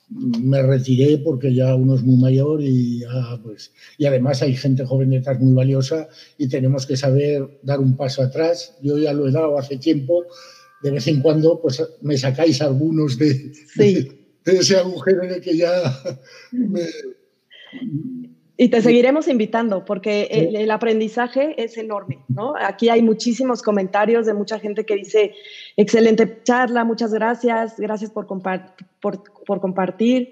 me 0.09 0.61
retiré 0.61 1.17
porque 1.17 1.53
ya 1.53 1.75
uno 1.75 1.95
es 1.95 2.03
muy 2.03 2.15
mayor 2.15 2.61
y 2.61 2.99
ya, 2.99 3.41
pues, 3.43 3.73
y 3.97 4.05
además 4.05 4.41
hay 4.41 4.55
gente 4.55 4.85
joven 4.85 5.09
detrás 5.09 5.39
muy 5.41 5.53
valiosa 5.53 6.07
y 6.37 6.47
tenemos 6.47 6.85
que 6.85 6.95
saber 6.95 7.59
dar 7.63 7.79
un 7.79 7.97
paso 7.97 8.21
atrás. 8.21 8.77
Yo 8.81 8.97
ya 8.97 9.11
lo 9.11 9.27
he 9.27 9.31
dado 9.31 9.57
hace 9.57 9.77
tiempo. 9.77 10.25
De 10.83 10.91
vez 10.91 11.07
en 11.07 11.21
cuando, 11.21 11.59
pues 11.59 11.83
me 12.01 12.17
sacáis 12.17 12.61
algunos 12.61 13.17
de, 13.17 13.51
sí 13.75 14.16
ese 14.53 14.77
agujero 14.77 15.23
en 15.23 15.31
el 15.31 15.41
que 15.41 15.57
ya 15.57 15.71
Y 18.59 18.69
te 18.69 18.81
seguiremos 18.81 19.27
invitando 19.27 19.85
porque 19.85 20.23
el, 20.31 20.71
aprendizaje 20.71 21.63
es 21.63 21.77
enorme, 21.77 22.23
¿no? 22.27 22.55
Aquí 22.59 22.89
hay 22.89 23.03
muchísimos 23.03 23.61
comentarios 23.61 24.25
de 24.25 24.33
mucha 24.33 24.59
gente 24.59 24.83
que 24.83 24.95
dice, 24.95 25.35
excelente 25.75 26.41
charla, 26.43 26.83
muchas 26.83 27.13
gracias, 27.13 27.79
gracias 27.79 28.09
por, 28.09 28.25
por, 28.25 29.61
compartir. 29.61 30.31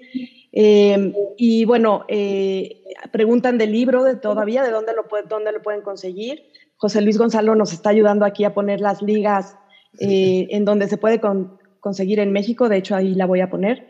Em, 0.50 1.12
y 1.36 1.64
bueno, 1.66 2.04
eh, 2.08 2.82
preguntan 3.12 3.58
del 3.58 3.70
libro 3.70 4.02
de 4.02 4.16
todavía, 4.16 4.64
de 4.64 4.70
dónde 4.72 4.92
lo, 4.94 5.06
dónde 5.28 5.52
lo 5.52 5.62
pueden 5.62 5.82
conseguir. 5.82 6.50
José 6.78 7.02
Luis 7.02 7.18
Gonzalo 7.18 7.54
nos 7.54 7.72
está 7.72 7.90
ayudando 7.90 8.24
aquí 8.24 8.42
a 8.42 8.54
poner 8.54 8.80
las 8.80 9.02
ligas 9.02 9.56
eh, 10.00 10.48
en 10.50 10.64
donde 10.64 10.88
se 10.88 10.98
puede 10.98 11.20
con, 11.20 11.58
conseguir 11.80 12.20
en 12.20 12.32
México, 12.32 12.68
de 12.68 12.78
hecho 12.78 12.96
ahí 12.96 13.14
la 13.14 13.26
voy 13.26 13.40
a 13.40 13.50
poner. 13.50 13.86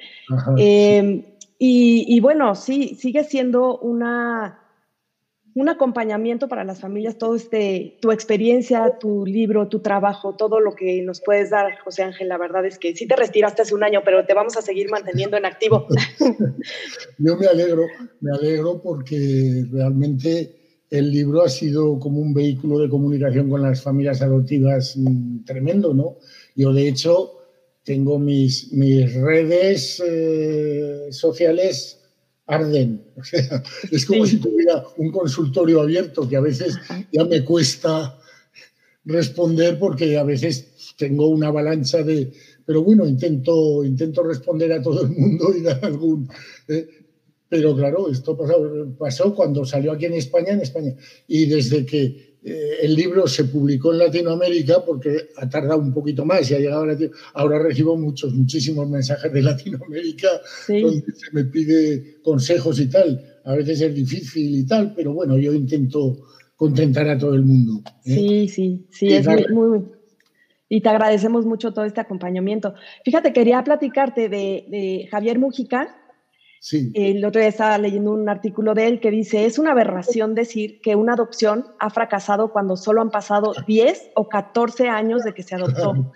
Em, 0.57 1.22
y, 1.59 2.20
bueno, 2.20 2.55
sí, 2.55 2.97
sigue 3.01 3.24
siendo 3.24 3.78
una, 3.78 4.61
un 5.55 5.68
acompañamiento 5.68 6.49
para 6.49 6.64
las 6.64 6.80
familias, 6.80 7.16
todo 7.16 7.34
este, 7.34 7.99
tu 8.03 8.12
experiencia, 8.12 8.99
tu 8.99 9.24
libro, 9.24 9.68
tu 9.68 9.80
trabajo, 9.80 10.37
todo 10.37 10.61
lo 10.61 10.74
que 10.74 11.01
nos 11.03 11.22
puedes 11.22 11.51
dar, 11.51 11.78
José 11.78 12.03
Ángel, 12.03 12.28
la 12.28 12.37
verdad 12.37 12.66
es 12.66 12.78
que 12.78 12.95
sí 12.95 13.07
te 13.07 13.16
retiraste 13.16 13.62
hace 13.62 13.74
un 13.74 13.84
año, 13.84 14.03
pero 14.05 14.26
te 14.26 14.34
vamos 14.34 14.57
a 14.57 14.62
seguir 14.62 14.91
manteniendo 14.91 15.39
en 15.39 15.47
activo. 15.47 15.87
Yo 17.18 17.37
me 17.37 17.47
alegro, 17.47 17.84
me 18.20 18.37
alegro 18.37 18.82
porque 18.82 19.64
realmente 19.72 20.57
el 20.91 21.11
libro 21.11 21.43
ha 21.43 21.49
sido 21.49 21.99
como 21.99 22.20
un 22.20 22.32
vehículo 22.32 22.78
de 22.78 22.89
comunicación 22.89 23.51
con 23.51 23.62
las 23.62 23.82
familias 23.82 24.22
adoptivas 24.22 24.97
mm, 24.97 25.45
tremendo, 25.45 25.95
¿no? 25.95 26.16
Yo, 26.55 26.72
de 26.72 26.89
hecho, 26.89 27.36
tengo 27.87 28.18
mis, 28.18 28.72
mis 28.72 29.14
redes 29.14 30.03
eh, 30.05 31.07
sociales 31.11 32.03
arden. 32.47 33.03
O 33.16 33.24
sea, 33.24 33.62
es 33.91 34.05
como 34.05 34.26
si 34.26 34.39
tuviera 34.39 34.84
un 34.99 35.11
consultorio 35.11 35.80
abierto 35.80 36.28
que 36.28 36.37
a 36.37 36.41
veces 36.41 36.76
ya 37.12 37.24
me 37.24 37.45
cuesta 37.45 38.18
responder 39.05 39.78
porque 39.78 40.18
a 40.18 40.24
veces 40.24 40.95
tengo 40.99 41.28
una 41.28 41.47
avalancha 41.47 42.03
de... 42.03 42.32
Pero 42.66 42.82
bueno, 42.82 43.07
intento, 43.07 43.84
intento 43.84 44.24
responder 44.24 44.72
a 44.72 44.82
todo 44.82 45.03
el 45.03 45.11
mundo 45.11 45.55
y 45.57 45.62
dar 45.62 45.82
algún... 45.84 46.28
Eh, 46.68 46.89
pero 47.49 47.76
claro, 47.76 48.11
esto 48.11 48.37
pasó, 48.37 48.97
pasó 48.99 49.34
cuando 49.34 49.64
salió 49.64 49.93
aquí 49.93 50.07
en 50.07 50.14
España, 50.14 50.53
en 50.53 50.61
España. 50.61 50.97
Y 51.28 51.47
desde 51.47 51.87
que 51.87 52.26
eh, 52.49 52.79
el 52.83 52.95
libro 52.95 53.27
se 53.27 53.45
publicó 53.47 53.93
en 53.93 53.99
Latinoamérica 53.99 54.85
porque 54.85 55.31
ha 55.37 55.49
tardado 55.49 55.81
un 55.81 55.93
poquito 55.93 56.25
más 56.25 56.49
y 56.49 56.55
ha 56.55 56.59
llegado 56.61 56.85
a 56.85 56.87
Latinoamérica. 56.87 57.31
Ahora 57.35 57.59
recibo 57.59 57.97
muchos, 57.97 58.33
muchísimos 58.35 58.89
mensajes 58.89 59.33
de 59.33 59.43
Latinoamérica 59.43 60.29
donde 60.69 61.05
se 61.13 61.33
me 61.33 61.45
pide 61.47 62.21
consejos 62.23 62.79
y 62.79 62.89
tal. 62.89 63.21
A 63.45 63.57
veces 63.57 63.81
es 63.81 63.93
difícil 63.93 64.61
y 64.61 64.65
tal, 64.65 64.95
pero 64.95 65.13
bueno, 65.13 65.37
yo 65.37 65.53
intento 65.53 66.19
contentar 66.55 67.09
a 67.09 67.19
todo 67.19 67.35
el 67.35 67.43
mundo. 67.43 67.83
¿eh? 68.05 68.15
Sí, 68.15 68.49
sí, 68.49 68.87
sí, 68.91 69.13
es 69.13 69.27
muy, 69.51 69.83
Y 70.69 70.81
te 70.81 70.89
agradecemos 70.89 71.47
mucho 71.47 71.73
todo 71.73 71.85
este 71.85 72.01
acompañamiento. 72.01 72.75
Fíjate, 73.05 73.33
quería 73.33 73.65
platicarte 73.65 74.29
de, 74.29 75.09
Javier 75.11 75.41
Mujica, 75.41 75.97
El 76.95 77.25
otro 77.25 77.41
día 77.41 77.49
estaba 77.49 77.79
leyendo 77.79 78.13
un 78.13 78.29
artículo 78.29 78.75
de 78.75 78.89
él 78.89 79.01
que 79.01 79.11
dice, 79.11 79.47
es 79.47 79.59
una 79.59 79.73
aberración 79.73 80.35
decir 80.35 80.81
que 80.81 80.97
una 80.97 81.13
adopción 81.13 81.67
ha 81.79 81.91
fracasado 81.91 82.53
cuando 82.53 82.77
solo 82.77 83.03
han 83.03 83.11
pasado 83.11 83.53
10 83.67 84.11
o 84.15 84.29
14 84.29 84.89
años 84.89 85.23
de 85.23 85.33
que 85.33 85.43
se 85.43 85.55
adoptó. 85.55 86.13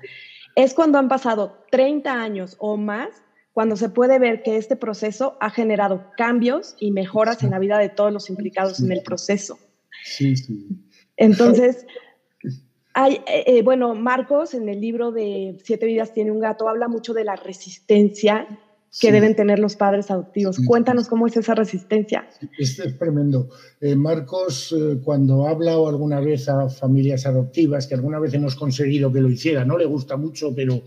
Es 0.56 0.74
cuando 0.74 0.98
han 0.98 1.08
pasado 1.08 1.64
30 1.70 2.12
años 2.12 2.56
o 2.58 2.76
más 2.76 3.10
cuando 3.52 3.76
se 3.76 3.88
puede 3.88 4.18
ver 4.18 4.42
que 4.42 4.56
este 4.56 4.76
proceso 4.76 5.36
ha 5.40 5.50
generado 5.50 6.10
cambios 6.16 6.76
y 6.78 6.92
mejoras 6.92 7.42
en 7.42 7.50
la 7.50 7.58
vida 7.58 7.78
de 7.78 7.88
todos 7.88 8.12
los 8.12 8.30
implicados 8.30 8.80
en 8.80 8.92
el 8.92 9.02
proceso. 9.02 9.58
Sí, 10.04 10.36
sí. 10.36 10.68
Entonces, 11.16 11.84
hay, 12.94 13.14
eh, 13.26 13.44
eh, 13.46 13.62
bueno, 13.62 13.94
Marcos 13.94 14.54
en 14.54 14.68
el 14.68 14.80
libro 14.80 15.12
de 15.12 15.58
Siete 15.62 15.86
vidas 15.86 16.12
tiene 16.12 16.30
un 16.30 16.40
gato 16.40 16.68
habla 16.68 16.88
mucho 16.88 17.12
de 17.12 17.24
la 17.24 17.36
resistencia 17.36 18.46
que 18.98 19.12
deben 19.12 19.36
tener 19.36 19.58
los 19.58 19.76
padres 19.76 20.10
adoptivos. 20.10 20.58
Cuéntanos 20.66 21.08
cómo 21.08 21.26
es 21.26 21.36
esa 21.36 21.54
resistencia. 21.54 22.28
Este 22.58 22.88
es 22.88 22.98
tremendo. 22.98 23.48
Eh, 23.80 23.94
Marcos, 23.94 24.74
eh, 24.76 24.98
cuando 25.02 25.46
habla 25.46 25.78
o 25.78 25.88
alguna 25.88 26.20
vez 26.20 26.48
a 26.48 26.68
familias 26.68 27.26
adoptivas, 27.26 27.86
que 27.86 27.94
alguna 27.94 28.18
vez 28.18 28.34
hemos 28.34 28.56
conseguido 28.56 29.12
que 29.12 29.20
lo 29.20 29.30
hiciera, 29.30 29.64
no 29.64 29.78
le 29.78 29.84
gusta 29.84 30.16
mucho, 30.16 30.52
pero 30.54 30.82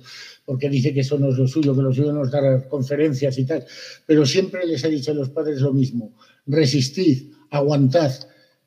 porque 0.45 0.69
dice 0.69 0.93
que 0.93 1.01
eso 1.01 1.17
no 1.17 1.29
es 1.29 1.37
lo 1.37 1.47
suyo, 1.47 1.75
que 1.75 1.81
lo 1.81 1.93
suyo 1.93 2.11
no 2.11 2.23
es 2.23 2.31
dar 2.31 2.67
conferencias 2.67 3.37
y 3.37 3.45
tal, 3.45 3.65
pero 4.05 4.25
siempre 4.25 4.65
les 4.65 4.83
ha 4.83 4.89
dicho 4.89 5.11
a 5.11 5.15
los 5.15 5.29
padres 5.29 5.61
lo 5.61 5.71
mismo, 5.71 6.13
resistid, 6.45 7.31
aguantad. 7.49 8.11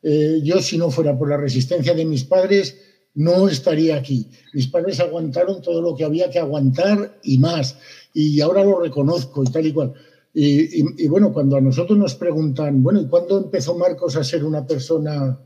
Eh, 0.01 0.39
yo 0.43 0.59
si 0.59 0.77
no 0.77 0.89
fuera 0.89 1.17
por 1.17 1.29
la 1.29 1.37
resistencia 1.37 1.93
de 1.93 2.05
mis 2.05 2.23
padres, 2.23 2.86
no 3.17 3.49
estaría 3.49 3.95
aquí. 3.95 4.27
Mis 4.53 4.67
padres 4.67 4.99
aguantaron 4.99 5.61
todo 5.61 5.81
lo 5.81 5.95
que 5.95 6.03
había 6.03 6.29
que 6.29 6.37
aguantar 6.37 7.19
y 7.23 7.39
más 7.39 7.77
y 8.13 8.39
ahora 8.41 8.63
lo 8.63 8.79
reconozco 8.79 9.43
y 9.43 9.51
tal 9.51 9.65
y 9.65 9.73
cual. 9.73 9.93
Y, 10.33 11.07
bueno, 11.07 11.33
cuando 11.33 11.57
a 11.57 11.61
nosotros 11.61 11.97
nos 11.97 12.13
preguntan, 12.13 12.83
bueno, 12.83 13.01
¿y 13.01 13.07
cuándo 13.07 13.39
empezó 13.39 13.75
Marcos 13.75 14.15
a 14.17 14.23
ser 14.23 14.45
una 14.45 14.67
persona 14.67 15.39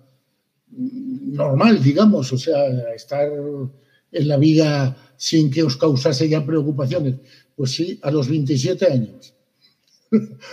normal, 0.69 1.81
digamos? 1.81 2.33
O 2.33 2.37
sea, 2.37 2.57
a 2.57 2.93
estar 2.93 3.29
en 4.11 4.27
la 4.27 4.35
vida 4.35 4.97
sin 5.15 5.49
que 5.49 5.63
os 5.63 5.77
causase 5.77 6.27
ya 6.27 6.45
preocupaciones. 6.45 7.15
Pues 7.55 7.71
sí, 7.71 7.99
a 8.01 8.11
los 8.11 8.27
27 8.27 8.85
años. 8.91 9.33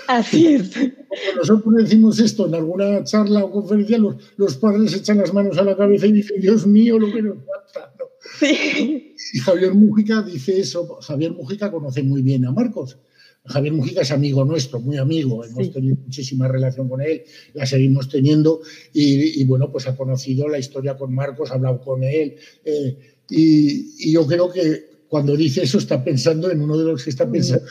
Así 0.07 0.47
es. 0.47 0.71
Cuando 0.71 1.37
nosotros 1.37 1.75
decimos 1.79 2.21
esto 2.21 2.47
en 2.47 2.55
alguna 2.55 3.03
charla 3.05 3.45
o 3.45 3.51
conferencia, 3.51 3.99
los, 4.37 4.57
padres 4.57 4.95
echan 4.95 5.19
las 5.19 5.35
manos 5.35 5.59
a 5.59 5.65
la 5.65 5.77
cabeza 5.77 6.07
y 6.07 6.13
dicen, 6.13 6.41
Dios 6.41 6.67
mío, 6.67 6.99
lo 6.99 7.13
que 7.13 7.23
nos 7.23 7.39
falta. 7.45 7.93
Sí. 8.39 9.15
Y 9.33 9.39
Javier 9.39 9.75
Mújica 9.75 10.23
dice 10.23 10.61
eso. 10.61 10.99
Javier 11.01 11.33
Mújica 11.33 11.71
conoce 11.71 12.03
muy 12.03 12.23
bien 12.23 12.45
a 12.45 12.53
Marcos. 12.53 12.99
Javier 13.47 13.73
Mújica 13.73 14.03
es 14.03 14.11
amigo 14.11 14.45
nuestro, 14.45 14.81
muy 14.81 14.99
amigo. 14.99 15.45
Hemos 15.45 15.73
tenido 15.73 15.97
muchísima 15.97 16.49
relación 16.49 16.89
con 16.89 17.01
él, 17.01 17.23
la 17.55 17.67
seguimos 17.67 18.09
teniendo. 18.09 18.61
Y, 18.93 19.45
bueno, 19.45 19.73
pues 19.73 19.87
ha 19.87 19.97
conocido 19.97 20.49
la 20.49 20.59
historia 20.59 20.97
con 20.97 21.15
Marcos, 21.15 21.51
ha 21.51 21.55
hablado 21.55 21.81
con 21.81 22.05
él. 22.05 22.37
Eh, 22.65 22.97
y, 23.31 24.13
yo 24.13 24.27
creo 24.27 24.53
que 24.53 24.89
cuando 25.09 25.37
dice 25.37 25.63
eso 25.63 25.79
está 25.79 26.05
pensando 26.05 26.51
en 26.51 26.61
uno 26.61 26.77
de 26.77 26.85
los 26.85 27.03
que 27.03 27.11
está 27.11 27.31
pensando, 27.31 27.65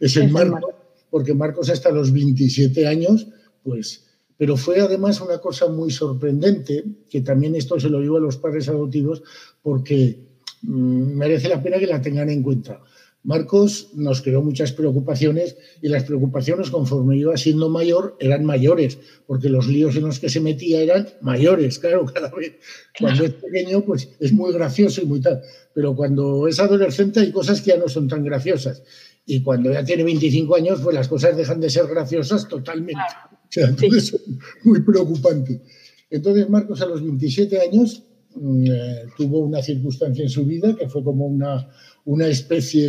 es, 0.00 0.16
el 0.16 0.30
Marcos, 0.30 0.74
porque 1.10 1.34
Marcos 1.34 1.70
hasta 1.70 1.90
los 1.90 2.12
27 2.12 2.86
años, 2.86 3.28
pues 3.62 4.08
pero 4.38 4.56
fue 4.56 4.80
además 4.80 5.20
una 5.20 5.38
cosa 5.38 5.68
muy 5.68 5.90
sorprendente, 5.90 6.84
que 7.10 7.20
también 7.20 7.56
esto 7.56 7.78
se 7.78 7.90
lo 7.90 8.00
digo 8.00 8.16
a 8.16 8.20
los 8.20 8.36
padres 8.36 8.68
adoptivos, 8.68 9.22
porque 9.60 10.16
mm, 10.62 11.16
merece 11.16 11.48
la 11.48 11.60
pena 11.60 11.78
que 11.78 11.88
la 11.88 12.00
tengan 12.00 12.30
en 12.30 12.42
cuenta. 12.42 12.80
Marcos 13.24 13.90
nos 13.94 14.22
creó 14.22 14.40
muchas 14.42 14.72
preocupaciones 14.72 15.56
y 15.82 15.88
las 15.88 16.04
preocupaciones 16.04 16.70
conforme 16.70 17.16
iba 17.16 17.36
siendo 17.36 17.68
mayor 17.68 18.16
eran 18.20 18.44
mayores, 18.44 18.98
porque 19.26 19.48
los 19.48 19.66
líos 19.66 19.96
en 19.96 20.04
los 20.04 20.20
que 20.20 20.28
se 20.28 20.40
metía 20.40 20.80
eran 20.82 21.08
mayores, 21.20 21.80
claro, 21.80 22.06
cada 22.14 22.30
vez. 22.30 22.54
Cuando 22.98 23.24
es 23.24 23.32
pequeño, 23.32 23.84
pues 23.84 24.08
es 24.20 24.32
muy 24.32 24.52
gracioso 24.52 25.02
y 25.02 25.06
muy 25.06 25.20
tal, 25.20 25.42
pero 25.74 25.96
cuando 25.96 26.46
es 26.46 26.60
adolescente 26.60 27.18
hay 27.18 27.32
cosas 27.32 27.60
que 27.60 27.72
ya 27.72 27.76
no 27.76 27.88
son 27.88 28.06
tan 28.06 28.22
graciosas. 28.22 28.84
Y 29.30 29.42
cuando 29.42 29.70
ya 29.70 29.84
tiene 29.84 30.04
25 30.04 30.56
años, 30.56 30.80
pues 30.82 30.94
las 30.94 31.06
cosas 31.06 31.36
dejan 31.36 31.60
de 31.60 31.68
ser 31.68 31.86
graciosas 31.86 32.48
totalmente. 32.48 33.02
O 33.30 33.46
sea, 33.50 33.68
entonces, 33.68 34.18
muy 34.64 34.80
preocupante. 34.80 35.60
Entonces, 36.08 36.48
Marcos 36.48 36.80
a 36.80 36.86
los 36.86 37.02
27 37.02 37.60
años 37.60 38.04
mm, 38.34 38.64
eh, 38.66 39.02
tuvo 39.18 39.40
una 39.40 39.62
circunstancia 39.62 40.22
en 40.22 40.30
su 40.30 40.46
vida 40.46 40.74
que 40.74 40.88
fue 40.88 41.04
como 41.04 41.26
una, 41.26 41.68
una 42.06 42.26
especie 42.26 42.88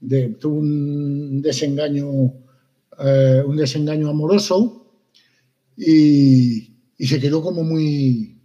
de, 0.00 0.28
tuvo 0.38 0.60
un 0.60 1.42
desengaño, 1.42 2.34
eh, 3.04 3.42
un 3.44 3.56
desengaño 3.56 4.10
amoroso 4.10 4.86
y, 5.76 6.72
y, 6.96 7.06
se 7.08 7.18
quedó 7.18 7.42
como 7.42 7.64
muy, 7.64 8.40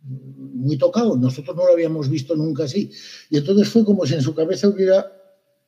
muy 0.00 0.78
tocado. 0.78 1.14
Nosotros 1.14 1.54
no 1.54 1.66
lo 1.66 1.72
habíamos 1.74 2.08
visto 2.08 2.34
nunca 2.34 2.64
así. 2.64 2.90
Y 3.28 3.36
entonces 3.36 3.68
fue 3.68 3.84
como 3.84 4.06
si 4.06 4.14
en 4.14 4.22
su 4.22 4.34
cabeza 4.34 4.68
hubiera, 4.68 5.17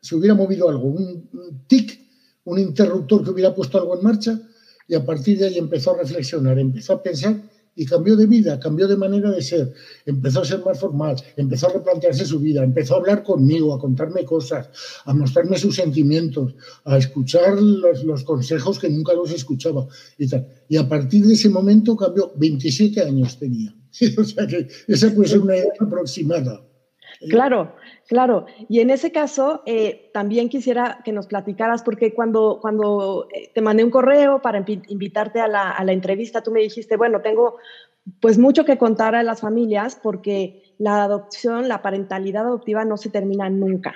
se 0.01 0.15
hubiera 0.17 0.35
movido 0.35 0.69
algo, 0.69 0.89
un, 0.89 1.29
tic, 1.67 1.99
un 2.45 2.59
interruptor 2.59 3.23
que 3.23 3.31
hubiera 3.31 3.55
puesto 3.55 3.79
algo 3.79 3.97
en 3.97 4.05
marcha 4.05 4.41
y 4.89 4.95
a 4.95 5.05
partir 5.05 5.39
de 5.39 5.47
ahí 5.47 5.59
empezó 5.59 5.95
a 5.95 5.99
reflexionar, 5.99 6.59
empezó 6.59 6.95
a 6.95 7.03
pensar 7.03 7.37
y 7.77 7.87
cambió 7.87 8.17
de 8.17 8.27
vida, 8.27 8.59
cambió 8.59 8.89
de 8.89 8.97
manera 8.97 9.31
de 9.31 9.41
ser, 9.43 9.73
empezó 10.05 10.41
a 10.41 10.45
ser 10.45 10.65
más 10.65 10.79
formal, 10.79 11.17
empezó 11.37 11.69
a 11.69 11.73
replantearse 11.73 12.27
su 12.27 12.41
vida, 12.41 12.65
empezó 12.65 12.95
a 12.95 12.99
hablar 12.99 13.23
conmigo, 13.23 13.73
a 13.73 13.79
contarme 13.79 14.25
cosas, 14.25 14.69
a 15.05 15.15
mostrarme 15.15 15.57
sus 15.57 15.77
sentimientos, 15.77 16.55
a 16.85 16.99
escuchar 16.99 17.61
los, 17.61 18.25
consejos 18.25 18.79
que 18.79 18.91
nunca 18.91 19.15
los 19.15 19.31
escuchaba 19.31 19.87
y 20.19 20.29
tal. 20.29 20.47
Y 20.69 20.77
a 20.77 20.89
partir 20.89 21.25
de 21.27 21.35
ese 21.35 21.49
momento 21.49 21.97
cambió, 21.97 22.33
27 22.37 23.01
años 23.03 23.39
tenía. 23.39 23.75
o 24.19 24.25
sea 24.25 24.47
que 24.47 24.69
esa 24.89 25.15
puede 25.15 25.29
ser 25.29 25.41
una 25.41 25.57
edad 25.57 25.73
aproximada. 25.79 26.70
Claro, 27.29 27.75
Claro, 28.11 28.47
y 28.69 28.81
en 28.81 28.91
ese 28.91 29.13
caso 29.13 29.63
eh, 29.67 30.11
también 30.13 30.49
quisiera 30.49 30.99
que 31.05 31.13
nos 31.13 31.29
platicaras, 31.29 31.85
porque 31.85 32.13
cuando, 32.13 32.59
cuando 32.61 33.29
eh, 33.33 33.53
te 33.55 33.61
mandé 33.61 33.85
un 33.85 33.91
correo 33.93 34.43
para 34.43 34.65
invitarte 34.89 35.39
a 35.39 35.47
la, 35.47 35.71
a 35.71 35.85
la, 35.85 35.93
entrevista, 35.93 36.43
tú 36.43 36.51
me 36.51 36.59
dijiste, 36.59 36.97
bueno, 36.97 37.21
tengo 37.21 37.59
pues 38.21 38.37
mucho 38.37 38.65
que 38.65 38.79
contar 38.79 39.15
a 39.15 39.23
las 39.23 39.43
familias 39.43 39.97
porque 40.03 40.75
la 40.79 41.05
adopción, 41.05 41.69
la 41.69 41.83
parentalidad 41.83 42.47
adoptiva 42.47 42.85
no 42.85 42.97
se 42.97 43.11
termina 43.11 43.49
nunca. 43.49 43.95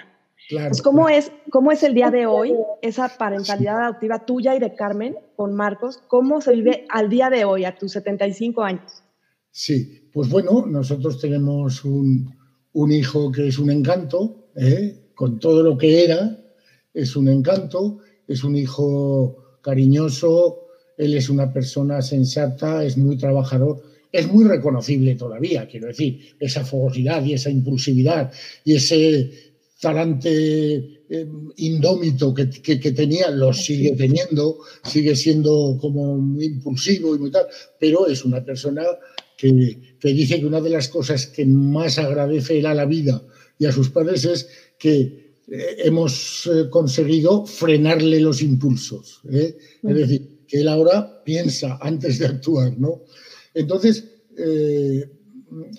Claro, 0.48 0.68
pues, 0.68 0.82
¿cómo, 0.82 1.08
es, 1.08 1.32
¿Cómo 1.50 1.72
es 1.72 1.82
el 1.82 1.94
día 1.94 2.12
de 2.12 2.26
hoy 2.26 2.54
esa 2.82 3.08
parentalidad 3.18 3.82
adoptiva 3.82 4.24
tuya 4.24 4.54
y 4.54 4.60
de 4.60 4.76
Carmen 4.76 5.16
con 5.34 5.56
Marcos? 5.56 6.00
¿Cómo 6.06 6.40
se 6.40 6.52
vive 6.52 6.86
al 6.88 7.08
día 7.08 7.30
de 7.30 7.44
hoy, 7.44 7.64
a 7.64 7.74
tus 7.76 7.90
75 7.90 8.62
años? 8.62 9.02
Sí, 9.50 10.08
pues 10.12 10.30
bueno, 10.30 10.66
nosotros 10.66 11.20
tenemos 11.20 11.84
un, 11.84 12.43
un 12.74 12.92
hijo 12.92 13.32
que 13.32 13.48
es 13.48 13.58
un 13.58 13.70
encanto, 13.70 14.50
¿eh? 14.56 15.10
con 15.14 15.38
todo 15.38 15.62
lo 15.62 15.78
que 15.78 16.04
era, 16.04 16.38
es 16.92 17.16
un 17.16 17.28
encanto, 17.28 17.98
es 18.26 18.44
un 18.44 18.56
hijo 18.56 19.58
cariñoso, 19.62 20.66
él 20.96 21.14
es 21.14 21.28
una 21.28 21.52
persona 21.52 22.02
sensata, 22.02 22.84
es 22.84 22.96
muy 22.96 23.16
trabajador, 23.16 23.82
es 24.12 24.30
muy 24.30 24.44
reconocible 24.44 25.16
todavía, 25.16 25.66
quiero 25.66 25.88
decir, 25.88 26.36
esa 26.38 26.64
fogosidad 26.64 27.24
y 27.24 27.34
esa 27.34 27.50
impulsividad 27.50 28.32
y 28.64 28.74
ese 28.74 29.30
talante 29.80 31.04
eh, 31.10 31.26
indómito 31.56 32.32
que, 32.32 32.46
tenía, 32.92 33.30
lo 33.30 33.52
sigue 33.52 33.92
teniendo, 33.92 34.58
sigue 34.84 35.14
siendo 35.14 35.76
como 35.80 36.16
muy 36.16 36.46
impulsivo 36.46 37.14
y 37.14 37.18
muy 37.18 37.30
tal, 37.30 37.46
pero 37.78 38.06
es 38.06 38.24
una 38.24 38.44
persona 38.44 38.82
que, 39.36 39.93
dice 40.12 40.38
que 40.38 40.46
una 40.46 40.60
de 40.60 40.70
las 40.70 40.88
cosas 40.88 41.26
que 41.26 41.46
más 41.46 41.98
agradece 41.98 42.58
él 42.58 42.66
a 42.66 42.74
la 42.74 42.84
vida 42.84 43.22
y 43.58 43.66
a 43.66 43.72
sus 43.72 43.90
padres 43.90 44.24
es 44.24 44.48
que 44.78 45.24
eh, 45.48 45.76
hemos 45.84 46.46
eh, 46.46 46.68
conseguido 46.70 47.46
frenarle 47.46 48.20
los 48.20 48.42
impulsos. 48.42 49.20
¿eh? 49.30 49.56
Es 49.82 49.94
decir, 49.94 50.44
que 50.46 50.60
él 50.60 50.68
ahora 50.68 51.22
piensa 51.24 51.78
antes 51.80 52.18
de 52.18 52.26
actuar. 52.26 52.78
¿no? 52.78 53.02
Entonces, 53.54 54.10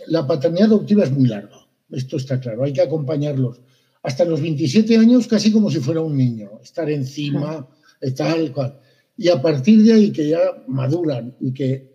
la 0.07 0.25
paternidad 0.25 0.67
adoptiva 0.67 1.03
es 1.03 1.11
muy 1.11 1.27
larga. 1.27 1.67
Esto 1.91 2.17
está 2.17 2.39
claro, 2.39 2.63
hay 2.63 2.73
que 2.73 2.81
acompañarlos. 2.81 3.61
Hasta 4.01 4.23
los 4.23 4.41
27 4.41 4.97
años, 4.97 5.27
casi 5.27 5.51
como 5.51 5.69
si 5.69 5.79
fuera 5.79 6.01
un 6.01 6.15
niño, 6.15 6.59
estar 6.63 6.89
encima, 6.89 7.67
tal 8.15 8.51
cual. 8.53 8.79
Y 9.17 9.29
a 9.29 9.41
partir 9.41 9.83
de 9.83 9.93
ahí 9.93 10.11
que 10.11 10.29
ya 10.29 10.39
maduran 10.67 11.35
y 11.39 11.53
que 11.53 11.94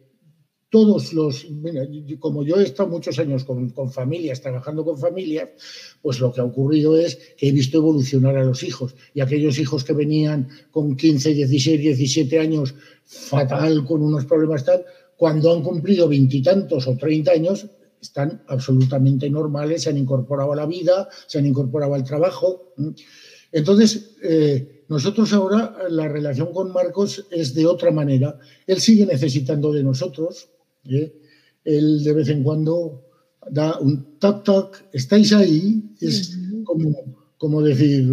todos 0.70 1.12
los, 1.12 1.46
como 2.20 2.44
yo 2.44 2.60
he 2.60 2.62
estado 2.62 2.88
muchos 2.88 3.18
años 3.18 3.44
con, 3.44 3.90
familias, 3.90 4.40
trabajando 4.40 4.84
con 4.84 4.98
familias, 4.98 5.48
pues 6.00 6.20
lo 6.20 6.32
que 6.32 6.40
ha 6.40 6.44
ocurrido 6.44 6.96
es 6.96 7.18
que 7.36 7.48
he 7.48 7.52
visto 7.52 7.78
evolucionar 7.78 8.36
a 8.36 8.44
los 8.44 8.62
hijos 8.62 8.94
y 9.12 9.20
aquellos 9.20 9.58
hijos 9.58 9.84
que 9.84 9.92
venían 9.92 10.48
con 10.70 10.96
15, 10.96 11.34
16, 11.34 11.80
17 11.80 12.38
años 12.38 12.74
fatal, 13.04 13.84
con 13.84 14.02
unos 14.02 14.24
problemas 14.24 14.64
tal, 14.64 14.84
cuando 15.16 15.52
han 15.52 15.62
cumplido 15.62 16.08
veintitantos 16.08 16.86
o 16.86 16.96
treinta 16.96 17.32
años, 17.32 17.66
están 18.00 18.42
absolutamente 18.46 19.28
normales, 19.28 19.82
se 19.82 19.90
han 19.90 19.98
incorporado 19.98 20.52
a 20.52 20.56
la 20.56 20.66
vida, 20.66 21.08
se 21.26 21.38
han 21.38 21.46
incorporado 21.46 21.94
al 21.94 22.04
trabajo. 22.04 22.72
Entonces, 23.52 24.16
eh, 24.22 24.80
Nosotros 24.90 25.32
ahora, 25.32 25.86
la 25.88 26.08
relación 26.08 26.52
con 26.52 26.72
Marcos 26.72 27.24
es 27.30 27.54
de 27.54 27.64
otra 27.64 27.92
manera. 27.92 28.40
Él 28.66 28.80
sigue 28.80 29.06
necesitando 29.06 29.72
de 29.72 29.84
nosotros. 29.84 30.48
¿Eh? 30.84 31.14
Él 31.64 32.02
de 32.02 32.12
vez 32.12 32.28
en 32.28 32.42
cuando 32.42 33.04
da 33.50 33.78
un 33.78 34.18
toc 34.18 34.44
toc, 34.44 34.82
estáis 34.92 35.32
ahí, 35.32 35.82
es 36.00 36.38
como, 36.64 37.32
como 37.38 37.62
decir, 37.62 38.06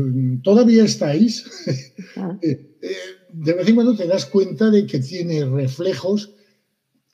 todavía 0.43 0.83
estáis. 0.83 1.45
Ah. 2.15 2.37
Eh, 2.41 2.77
eh, 2.81 2.95
de 3.33 3.53
vez 3.53 3.67
en 3.67 3.75
cuando 3.75 3.95
te 3.95 4.07
das 4.07 4.25
cuenta 4.25 4.69
de 4.69 4.85
que 4.85 4.99
tiene 4.99 5.45
reflejos 5.45 6.31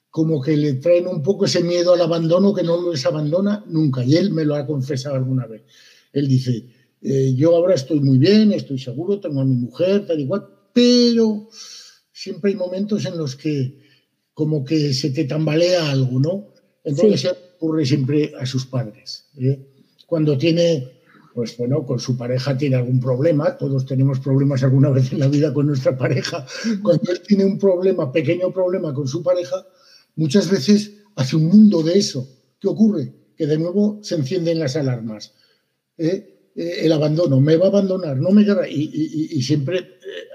como 0.09 0.41
que 0.41 0.55
le 0.55 0.73
traen 0.75 1.07
un 1.07 1.23
poco 1.23 1.45
ese 1.45 1.63
miedo 1.63 1.93
al 1.93 2.01
abandono 2.01 2.53
que 2.53 2.61
no 2.63 2.91
les 2.91 3.05
abandona 3.05 3.63
nunca. 3.67 4.03
Y 4.05 4.15
él 4.15 4.31
me 4.31 4.45
lo 4.45 4.55
ha 4.55 4.67
confesado 4.67 5.15
alguna 5.15 5.47
vez. 5.47 5.63
Él 6.11 6.27
dice, 6.27 6.67
eh, 7.01 7.33
yo 7.35 7.55
ahora 7.55 7.73
estoy 7.73 7.99
muy 7.99 8.19
bien, 8.19 8.51
estoy 8.51 8.77
seguro, 8.77 9.19
tengo 9.19 9.41
a 9.41 9.45
mi 9.45 9.55
mujer, 9.55 10.05
tal 10.05 10.19
igual, 10.19 10.47
pero 10.71 11.49
siempre 12.11 12.51
hay 12.51 12.57
momentos 12.57 13.05
en 13.05 13.17
los 13.17 13.35
que 13.35 13.79
como 14.33 14.63
que 14.63 14.93
se 14.93 15.11
te 15.11 15.25
tambalea 15.25 15.91
algo, 15.91 16.19
¿no? 16.19 16.47
Entonces 16.83 17.21
se 17.21 17.29
ocurre 17.29 17.85
siempre 17.85 18.33
a 18.39 18.45
sus 18.45 18.65
padres. 18.65 19.27
¿eh? 19.37 19.59
Cuando 20.05 20.37
tiene, 20.37 20.91
pues 21.33 21.55
bueno, 21.57 21.85
con 21.85 21.99
su 21.99 22.17
pareja 22.17 22.57
tiene 22.57 22.75
algún 22.75 22.99
problema, 22.99 23.57
todos 23.57 23.85
tenemos 23.85 24.19
problemas 24.19 24.63
alguna 24.63 24.89
vez 24.89 25.11
en 25.11 25.19
la 25.19 25.27
vida 25.27 25.53
con 25.53 25.67
nuestra 25.67 25.97
pareja, 25.97 26.45
cuando 26.81 27.11
él 27.11 27.21
tiene 27.25 27.45
un 27.45 27.57
problema, 27.57 28.11
pequeño 28.11 28.51
problema 28.51 28.93
con 28.93 29.07
su 29.07 29.23
pareja, 29.23 29.65
muchas 30.15 30.49
veces 30.49 30.93
hace 31.15 31.35
un 31.35 31.45
mundo 31.45 31.83
de 31.83 31.97
eso. 31.97 32.27
¿Qué 32.59 32.67
ocurre? 32.67 33.13
Que 33.37 33.47
de 33.47 33.57
nuevo 33.57 33.99
se 34.01 34.15
encienden 34.15 34.59
las 34.59 34.75
alarmas. 34.75 35.33
¿eh? 35.97 36.33
Eh, 36.55 36.85
el 36.85 36.91
abandono, 36.91 37.41
me 37.41 37.57
va 37.57 37.65
a 37.65 37.69
abandonar, 37.69 38.17
no 38.17 38.29
me 38.29 38.43
y, 38.69 39.37
y, 39.37 39.41
siempre 39.41 39.79
eh, 39.79 39.85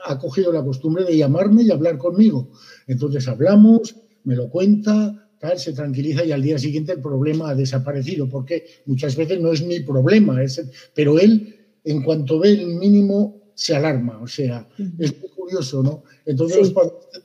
ha 0.04 0.18
cogido 0.18 0.52
la 0.52 0.64
costumbre 0.64 1.04
de 1.04 1.16
llamarme 1.16 1.62
y 1.62 1.70
hablar 1.70 1.98
conmigo. 1.98 2.50
Entonces 2.86 3.28
hablamos, 3.28 3.96
me 4.24 4.36
lo 4.36 4.48
cuenta, 4.48 5.28
tal, 5.38 5.58
se 5.58 5.72
tranquiliza 5.72 6.24
y 6.24 6.32
al 6.32 6.42
día 6.42 6.58
siguiente 6.58 6.92
el 6.92 7.00
problema 7.00 7.50
ha 7.50 7.54
desaparecido, 7.54 8.28
porque 8.28 8.64
muchas 8.86 9.16
veces 9.16 9.40
no 9.40 9.52
es 9.52 9.64
mi 9.64 9.80
problema, 9.80 10.42
es, 10.42 10.62
pero 10.94 11.18
él, 11.18 11.56
en 11.84 12.02
cuanto 12.02 12.38
ve 12.38 12.50
el 12.50 12.66
mínimo, 12.66 13.52
se 13.54 13.74
alarma, 13.74 14.20
o 14.22 14.26
sea, 14.26 14.68
es 14.98 15.18
muy 15.20 15.30
curioso, 15.30 15.82
¿no? 15.82 16.04
Entonces 16.24 16.72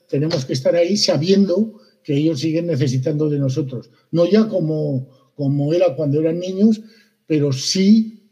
tenemos 0.07 0.45
que 0.45 0.53
estar 0.53 0.76
ahí 0.76 0.97
sabiendo 0.97 1.80
que 2.03 2.16
ellos 2.16 2.39
siguen 2.39 2.68
necesitando 2.68 3.30
de 3.30 3.38
nosotros, 3.38 3.91
no 4.11 4.30
ya 4.30 4.47
como, 4.47 5.07
como 5.36 5.74
era 5.74 5.95
cuando 5.95 6.20
eran 6.20 6.39
niños, 6.39 6.82
pero 7.28 7.51
sí 7.51 8.30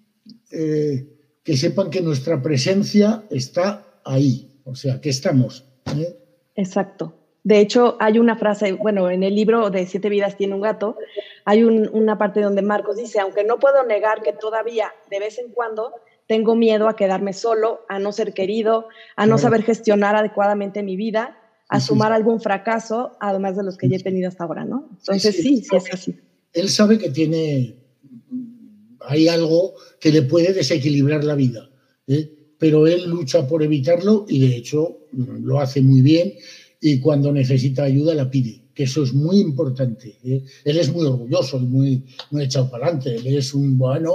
eh, 0.51 1.07
que 1.43 1.57
sepan 1.57 1.89
que 1.89 2.01
nuestra 2.01 2.41
presencia 2.41 3.25
está 3.29 3.90
ahí, 4.05 4.59
o 4.63 4.75
sea, 4.75 5.01
que 5.01 5.09
estamos. 5.09 5.65
¿eh? 5.95 6.17
Exacto. 6.55 7.15
De 7.43 7.59
hecho, 7.59 7.97
hay 7.99 8.19
una 8.19 8.35
frase, 8.35 8.73
bueno, 8.73 9.09
en 9.09 9.23
el 9.23 9.35
libro 9.35 9.71
de 9.71 9.87
Siete 9.87 10.09
vidas 10.09 10.37
tiene 10.37 10.53
un 10.53 10.61
gato, 10.61 10.97
hay 11.43 11.63
una 11.63 12.17
parte 12.17 12.41
donde 12.41 12.61
Marcos 12.61 12.97
dice, 12.97 13.19
aunque 13.19 13.43
no 13.43 13.57
puedo 13.57 13.83
negar 13.83 14.21
que 14.21 14.33
todavía 14.33 14.93
de 15.09 15.19
vez 15.19 15.39
en 15.39 15.51
cuando 15.51 15.91
tengo 16.27 16.55
miedo 16.55 16.87
a 16.87 16.95
quedarme 16.95 17.33
solo, 17.33 17.81
a 17.89 17.97
no 17.97 18.11
ser 18.11 18.33
querido, 18.33 18.87
a 19.15 19.25
no 19.25 19.37
saber 19.39 19.63
gestionar 19.63 20.15
adecuadamente 20.15 20.83
mi 20.83 20.95
vida, 20.95 21.37
a 21.67 21.79
sumar 21.79 22.13
algún 22.13 22.39
fracaso, 22.41 23.17
además 23.19 23.57
de 23.57 23.63
los 23.63 23.77
que 23.77 23.89
ya 23.89 23.97
he 23.97 24.03
tenido 24.03 24.27
hasta 24.27 24.43
ahora, 24.43 24.63
¿no? 24.63 24.89
Entonces 24.99 25.35
sí, 25.35 25.63
sí 25.63 25.75
es 25.75 25.93
así. 25.93 26.15
Él 26.53 26.69
sabe 26.69 26.99
que 26.99 27.09
tiene 27.09 27.81
hay 29.05 29.27
algo 29.27 29.73
que 29.99 30.11
le 30.11 30.21
puede 30.21 30.53
desequilibrar 30.53 31.23
la 31.23 31.35
vida. 31.35 31.69
¿eh? 32.07 32.40
Pero 32.61 32.85
él 32.85 33.09
lucha 33.09 33.47
por 33.47 33.63
evitarlo 33.63 34.27
y 34.29 34.47
de 34.47 34.55
hecho 34.55 34.99
lo 35.11 35.59
hace 35.59 35.81
muy 35.81 36.01
bien 36.01 36.33
y 36.79 36.99
cuando 36.99 37.33
necesita 37.33 37.85
ayuda 37.85 38.13
la 38.13 38.29
pide, 38.29 38.65
que 38.75 38.83
eso 38.83 39.03
es 39.03 39.13
muy 39.13 39.39
importante. 39.39 40.19
¿eh? 40.23 40.43
Él 40.63 40.77
es 40.77 40.93
muy 40.93 41.07
orgulloso 41.07 41.57
y 41.57 41.65
muy, 41.65 42.05
muy 42.29 42.43
echado 42.43 42.69
para 42.69 42.85
adelante. 42.85 43.15
Él 43.15 43.35
es 43.35 43.55
un, 43.55 43.79
bueno, 43.79 44.13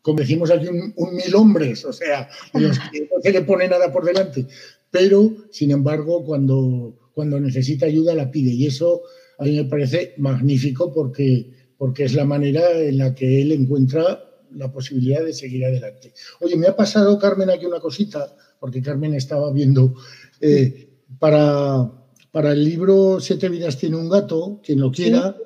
como 0.00 0.18
decimos 0.20 0.52
aquí, 0.52 0.68
un, 0.68 1.14
mil 1.16 1.34
hombres, 1.34 1.84
o 1.84 1.92
sea, 1.92 2.28
los 2.52 2.78
que 2.78 3.00
no 3.00 3.20
se 3.20 3.32
le 3.32 3.42
pone 3.42 3.66
nada 3.66 3.92
por 3.92 4.04
delante. 4.04 4.46
Pero, 4.92 5.34
sin 5.50 5.72
embargo, 5.72 6.24
cuando, 6.24 7.10
cuando 7.14 7.40
necesita 7.40 7.86
ayuda 7.86 8.14
la 8.14 8.30
pide 8.30 8.52
y 8.52 8.66
eso 8.66 9.02
a 9.40 9.44
mí 9.44 9.56
me 9.56 9.64
parece 9.64 10.14
magnífico 10.18 10.92
porque 10.94 11.50
porque 11.84 12.04
es 12.04 12.14
la 12.14 12.24
manera 12.24 12.80
en 12.80 12.98
la 12.98 13.14
que 13.14 13.42
él 13.42 13.52
encuentra 13.52 14.24
la 14.56 14.72
posibilidad 14.72 15.24
de 15.24 15.32
seguir 15.32 15.64
adelante. 15.64 16.12
Oye, 16.40 16.56
me 16.56 16.66
ha 16.66 16.76
pasado, 16.76 17.18
Carmen, 17.18 17.50
aquí 17.50 17.66
una 17.66 17.80
cosita, 17.80 18.34
porque 18.58 18.82
Carmen 18.82 19.14
estaba 19.14 19.52
viendo, 19.52 19.94
eh, 20.40 20.90
para, 21.18 21.90
para 22.30 22.52
el 22.52 22.64
libro 22.64 23.20
Siete 23.20 23.48
vidas 23.48 23.78
tiene 23.78 23.96
un 23.96 24.08
gato, 24.08 24.60
quien 24.64 24.80
lo 24.80 24.90
quiera, 24.90 25.36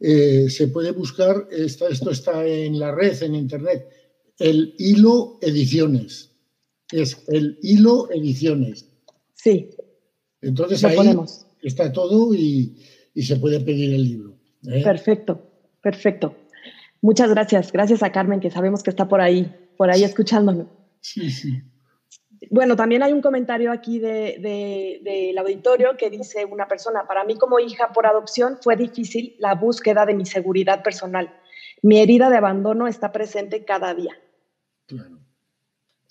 eh, 0.00 0.48
se 0.48 0.68
puede 0.68 0.92
buscar, 0.92 1.48
esto, 1.50 1.88
esto 1.88 2.10
está 2.10 2.46
en 2.46 2.78
la 2.78 2.94
red, 2.94 3.22
en 3.22 3.34
internet, 3.34 3.88
el 4.38 4.74
hilo 4.78 5.38
ediciones. 5.42 6.30
Es 6.90 7.24
el 7.28 7.58
hilo 7.62 8.08
ediciones. 8.10 8.88
Sí. 9.34 9.70
Entonces 10.40 10.82
ahí 10.84 10.98
está 11.62 11.92
todo 11.92 12.34
y, 12.34 12.76
se 13.16 13.36
puede 13.36 13.60
pedir 13.60 13.94
el 13.94 14.04
libro. 14.04 14.38
¿eh? 14.68 14.82
Perfecto. 14.82 15.42
Perfecto. 15.82 16.34
Muchas 17.00 17.30
gracias. 17.30 17.72
Gracias 17.72 18.02
a 18.02 18.10
Carmen, 18.10 18.40
que 18.40 18.50
sabemos 18.50 18.82
que 18.82 18.90
está 18.90 19.08
por 19.08 19.20
ahí, 19.20 19.54
por 19.76 19.90
ahí 19.90 20.04
escuchándonos. 20.04 20.66
Sí, 21.00 21.30
sí. 21.30 21.62
Bueno, 22.50 22.76
también 22.76 23.02
hay 23.02 23.12
un 23.12 23.20
comentario 23.20 23.72
aquí 23.72 23.98
del 23.98 24.42
de, 24.42 25.34
auditorio 25.38 25.96
que 25.96 26.10
dice 26.10 26.44
una 26.44 26.68
persona, 26.68 27.06
para 27.06 27.24
mí 27.24 27.36
como 27.36 27.58
hija 27.58 27.92
por 27.92 28.06
adopción 28.06 28.58
fue 28.60 28.76
difícil 28.76 29.34
la 29.38 29.54
búsqueda 29.54 30.06
de 30.06 30.14
mi 30.14 30.24
seguridad 30.24 30.82
personal. 30.82 31.34
Mi 31.82 32.00
herida 32.00 32.30
de 32.30 32.36
abandono 32.36 32.86
está 32.86 33.12
presente 33.12 33.64
cada 33.64 33.94
día. 33.94 34.12
Claro. 34.86 35.18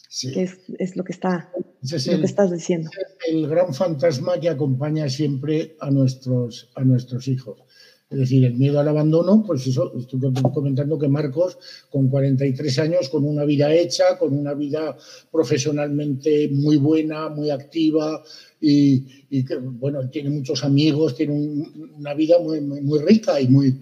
Sí. 0.10 0.34
es, 0.36 0.96
lo 0.96 1.04
que, 1.04 1.12
está, 1.12 1.52
lo 1.54 2.20
que 2.20 2.26
estás 2.26 2.52
diciendo. 2.52 2.90
El 3.28 3.48
gran 3.48 3.74
fantasma 3.74 4.40
que 4.40 4.50
acompaña 4.50 5.10
siempre 5.10 5.76
a 5.80 5.92
nuestros, 5.92 6.72
a 6.76 6.84
nuestros 6.84 7.28
hijos. 7.28 7.62
Es 8.10 8.20
decir, 8.20 8.46
el 8.46 8.54
miedo 8.54 8.80
al 8.80 8.88
abandono, 8.88 9.44
pues 9.46 9.68
eso, 9.68 9.92
estoy 9.98 10.20
comentando 10.54 10.98
que 10.98 11.10
Marcos, 11.10 11.58
con 11.90 12.08
43 12.08 12.80
años, 12.80 13.10
con 13.10 13.26
una 13.26 13.44
vida 13.44 13.74
hecha, 13.74 14.18
con 14.18 14.34
una 14.34 14.54
vida 14.54 14.96
profesionalmente 15.30 16.48
muy 16.54 16.78
buena, 16.78 17.28
muy 17.28 17.50
activa, 17.50 18.24
y, 18.62 19.44
que, 19.44 19.58
bueno, 19.58 20.10
tiene 20.10 20.30
muchos 20.30 20.64
amigos, 20.64 21.16
tiene 21.16 21.34
una 21.34 22.14
vida 22.14 22.40
muy, 22.40 22.62
muy, 22.62 23.00
rica 23.00 23.42
y 23.42 23.50
muy, 23.50 23.82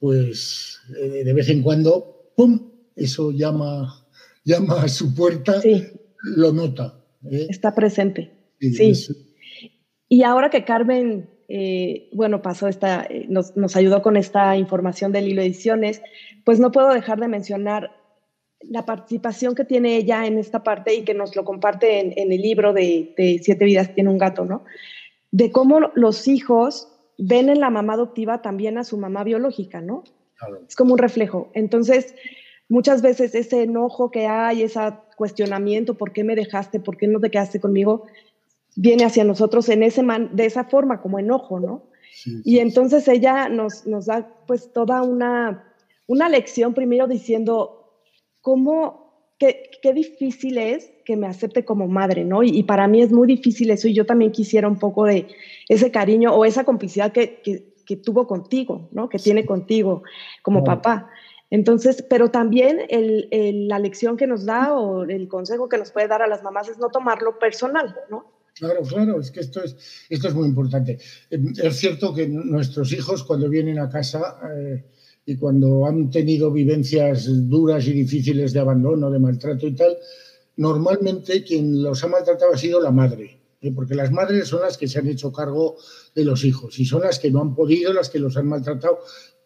pues, 0.00 0.80
eh, 1.00 1.22
de 1.24 1.32
vez 1.32 1.48
en 1.48 1.62
cuando, 1.62 2.32
¡pum!, 2.36 2.70
eso 2.96 3.30
llama, 3.30 4.04
llama 4.44 4.82
a 4.82 4.88
su 4.88 5.14
puerta, 5.14 5.62
lo 6.22 6.52
nota. 6.52 7.00
¿eh? 7.30 7.46
Está 7.48 7.72
presente. 7.72 8.32
Sí. 8.58 8.92
Y 10.08 10.24
ahora 10.24 10.50
que 10.50 10.64
Carmen 10.64 11.30
eh, 11.52 12.08
bueno, 12.12 12.42
pasó 12.42 12.68
esta, 12.68 13.02
eh, 13.10 13.26
nos, 13.28 13.76
ayudó 13.76 14.02
con 14.02 14.16
esta 14.16 14.56
información 14.56 15.10
del 15.10 15.26
hilo 15.26 15.42
ediciones, 15.42 16.00
pues 16.44 16.60
no 16.60 16.70
puedo 16.70 16.90
dejar 16.90 17.18
de 17.18 17.26
mencionar 17.26 17.90
la 18.60 18.86
participación 18.86 19.56
que 19.56 19.64
tiene 19.64 19.96
ella 19.96 20.26
en 20.26 20.38
esta 20.38 20.62
parte 20.62 20.94
y 20.94 21.02
que 21.02 21.12
nos 21.12 21.34
lo 21.34 21.44
comparte 21.44 21.98
en, 21.98 22.32
el 22.32 22.40
libro 22.40 22.72
de, 22.72 23.14
Siete 23.42 23.64
vidas 23.64 23.92
tiene 23.96 24.10
un 24.10 24.18
gato, 24.18 24.44
¿no? 24.44 24.64
De 25.32 25.50
cómo 25.50 25.80
los 25.96 26.28
hijos 26.28 26.86
ven 27.18 27.48
en 27.48 27.58
la 27.58 27.70
mamá 27.70 27.94
adoptiva 27.94 28.42
también 28.42 28.78
a 28.78 28.84
su 28.84 28.96
mamá 28.96 29.24
biológica, 29.24 29.80
¿no? 29.80 30.04
Es 30.68 30.76
como 30.76 30.92
un 30.92 30.98
reflejo. 30.98 31.50
Entonces, 31.54 32.14
muchas 32.68 33.02
veces 33.02 33.34
ese 33.34 33.64
enojo 33.64 34.12
que 34.12 34.28
hay, 34.28 34.62
ese 34.62 34.80
cuestionamiento, 35.16 35.94
¿por 35.94 36.12
qué 36.12 36.22
me 36.22 36.36
dejaste? 36.36 36.78
¿Por 36.78 36.96
qué 36.96 37.08
no 37.08 37.18
te 37.18 37.30
quedaste 37.30 37.58
conmigo? 37.58 38.06
Viene 38.76 39.04
hacia 39.04 39.24
nosotros 39.24 39.68
en 39.68 39.82
ese 39.82 40.02
man, 40.02 40.30
de 40.34 40.46
esa 40.46 40.64
forma, 40.64 41.00
como 41.00 41.18
enojo, 41.18 41.60
¿no? 41.60 41.90
y 42.44 42.58
entonces 42.58 43.06
ella 43.08 43.48
nos, 43.48 43.86
nos 43.86 44.06
da 44.06 44.28
pues 44.46 44.72
toda 44.72 45.02
una, 45.02 45.72
una 46.06 46.28
lección 46.28 46.74
primero 46.74 47.06
diciendo 47.06 47.94
cómo, 48.40 49.32
qué, 49.38 49.70
qué 49.80 49.92
difícil 49.92 50.58
es 50.58 50.90
que 51.04 51.16
me 51.16 51.26
acepte 51.26 51.64
como 51.64 51.88
madre, 51.88 52.24
¿no? 52.24 52.42
Y, 52.42 52.62
para 52.64 52.88
mí 52.88 53.00
es 53.00 53.10
muy 53.10 53.26
difícil 53.26 53.70
eso 53.70 53.88
y 53.88 53.94
yo 53.94 54.06
también 54.06 54.32
quisiera 54.32 54.68
un 54.68 54.78
poco 54.78 55.04
de 55.04 55.28
ese 55.68 55.90
cariño 55.90 56.34
o 56.34 56.44
esa 56.44 56.64
complicidad 56.64 57.12
que, 57.12 57.40
que, 57.42 57.74
que 57.86 57.96
tuvo 57.96 58.26
contigo, 58.26 58.88
¿no? 58.92 59.08
Que 59.08 59.18
tiene 59.18 59.46
contigo 59.46 60.02
como 60.42 60.62
papá. 60.62 61.10
Entonces, 61.50 62.04
pero 62.08 62.30
también 62.30 62.82
el, 62.88 63.28
el, 63.32 63.66
la 63.66 63.78
lección 63.78 64.16
que 64.16 64.28
nos 64.28 64.44
da 64.46 64.72
o 64.74 65.02
el 65.02 65.26
consejo 65.26 65.68
que 65.68 65.78
nos 65.78 65.90
puede 65.90 66.06
dar 66.06 66.22
a 66.22 66.28
las 66.28 66.42
mamás 66.42 66.68
es 66.68 66.78
no 66.78 66.90
tomarlo 66.90 67.38
personal, 67.38 67.96
¿no? 68.08 68.39
Claro, 68.60 68.82
claro, 68.82 69.18
es 69.18 69.30
que 69.30 69.40
esto 69.40 69.64
es, 69.64 69.74
esto 70.10 70.28
es 70.28 70.34
muy 70.34 70.46
importante. 70.46 70.98
Em, 71.30 71.54
es 71.62 71.76
cierto 71.76 72.12
que 72.12 72.28
nuestros 72.28 72.92
hijos 72.92 73.24
cuando 73.24 73.48
vienen 73.48 73.78
a 73.78 73.88
casa 73.88 74.38
eh, 74.54 74.84
y 75.24 75.36
cuando 75.36 75.86
han 75.86 76.10
tenido 76.10 76.52
vivencias 76.52 77.26
duras 77.48 77.86
y 77.86 77.92
difíciles 77.92 78.52
de 78.52 78.60
abandono, 78.60 79.10
de 79.10 79.18
maltrato 79.18 79.66
y 79.66 79.74
tal, 79.74 79.96
normalmente 80.58 81.42
quien 81.42 81.82
los 81.82 82.04
ha 82.04 82.08
maltratado 82.08 82.52
ha 82.52 82.58
sido 82.58 82.82
la 82.82 82.90
madre, 82.90 83.40
¿eh? 83.62 83.72
porque 83.74 83.94
las 83.94 84.12
madres 84.12 84.48
son 84.48 84.60
las 84.60 84.76
que 84.76 84.88
se 84.88 84.98
han 84.98 85.08
hecho 85.08 85.32
cargo 85.32 85.78
de 86.14 86.26
los 86.26 86.44
hijos 86.44 86.78
y 86.78 86.84
son 86.84 87.00
las 87.00 87.18
que 87.18 87.30
no 87.30 87.40
han 87.40 87.54
podido, 87.54 87.94
las 87.94 88.10
que 88.10 88.18
los 88.18 88.36
han 88.36 88.46
maltratado. 88.46 88.98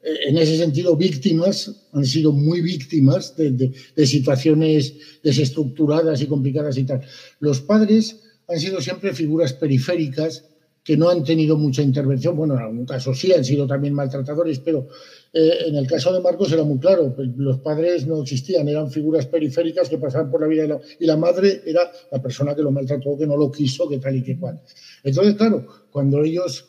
Eh, 0.03 0.29
en 0.31 0.39
ese 0.39 0.59
sentido, 0.59 0.97
víctimas, 0.97 1.87
han 1.93 2.05
sido 2.05 2.33
muy 2.33 2.63
víctimas 2.63 3.37
de, 3.37 3.53
de 3.95 4.07
situaciones 4.09 4.97
desestructuradas 5.23 6.21
y 6.21 6.27
complicadas 6.27 6.77
y 6.79 6.83
tal. 6.83 7.03
Los 7.39 7.61
padres 7.61 8.24
han 8.49 8.59
sido 8.59 8.81
siempre 8.81 9.13
figuras 9.15 9.53
periféricas 9.53 10.45
que 10.85 10.99
no 10.99 11.09
han 11.09 11.25
tenido 11.25 11.57
mucha 11.57 11.81
intervención. 11.81 12.37
Bueno, 12.37 12.55
en 12.55 12.61
algún 12.61 12.85
caso 12.85 13.15
sí 13.15 13.33
han 13.33 13.45
sido 13.45 13.67
también 13.67 13.95
maltratadores, 13.95 14.59
pero 14.59 14.87
eh, 15.33 15.67
en 15.67 15.77
el 15.77 15.87
caso 15.87 16.13
de 16.13 16.21
Marcos 16.21 16.53
era 16.53 16.63
muy 16.63 16.79
claro. 16.79 17.15
Pues, 17.17 17.29
los 17.37 17.61
padres 17.61 18.07
no 18.07 18.21
existían, 18.21 18.69
eran 18.69 18.91
figuras 18.91 19.27
periféricas 19.27 19.89
que 19.89 19.97
pasaban 19.97 20.31
por 20.31 20.43
la 20.43 20.47
vida 20.47 20.67
la, 20.67 20.81
y 21.01 21.07
la 21.07 21.17
madre 21.17 21.63
era 21.65 21.91
la 22.13 22.21
persona 22.21 22.55
que 22.55 22.63
lo 22.63 22.71
maltrató, 22.71 23.17
que 23.17 23.27
no 23.27 23.37
lo 23.37 23.51
quiso, 23.51 23.89
que 23.89 23.99
tal 23.99 24.17
y 24.17 24.23
que 24.23 24.39
cual. 24.39 24.61
Entonces, 25.03 25.35
claro, 25.37 25.67
cuando 25.91 26.23
ellos 26.23 26.67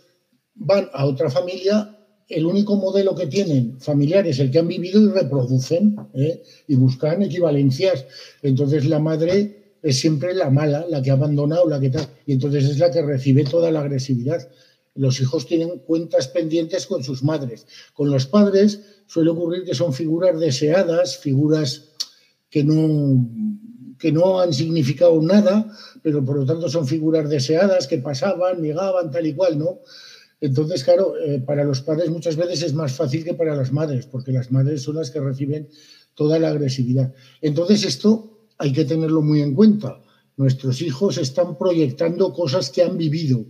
van 0.56 0.90
a 0.94 1.06
otra 1.06 1.30
familia, 1.30 1.96
el 2.30 2.46
único 2.46 2.78
modelo 2.78 3.14
que 3.16 3.28
tienen 3.28 3.80
familiar 3.80 4.26
es 4.26 4.40
el 4.40 4.50
que 4.50 4.60
han 4.60 4.68
vivido 4.68 5.02
y 5.02 5.10
reproducen 5.10 5.96
¿eh? 6.14 6.42
y 6.68 6.76
buscan 6.76 7.22
equivalencias. 7.22 8.06
Entonces 8.42 8.86
la 8.86 9.00
madre 9.00 9.65
es 9.86 10.00
siempre 10.00 10.34
la 10.34 10.50
mala, 10.50 10.84
la 10.90 11.00
que 11.00 11.12
ha 11.12 11.14
abandonado, 11.14 11.70
la 11.70 11.80
que 11.80 11.92
tal, 11.92 12.08
y 12.26 12.34
entonces 12.34 12.66
es 12.66 12.80
la 12.80 12.90
que 12.90 13.04
recibe 13.04 13.44
toda 13.44 13.70
la 13.70 13.82
agresividad. 13.82 14.50
Los 14.96 15.22
hijos 15.22 15.46
tienen 15.46 15.78
cuentas 15.78 16.28
pendientes 16.28 16.88
con 16.88 17.04
sus 17.04 17.22
madres. 17.24 17.68
Con 17.94 18.10
los 18.10 18.26
padres 18.26 18.82
suele 19.06 19.30
ocurrir 19.30 19.64
que 19.64 19.76
son 19.76 19.94
figuras 19.94 20.40
deseadas, 20.40 21.20
figuras 21.20 21.92
que 22.50 22.64
no, 22.64 23.30
que 24.00 24.12
no 24.12 24.40
han 24.40 24.54
significado 24.54 25.22
nada, 25.22 25.72
pero 26.02 26.26
por 26.26 26.38
lo 26.38 26.46
tanto 26.48 26.68
son 26.68 26.88
figuras 26.88 27.30
deseadas 27.30 27.86
que 27.86 28.00
pasaban, 28.00 28.64
llegaban, 28.64 29.12
tal 29.12 29.28
y 29.28 29.36
cual, 29.36 29.60
¿no? 29.60 29.82
Entonces, 30.42 30.84
claro, 30.84 31.14
eh, 31.16 31.44
para 31.46 31.64
los 31.64 31.82
padres 31.82 32.10
muchas 32.10 32.38
veces 32.38 32.64
es 32.64 32.74
más 32.74 32.94
fácil 32.94 33.24
que 33.24 33.36
para 33.36 33.56
las 33.56 33.72
madres, 33.72 34.08
porque 34.08 34.32
las 34.32 34.52
madres 34.52 34.82
son 34.82 34.96
las 34.96 35.12
que 35.12 35.20
reciben 35.20 35.70
toda 36.16 36.40
la 36.40 36.50
agresividad. 36.50 37.14
Entonces, 37.40 37.84
esto 37.84 38.35
hay 38.58 38.72
que 38.72 38.86
tenerlo 38.86 39.22
muy 39.22 39.42
en 39.42 39.54
cuenta. 39.54 40.02
Nuestros 40.38 40.82
hijos 40.82 41.18
están 41.18 41.58
proyectando 41.58 42.34
cosas 42.34 42.70
que 42.70 42.84
han 42.84 42.98
vivido. 42.98 43.46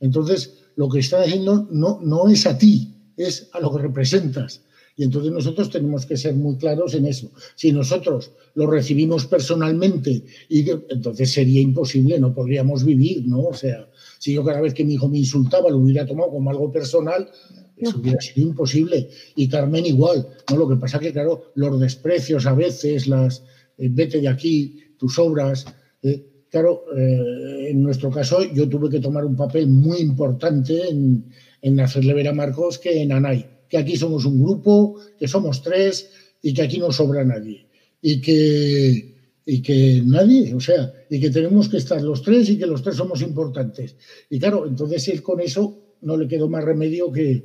Entonces, 0.00 0.54
lo 0.76 0.88
que 0.88 1.00
están 1.00 1.22
haciendo 1.22 1.66
no, 1.70 2.00
no 2.02 2.28
es 2.28 2.46
a 2.46 2.56
ti, 2.56 2.94
es 3.16 3.48
a 3.52 3.60
lo 3.60 3.74
que 3.74 3.82
representas. 3.82 4.62
Y 4.96 5.04
entonces 5.04 5.30
nosotros 5.30 5.70
tenemos 5.70 6.06
que 6.06 6.16
ser 6.16 6.34
muy 6.34 6.56
claros 6.56 6.92
en 6.94 7.06
eso. 7.06 7.30
Si 7.54 7.70
nosotros 7.70 8.32
lo 8.54 8.66
recibimos 8.66 9.26
personalmente, 9.26 10.24
y 10.48 10.68
entonces 10.68 11.30
sería 11.30 11.60
imposible, 11.60 12.18
no 12.18 12.34
podríamos 12.34 12.84
vivir, 12.84 13.24
¿no? 13.26 13.42
O 13.42 13.54
sea, 13.54 13.88
si 14.18 14.32
yo 14.32 14.44
cada 14.44 14.60
vez 14.60 14.74
que 14.74 14.84
mi 14.84 14.94
hijo 14.94 15.08
me 15.08 15.18
insultaba 15.18 15.70
lo 15.70 15.78
hubiera 15.78 16.04
tomado 16.04 16.30
como 16.30 16.50
algo 16.50 16.72
personal, 16.72 17.30
eso 17.76 17.98
hubiera 17.98 18.20
sido 18.20 18.48
imposible. 18.48 19.08
Y 19.36 19.48
Carmen 19.48 19.86
igual, 19.86 20.26
¿no? 20.50 20.56
Lo 20.56 20.68
que 20.68 20.74
pasa 20.74 20.98
que, 20.98 21.12
claro, 21.12 21.52
los 21.54 21.78
desprecios 21.78 22.46
a 22.46 22.54
veces, 22.54 23.06
las, 23.06 23.44
eh, 23.78 23.88
vete 23.90 24.20
de 24.20 24.28
aquí, 24.28 24.78
tus 24.98 25.18
obras. 25.18 25.64
Eh, 26.02 26.44
claro, 26.50 26.84
eh, 26.96 27.68
en 27.70 27.82
nuestro 27.82 28.10
caso 28.10 28.42
yo 28.52 28.68
tuve 28.68 28.90
que 28.90 29.00
tomar 29.00 29.24
un 29.24 29.36
papel 29.36 29.68
muy 29.68 29.98
importante 29.98 30.88
en, 30.88 31.24
en 31.62 31.80
hacerle 31.80 32.14
ver 32.14 32.28
a 32.28 32.34
Marcos 32.34 32.78
que 32.78 33.00
en 33.00 33.12
Anay, 33.12 33.46
que 33.68 33.78
aquí 33.78 33.96
somos 33.96 34.24
un 34.24 34.42
grupo, 34.42 34.96
que 35.18 35.28
somos 35.28 35.62
tres 35.62 36.10
y 36.42 36.52
que 36.52 36.62
aquí 36.62 36.78
no 36.78 36.92
sobra 36.92 37.24
nadie. 37.24 37.66
Y 38.00 38.20
que, 38.20 39.16
y 39.44 39.62
que 39.62 40.02
nadie, 40.04 40.54
o 40.54 40.60
sea, 40.60 40.92
y 41.10 41.20
que 41.20 41.30
tenemos 41.30 41.68
que 41.68 41.78
estar 41.78 42.00
los 42.02 42.22
tres 42.22 42.48
y 42.50 42.58
que 42.58 42.66
los 42.66 42.82
tres 42.82 42.96
somos 42.96 43.22
importantes. 43.22 43.96
Y 44.30 44.38
claro, 44.38 44.66
entonces 44.66 45.08
él 45.08 45.22
con 45.22 45.40
eso 45.40 45.96
no 46.02 46.16
le 46.16 46.28
quedó 46.28 46.48
más 46.48 46.64
remedio 46.64 47.10
que 47.10 47.44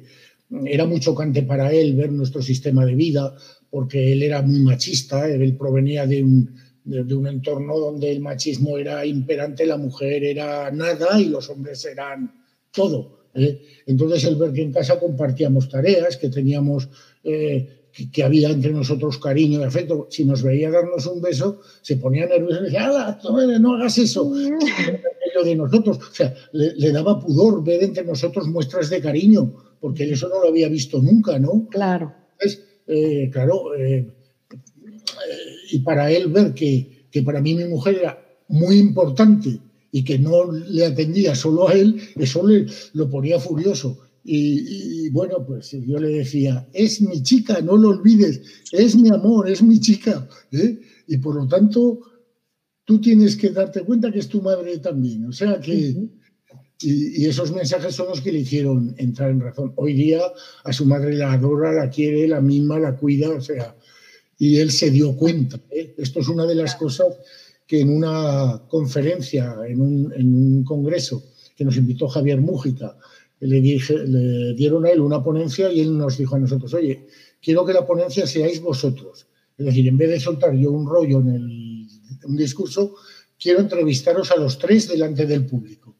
era 0.66 0.86
muy 0.86 1.00
chocante 1.00 1.42
para 1.44 1.72
él 1.72 1.96
ver 1.96 2.12
nuestro 2.12 2.42
sistema 2.42 2.86
de 2.86 2.96
vida, 2.96 3.36
porque 3.74 4.14
él 4.14 4.22
era 4.22 4.44
muy 4.44 4.60
machista, 4.60 5.28
él 5.28 5.58
provenía 5.58 6.06
de 6.06 6.22
un, 6.22 6.56
de, 6.84 7.16
un 7.16 7.26
entorno 7.26 7.80
donde 7.80 8.12
el 8.12 8.20
machismo 8.20 8.78
era 8.78 9.04
imperante, 9.04 9.66
la 9.66 9.78
mujer 9.78 10.24
era 10.24 10.70
nada 10.70 11.20
y 11.20 11.26
los 11.26 11.50
hombres 11.50 11.84
eran 11.86 12.32
todo. 12.72 13.30
¿eh? 13.34 13.64
Entonces, 13.88 14.26
el 14.26 14.36
ver 14.36 14.54
que 14.54 14.62
en 14.62 14.72
casa 14.72 15.00
compartíamos 15.00 15.70
tareas, 15.70 16.18
que 16.18 16.30
teníamos, 16.30 16.88
eh, 17.24 17.88
que, 18.12 18.24
había 18.24 18.52
entre 18.52 18.72
nosotros 18.72 19.18
cariño 19.18 19.62
y 19.62 19.64
afecto, 19.64 20.06
si 20.08 20.24
nos 20.24 20.44
veía 20.44 20.70
darnos 20.70 21.08
un 21.08 21.20
beso, 21.20 21.62
se 21.82 21.98
ponía 21.98 22.28
nervioso 22.28 22.62
y 22.62 22.66
decía, 22.66 23.18
no 23.60 23.74
hagas 23.74 23.98
eso! 23.98 24.32
de 25.44 25.56
nosotros, 25.56 25.98
o 25.98 26.14
sea, 26.14 26.32
le, 26.52 26.92
daba 26.92 27.20
pudor 27.20 27.64
ver 27.64 27.82
entre 27.82 28.06
nosotros 28.06 28.48
muestras 28.48 28.92
de 28.92 29.02
cariño, 29.02 29.52
porque 29.80 30.12
eso 30.12 30.30
no 30.30 30.44
lo 30.44 30.50
había 30.50 30.70
visto 30.70 31.02
nunca, 31.02 31.40
¿no? 31.40 31.68
Claro. 31.72 32.14
Eh, 32.88 33.30
claro, 33.32 33.76
eh, 33.76 34.08
y 35.72 35.80
para 35.80 36.12
él 36.12 36.28
ver 36.28 36.54
que, 36.54 37.08
que 37.12 37.24
para 37.24 37.42
mí 37.42 37.56
mi 37.56 37.66
mujer 37.66 37.98
era 38.00 38.24
muy 38.50 38.78
importante 38.78 39.60
y 39.92 40.04
que 40.04 40.18
no 40.20 40.52
le 40.52 40.86
atendía 40.86 41.36
solo 41.36 41.70
a 41.70 41.74
él, 41.74 42.02
eso 42.16 42.46
le, 42.46 42.66
lo 42.94 43.10
ponía 43.10 43.40
furioso. 43.40 44.00
Y, 44.26 45.10
bueno, 45.10 45.46
pues 45.46 45.72
yo 45.72 46.00
le 46.00 46.10
decía, 46.10 46.68
es 46.74 47.02
mi 47.02 47.22
chica, 47.22 47.60
no 47.62 47.76
lo 47.76 47.90
olvides, 47.90 48.42
es 48.72 48.96
mi 48.96 49.10
amor, 49.10 49.50
es 49.50 49.62
mi 49.62 49.80
chica. 49.80 50.28
¿eh? 50.52 50.80
Y 51.08 51.18
por 51.18 51.36
lo 51.36 51.48
tanto, 51.48 52.00
tú 52.86 53.02
tienes 53.02 53.36
que 53.36 53.50
darte 53.50 53.82
cuenta 53.82 54.12
que 54.12 54.20
es 54.20 54.30
tu 54.30 54.42
madre 54.42 54.78
también. 54.78 55.26
O 55.26 55.34
sea 55.34 55.60
que, 55.60 55.96
y, 56.84 57.26
esos 57.26 57.52
mensajes 57.52 57.96
son 57.96 58.08
los 58.10 58.22
que 58.22 58.32
le 58.32 58.40
hicieron 58.40 58.96
entrar 58.98 59.32
en 59.32 59.40
razón. 59.40 59.74
Hoy 59.76 59.94
día 59.94 60.22
a 60.64 60.74
su 60.74 60.86
madre 60.86 61.16
la 61.16 61.34
adora, 61.34 61.72
la 61.72 61.90
quiere, 61.90 62.28
la 62.28 62.42
misma, 62.42 62.80
la 62.80 62.96
cuida, 62.96 63.30
o 63.30 63.42
sea, 63.42 63.76
y 64.38 64.58
él 64.58 64.72
se 64.72 64.92
dio 64.92 65.16
cuenta. 65.16 65.60
¿eh? 65.72 65.96
Esto 65.98 66.20
es 66.20 66.28
una 66.28 66.46
de 66.46 66.56
las 66.56 66.76
cosas 66.76 67.08
que 67.66 67.82
en 67.82 67.90
una 67.90 68.64
conferencia, 68.68 69.56
en 69.68 69.82
un, 69.82 70.64
congreso 70.64 71.24
que 71.56 71.66
nos 71.66 71.78
invitó 71.78 72.08
Javier 72.08 72.42
Mújica, 72.42 72.98
le, 73.40 73.62
dije, 73.62 73.98
le 73.98 74.54
dieron 74.54 74.86
a 74.86 74.90
él 74.90 75.02
una 75.02 75.24
ponencia 75.24 75.72
y 75.72 75.82
él 75.82 75.98
nos 75.98 76.18
dijo 76.18 76.36
a 76.36 76.40
nosotros, 76.40 76.74
oye, 76.74 77.08
quiero 77.42 77.66
que 77.66 77.74
la 77.74 77.86
ponencia 77.86 78.26
seáis 78.26 78.62
vosotros. 78.62 79.28
Es 79.58 79.66
decir, 79.66 79.88
en 79.88 79.98
vez 79.98 80.10
de 80.10 80.20
soltar 80.20 80.56
yo 80.56 80.72
un 80.72 80.88
rollo 80.88 81.20
en 81.20 81.30
el, 81.30 81.88
un 82.26 82.38
discurso, 82.38 82.96
quiero 83.40 83.60
entrevistaros 83.60 84.32
a 84.32 84.38
los 84.38 84.58
tres 84.58 84.88
delante 84.88 85.26
del 85.26 85.46
público. 85.46 85.93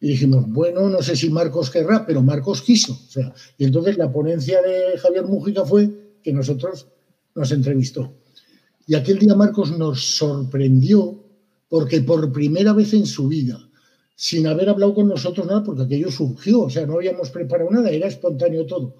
Y 0.00 0.08
dijimos, 0.08 0.44
bueno, 0.48 0.88
no 0.88 1.02
sé 1.02 1.16
si 1.16 1.28
Marcos 1.28 1.70
querrá, 1.70 2.06
pero 2.06 2.22
Marcos 2.22 2.62
quiso. 2.62 2.92
O 2.92 3.10
sea, 3.10 3.34
y 3.56 3.64
entonces 3.64 3.98
la 3.98 4.12
ponencia 4.12 4.62
de 4.62 4.96
Javier 4.98 5.24
Mújica 5.24 5.64
fue 5.64 5.90
que 6.22 6.32
nosotros 6.32 6.86
nos 7.34 7.50
entrevistó. 7.50 8.14
Y 8.86 8.94
aquel 8.94 9.18
día 9.18 9.34
Marcos 9.34 9.76
nos 9.76 10.16
sorprendió 10.16 11.24
porque 11.68 12.00
por 12.00 12.32
primera 12.32 12.72
vez 12.72 12.94
en 12.94 13.06
su 13.06 13.28
vida, 13.28 13.68
sin 14.16 14.46
haber 14.46 14.68
hablado 14.68 14.94
con 14.94 15.08
nosotros 15.08 15.46
nada, 15.46 15.62
porque 15.62 15.82
aquello 15.82 16.10
surgió, 16.10 16.62
o 16.62 16.70
sea, 16.70 16.86
no 16.86 16.94
habíamos 16.94 17.30
preparado 17.30 17.70
nada, 17.70 17.90
era 17.90 18.08
espontáneo 18.08 18.66
todo, 18.66 18.96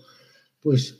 pues 0.60 0.96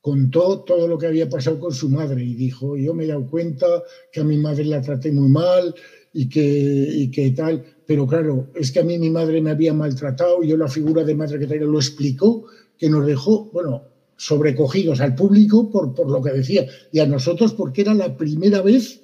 contó 0.00 0.60
todo 0.60 0.88
lo 0.88 0.96
que 0.96 1.08
había 1.08 1.28
pasado 1.28 1.58
con 1.58 1.74
su 1.74 1.88
madre 1.90 2.24
y 2.24 2.34
dijo, 2.34 2.76
yo 2.76 2.94
me 2.94 3.04
he 3.04 3.08
dado 3.08 3.26
cuenta 3.26 3.66
que 4.12 4.20
a 4.20 4.24
mi 4.24 4.38
madre 4.38 4.64
la 4.64 4.80
traté 4.80 5.12
muy 5.12 5.28
mal 5.28 5.74
y 6.12 6.28
que, 6.28 6.40
y 6.42 7.10
que 7.10 7.30
tal, 7.32 7.64
pero 7.90 8.06
claro, 8.06 8.52
es 8.54 8.70
que 8.70 8.78
a 8.78 8.84
mí 8.84 9.00
mi 9.00 9.10
madre 9.10 9.40
me 9.40 9.50
había 9.50 9.74
maltratado, 9.74 10.44
y 10.44 10.46
yo 10.46 10.56
la 10.56 10.68
figura 10.68 11.02
de 11.02 11.16
madre 11.16 11.40
que 11.40 11.48
tenía 11.48 11.66
lo 11.66 11.80
explicó, 11.80 12.44
que 12.78 12.88
nos 12.88 13.04
dejó, 13.04 13.50
bueno, 13.50 13.82
sobrecogidos 14.16 15.00
al 15.00 15.16
público 15.16 15.68
por, 15.68 15.92
por 15.92 16.08
lo 16.08 16.22
que 16.22 16.30
decía, 16.30 16.68
y 16.92 17.00
a 17.00 17.06
nosotros 17.06 17.52
porque 17.52 17.80
era 17.80 17.92
la 17.92 18.16
primera 18.16 18.62
vez 18.62 19.00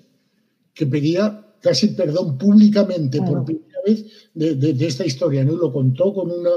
que 0.73 0.87
pedía 0.87 1.53
casi 1.61 1.89
perdón 1.89 2.39
públicamente, 2.39 3.19
por 3.23 3.45
primera 3.45 3.81
vez 3.85 4.05
de, 4.35 4.87
esta 4.87 5.05
historia, 5.05 5.43
¿no? 5.43 5.55
Y 5.55 5.57
lo 5.57 5.73
contó 5.73 6.15
con 6.15 6.31
una, 6.31 6.53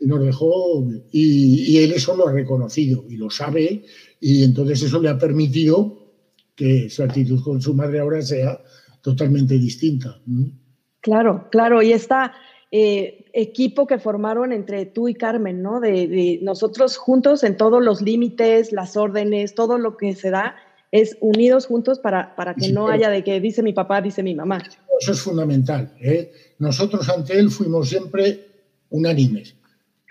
y 0.00 0.06
nos 0.06 0.24
dejó, 0.24 0.90
y, 1.12 1.72
y, 1.72 1.76
él 1.84 1.92
eso 1.92 2.16
lo 2.16 2.26
ha 2.26 2.32
reconocido 2.32 3.04
y 3.08 3.16
lo 3.16 3.30
sabe, 3.30 3.84
y 4.18 4.42
entonces 4.42 4.82
eso 4.82 5.00
le 5.00 5.08
ha 5.08 5.18
permitido 5.18 6.16
que 6.56 6.90
su 6.90 7.04
actitud 7.04 7.40
con 7.44 7.62
su 7.62 7.74
madre 7.74 8.00
ahora 8.00 8.22
sea 8.22 8.60
totalmente 9.02 9.56
distinta. 9.56 10.20
Claro, 11.00 11.48
claro, 11.50 11.82
y 11.82 11.92
está 11.92 12.34
eh, 12.70 13.24
equipo 13.32 13.86
que 13.86 13.98
formaron 13.98 14.52
entre 14.52 14.86
tú 14.86 15.08
y 15.08 15.14
Carmen, 15.14 15.62
¿no? 15.62 15.80
De, 15.80 16.38
nosotros 16.42 16.96
juntos 16.96 17.42
en 17.42 17.56
todos 17.56 17.82
los 17.82 18.00
límites, 18.00 18.72
las 18.72 18.96
órdenes, 18.96 19.54
todo 19.54 19.78
lo 19.78 19.96
que 19.96 20.14
se 20.14 20.30
da, 20.30 20.56
es 20.92 21.16
unidos 21.20 21.66
juntos 21.66 21.98
para, 22.00 22.34
para 22.36 22.54
que 22.54 22.72
no 22.72 22.88
haya 22.88 23.10
de 23.10 23.24
que 23.24 23.40
dice 23.40 23.62
mi 23.62 23.72
papá, 23.72 24.00
dice 24.00 24.22
mi 24.22 24.34
mamá. 24.34 24.62
Eso 25.00 25.12
es 25.12 25.20
fundamental. 25.20 25.92
¿eh? 26.00 26.32
Nosotros 26.58 27.08
ante 27.08 27.38
él 27.38 27.50
fuimos 27.50 27.88
siempre 27.88 28.46
unánimes. 28.90 29.54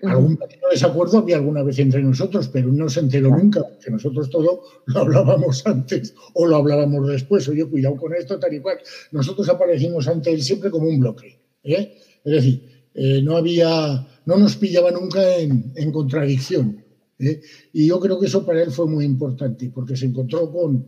Algún 0.04 0.38
pequeño 0.38 0.64
desacuerdo 0.72 1.18
había 1.18 1.38
alguna 1.38 1.64
vez 1.64 1.78
entre 1.80 2.02
nosotros, 2.02 2.48
pero 2.48 2.72
no 2.72 2.88
se 2.88 3.02
enteró 3.02 3.30
nunca, 3.30 3.62
porque 3.68 3.92
nosotros 3.92 4.30
todo 4.30 4.62
lo 4.86 5.00
hablábamos 5.00 5.62
antes 5.66 6.14
o 6.34 6.46
lo 6.46 6.56
hablábamos 6.56 7.08
después. 7.08 7.48
Oye, 7.50 7.66
cuidado 7.66 7.98
con 7.98 8.14
esto, 8.14 8.40
tal 8.40 8.54
y 8.54 8.62
cual. 8.62 8.78
Nosotros 9.12 9.50
aparecimos 9.50 10.08
ante 10.08 10.32
él 10.32 10.42
siempre 10.42 10.70
como 10.70 10.88
un 10.88 11.00
bloque. 11.00 11.40
¿eh? 11.64 11.98
Es 12.24 12.32
decir, 12.32 12.88
eh, 12.94 13.22
no 13.22 13.36
había, 13.36 14.08
no 14.26 14.38
nos 14.38 14.56
pillaba 14.56 14.92
nunca 14.92 15.38
en, 15.38 15.92
contradicción. 15.92 16.84
¿eh? 17.20 17.42
Y 17.74 17.88
yo 17.88 18.00
creo 18.00 18.20
que 18.20 18.28
eso 18.28 18.46
para 18.46 18.62
él 18.62 18.72
fue 18.72 18.88
muy 18.88 19.04
importante, 19.04 19.70
porque 19.74 19.98
se 19.98 20.06
encontró 20.06 20.50
con, 20.50 20.86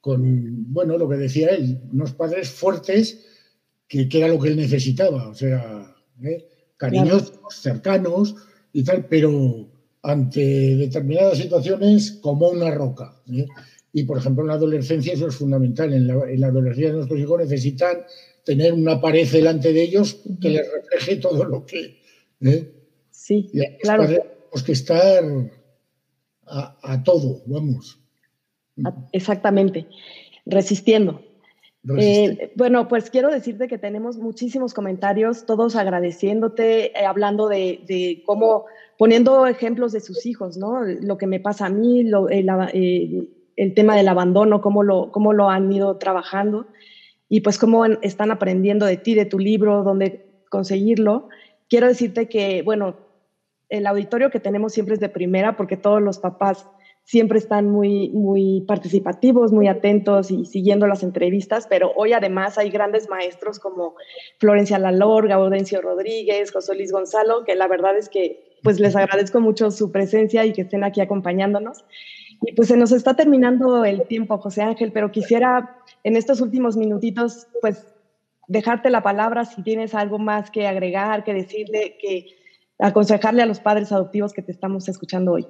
con 0.00 0.72
bueno, 0.72 0.98
lo 0.98 1.08
que 1.08 1.16
decía 1.16 1.48
él, 1.50 1.80
unos 1.90 2.12
padres 2.12 2.50
fuertes, 2.50 3.24
que, 3.88 4.08
que 4.08 4.18
era 4.18 4.28
lo 4.28 4.38
que 4.38 4.48
él 4.48 4.56
necesitaba. 4.56 5.28
O 5.28 5.34
sea, 5.34 5.94
cariñosos, 6.82 7.38
cercanos 7.48 8.34
y 8.72 8.82
tal, 8.82 9.06
pero 9.06 9.68
ante 10.02 10.76
determinadas 10.76 11.38
situaciones 11.38 12.18
como 12.20 12.48
una 12.48 12.72
roca. 12.72 13.22
¿eh? 13.32 13.46
Y, 13.92 14.02
por 14.02 14.18
ejemplo, 14.18 14.42
en 14.42 14.48
la 14.48 14.54
adolescencia 14.54 15.12
eso 15.12 15.28
es 15.28 15.36
fundamental. 15.36 15.92
En 15.92 16.08
la, 16.08 16.46
adolescencia 16.48 16.92
nuestros 16.92 17.20
hijos 17.20 17.38
necesitan 17.38 17.98
tener 18.44 18.72
una 18.72 19.00
pared 19.00 19.30
delante 19.30 19.72
de 19.72 19.82
ellos 19.82 20.22
que 20.40 20.48
les 20.48 20.66
refleje 20.72 21.16
todo 21.16 21.44
lo 21.44 21.64
que... 21.64 22.00
¿eh? 22.40 22.72
Sí, 23.10 23.48
claro. 23.80 24.06
Tenemos 24.06 24.62
que 24.66 24.72
estar 24.72 25.22
a, 26.46 27.02
todo, 27.04 27.42
vamos. 27.46 28.00
Exactamente, 29.12 29.86
resistiendo. 30.46 31.22
Eh, 31.98 32.52
bueno, 32.54 32.86
pues 32.86 33.10
quiero 33.10 33.28
decirte 33.28 33.66
que 33.66 33.78
tenemos 33.78 34.16
muchísimos 34.16 34.72
comentarios, 34.72 35.46
todos 35.46 35.74
agradeciéndote, 35.74 36.96
eh, 36.98 37.06
hablando 37.06 37.48
de, 37.48 38.22
cómo, 38.24 38.66
poniendo 38.98 39.46
ejemplos 39.46 39.90
de 39.90 40.00
sus 40.00 40.24
hijos, 40.24 40.56
¿no? 40.56 40.84
Lo 40.84 41.18
que 41.18 41.26
me 41.26 41.40
pasa 41.40 41.66
a 41.66 41.70
mí, 41.70 42.08
eh, 42.30 43.28
el, 43.56 43.74
tema 43.74 43.96
del 43.96 44.08
abandono, 44.08 44.60
cómo 44.60 44.84
lo, 44.84 45.10
cómo 45.10 45.32
lo 45.32 45.50
han 45.50 45.72
ido 45.72 45.96
trabajando 45.98 46.66
y 47.28 47.40
pues 47.40 47.58
cómo 47.58 47.84
están 47.84 48.30
aprendiendo 48.30 48.86
de 48.86 48.96
ti, 48.96 49.14
de 49.14 49.24
tu 49.24 49.40
libro, 49.40 49.82
dónde 49.82 50.26
conseguirlo. 50.50 51.28
Quiero 51.68 51.88
decirte 51.88 52.28
que, 52.28 52.62
bueno, 52.62 52.96
el 53.68 53.86
auditorio 53.88 54.30
que 54.30 54.38
tenemos 54.38 54.72
siempre 54.72 54.94
es 54.94 55.00
de 55.00 55.08
primera 55.08 55.56
porque 55.56 55.76
todos 55.76 56.00
los 56.00 56.20
papás 56.20 56.68
siempre 57.04 57.38
están 57.38 57.68
muy, 57.68 58.10
muy 58.10 58.62
participativos, 58.66 59.52
muy 59.52 59.68
atentos 59.68 60.30
y 60.30 60.46
siguiendo 60.46 60.86
las 60.86 61.02
entrevistas, 61.02 61.66
pero 61.68 61.92
hoy 61.96 62.12
además 62.12 62.58
hay 62.58 62.70
grandes 62.70 63.08
maestros 63.08 63.58
como 63.58 63.96
Florencia 64.38 64.78
Lalor, 64.78 65.28
Gaudencio 65.28 65.80
Rodríguez, 65.82 66.52
José 66.52 66.74
Luis 66.74 66.92
Gonzalo, 66.92 67.44
que 67.44 67.54
la 67.54 67.68
verdad 67.68 67.96
es 67.96 68.08
que 68.08 68.52
pues 68.62 68.78
les 68.78 68.94
agradezco 68.94 69.40
mucho 69.40 69.70
su 69.70 69.90
presencia 69.90 70.46
y 70.46 70.52
que 70.52 70.62
estén 70.62 70.84
aquí 70.84 71.00
acompañándonos. 71.00 71.84
Y 72.42 72.52
pues 72.52 72.68
se 72.68 72.76
nos 72.76 72.92
está 72.92 73.14
terminando 73.14 73.84
el 73.84 74.06
tiempo, 74.06 74.38
José 74.38 74.62
Ángel, 74.62 74.92
pero 74.92 75.10
quisiera 75.10 75.76
en 76.04 76.16
estos 76.16 76.40
últimos 76.40 76.76
minutitos 76.76 77.48
pues 77.60 77.86
dejarte 78.48 78.90
la 78.90 79.02
palabra 79.02 79.44
si 79.44 79.62
tienes 79.62 79.94
algo 79.94 80.18
más 80.18 80.50
que 80.50 80.66
agregar, 80.66 81.24
que 81.24 81.34
decirle, 81.34 81.96
que 82.00 82.26
aconsejarle 82.78 83.42
a 83.42 83.46
los 83.46 83.60
padres 83.60 83.92
adoptivos 83.92 84.32
que 84.32 84.42
te 84.42 84.52
estamos 84.52 84.88
escuchando 84.88 85.32
hoy. 85.32 85.46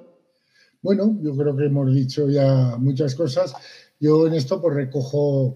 Bueno, 0.83 1.17
yo 1.23 1.35
creo 1.35 1.55
que 1.55 1.65
hemos 1.65 1.95
dicho 1.95 2.29
ya 2.29 2.75
muchas 2.77 3.15
cosas. 3.15 3.53
Yo 4.01 4.27
en 4.27 4.33
esto 4.33 4.61
pues 4.61 4.75
recojo 4.75 5.55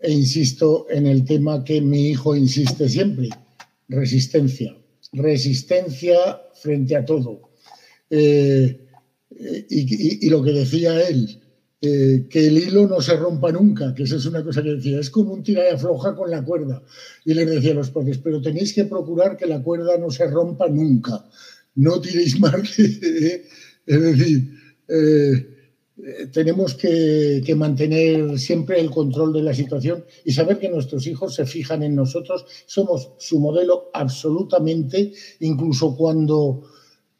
e 0.00 0.10
insisto 0.10 0.86
en 0.90 1.06
el 1.06 1.24
tema 1.24 1.62
que 1.62 1.80
mi 1.80 2.08
hijo 2.08 2.34
insiste 2.34 2.88
siempre, 2.88 3.28
resistencia. 3.88 4.76
Resistencia 5.12 6.42
frente 6.60 6.96
a 6.96 7.04
todo. 7.04 7.50
Eh, 8.10 8.80
y, 9.70 10.28
lo 10.28 10.42
que 10.42 10.50
decía 10.50 11.08
él, 11.08 11.40
eh, 11.80 12.26
que 12.28 12.48
el 12.48 12.58
hilo 12.58 12.88
no 12.88 13.00
se 13.00 13.16
rompa 13.16 13.52
nunca, 13.52 13.94
que 13.94 14.02
esa 14.02 14.16
es 14.16 14.26
una 14.26 14.42
cosa 14.42 14.60
que 14.60 14.74
decía, 14.74 14.98
es 14.98 15.10
como 15.10 15.32
un 15.32 15.44
tira 15.44 15.62
y 15.68 15.72
afloja 15.72 16.16
con 16.16 16.32
la 16.32 16.44
cuerda. 16.44 16.82
Y 17.24 17.32
le 17.32 17.46
decía 17.46 17.70
a 17.70 17.76
los 17.76 17.90
padres, 17.90 18.18
pero 18.18 18.42
tenéis 18.42 18.74
que 18.74 18.86
procurar 18.86 19.36
que 19.36 19.46
la 19.46 19.62
cuerda 19.62 19.96
no 19.98 20.10
se 20.10 20.26
rompa 20.26 20.68
nunca. 20.68 21.24
No 21.76 22.00
tiréis 22.00 22.40
más. 22.40 22.76
es 22.78 23.42
decir, 23.86 24.63
eh, 24.88 25.54
tenemos 26.32 26.74
que, 26.74 27.54
mantener 27.56 28.38
siempre 28.38 28.80
el 28.80 28.90
control 28.90 29.32
de 29.32 29.42
la 29.42 29.54
situación 29.54 30.04
y 30.24 30.32
saber 30.32 30.58
que 30.58 30.68
nuestros 30.68 31.06
hijos 31.06 31.34
se 31.34 31.46
fijan 31.46 31.82
en 31.82 31.94
nosotros, 31.94 32.44
somos 32.66 33.10
su 33.18 33.38
modelo 33.38 33.90
absolutamente, 33.92 35.12
incluso 35.40 35.96
cuando, 35.96 36.64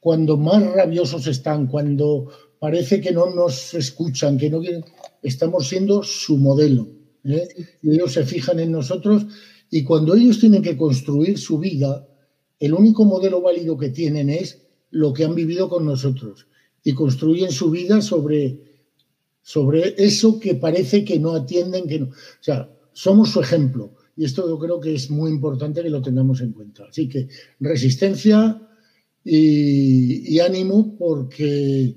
cuando 0.00 0.36
más 0.36 0.62
rabiosos 0.72 1.26
están, 1.28 1.68
cuando 1.68 2.28
parece 2.58 3.00
que 3.00 3.12
no 3.12 3.32
nos 3.32 3.74
escuchan, 3.74 4.38
que 4.38 4.50
no 4.50 4.60
estamos 5.22 5.68
siendo 5.68 6.02
su 6.02 6.36
modelo. 6.36 6.88
¿eh? 7.24 7.48
Y 7.80 7.92
ellos 7.92 8.12
se 8.12 8.24
fijan 8.24 8.58
en 8.58 8.72
nosotros 8.72 9.24
y 9.70 9.84
cuando 9.84 10.14
ellos 10.14 10.40
tienen 10.40 10.62
que 10.62 10.76
construir 10.76 11.38
su 11.38 11.58
vida, 11.58 12.08
el 12.58 12.74
único 12.74 13.04
modelo 13.04 13.40
válido 13.40 13.78
que 13.78 13.90
tienen 13.90 14.30
es 14.30 14.62
lo 14.90 15.12
que 15.12 15.24
han 15.24 15.34
vivido 15.34 15.68
con 15.68 15.84
nosotros 15.84 16.48
y 16.84 16.92
construyen 16.92 17.50
su 17.50 17.70
vida 17.70 18.02
sobre, 18.02 18.60
sobre 19.42 19.94
eso 19.96 20.38
que 20.38 20.54
parece 20.54 21.04
que 21.04 21.18
no 21.18 21.32
atienden, 21.32 21.88
que 21.88 22.00
no. 22.00 22.06
O 22.08 22.42
sea, 22.42 22.70
somos 22.92 23.30
su 23.30 23.40
ejemplo. 23.40 23.94
Y 24.16 24.24
esto 24.24 24.46
yo 24.46 24.58
creo 24.58 24.78
que 24.78 24.94
es 24.94 25.10
muy 25.10 25.30
importante 25.30 25.82
que 25.82 25.90
lo 25.90 26.02
tengamos 26.02 26.40
en 26.42 26.52
cuenta. 26.52 26.84
Así 26.88 27.08
que 27.08 27.26
resistencia 27.58 28.60
y, 29.24 30.38
ánimo 30.38 30.96
porque 30.98 31.96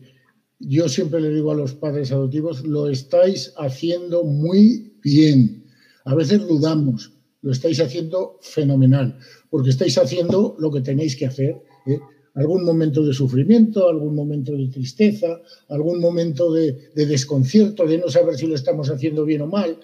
yo 0.60 0.88
siempre 0.88 1.20
le 1.22 1.30
digo 1.30 1.52
a 1.52 1.56
los 1.56 1.74
padres 1.74 2.12
adoptivos, 2.12 2.66
lo 2.66 2.90
estáis 2.90 3.54
haciendo 3.58 4.24
muy 4.24 4.98
bien. 5.04 5.66
A 6.06 6.16
veces 6.16 6.48
dudamos, 6.48 7.14
lo 7.42 7.52
estáis 7.52 7.82
haciendo 7.82 8.40
fenomenal, 8.42 9.20
porque 9.50 9.70
estáis 9.70 9.98
haciendo 9.98 10.56
lo 10.58 10.72
que 10.72 10.82
tenéis 10.82 11.18
que 11.18 11.26
hacer. 11.28 11.62
¿eh? 11.86 12.00
Algún 12.38 12.64
momento 12.64 13.04
de 13.04 13.14
sufrimiento, 13.14 13.90
algún 13.90 14.16
momento 14.16 14.52
de 14.52 14.68
tristeza, 14.68 15.42
algún 15.70 16.00
momento 16.00 16.54
de, 16.54 16.92
desconcierto, 16.94 17.86
de 17.86 17.98
no 17.98 18.10
saber 18.10 18.36
si 18.36 18.46
lo 18.46 18.54
estamos 18.54 18.92
haciendo 18.92 19.26
bien 19.26 19.42
o 19.42 19.48
mal. 19.48 19.80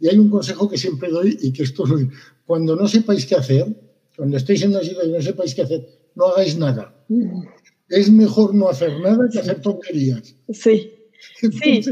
Y 0.00 0.08
hay 0.08 0.16
un 0.16 0.30
consejo 0.30 0.70
que 0.70 0.78
siempre 0.78 1.10
doy 1.10 1.36
y 1.40 1.52
que 1.52 1.64
esto 1.64 1.84
Cuando 2.46 2.74
no 2.76 2.88
sepáis 2.88 3.26
qué 3.26 3.34
hacer, 3.34 3.66
cuando 4.16 4.38
estéis 4.38 4.62
en 4.62 4.70
una 4.70 4.80
situación 4.80 5.10
y 5.10 5.12
no 5.18 5.22
sepáis 5.22 5.54
qué 5.54 5.62
hacer, 5.62 5.86
no 6.14 6.28
hagáis 6.28 6.56
nada. 6.56 6.94
Es 7.90 8.10
mejor 8.10 8.54
no 8.54 8.70
hacer 8.70 8.98
nada 9.00 9.28
que 9.30 9.40
hacer 9.40 9.60
tonterías. 9.60 10.34
Sí. 10.48 10.90
sí. 11.40 11.82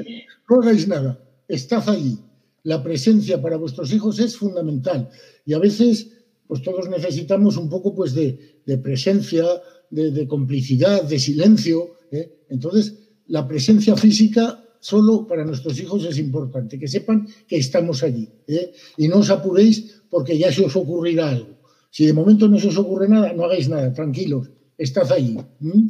No 0.49 0.63
hagáis 0.63 0.89
nada. 0.89 1.21
Estad 1.47 1.87
ahí. 1.91 2.19
La 2.63 2.83
presencia 2.83 3.41
para 3.43 3.59
vuestros 3.59 3.93
hijos 3.93 4.19
es 4.19 4.35
fundamental. 4.35 5.11
Y 5.45 5.53
a 5.53 5.59
veces, 5.59 6.11
pues 6.47 6.63
todos 6.63 6.89
necesitamos 6.89 7.59
un 7.59 7.69
poco 7.69 7.95
pues, 7.95 8.15
de, 8.15 8.63
de 8.65 8.79
presencia, 8.79 9.45
de, 9.91 10.27
complicidad, 10.27 11.05
de 11.05 11.19
silencio. 11.19 11.97
¿eh? 12.11 12.45
Entonces, 12.49 12.95
la 13.29 13.47
presencia 13.47 13.97
física 13.97 14.63
solo 14.81 15.27
para 15.27 15.45
nuestros 15.45 15.81
hijos 15.81 16.05
es 16.05 16.19
importante, 16.19 16.79
que 16.79 16.89
sepan 16.89 17.27
que 17.49 17.57
estamos 17.57 18.03
allí. 18.03 18.29
¿eh? 18.47 18.73
Y 18.97 19.09
no 19.09 19.19
os 19.19 19.31
apuréis 19.31 20.03
porque 20.11 20.39
ya 20.39 20.53
se 20.53 20.65
os 20.65 20.77
ocurrirá 20.77 21.31
algo. 21.31 21.57
Si 21.91 22.07
de 22.07 22.13
momento 22.13 22.47
no 22.49 22.59
se 22.59 22.69
os 22.69 22.77
ocurre 22.77 23.09
nada, 23.09 23.33
no 23.33 23.45
hagáis 23.45 23.69
nada, 23.69 23.93
tranquilos, 23.93 24.51
estad 24.77 25.11
allí. 25.11 25.39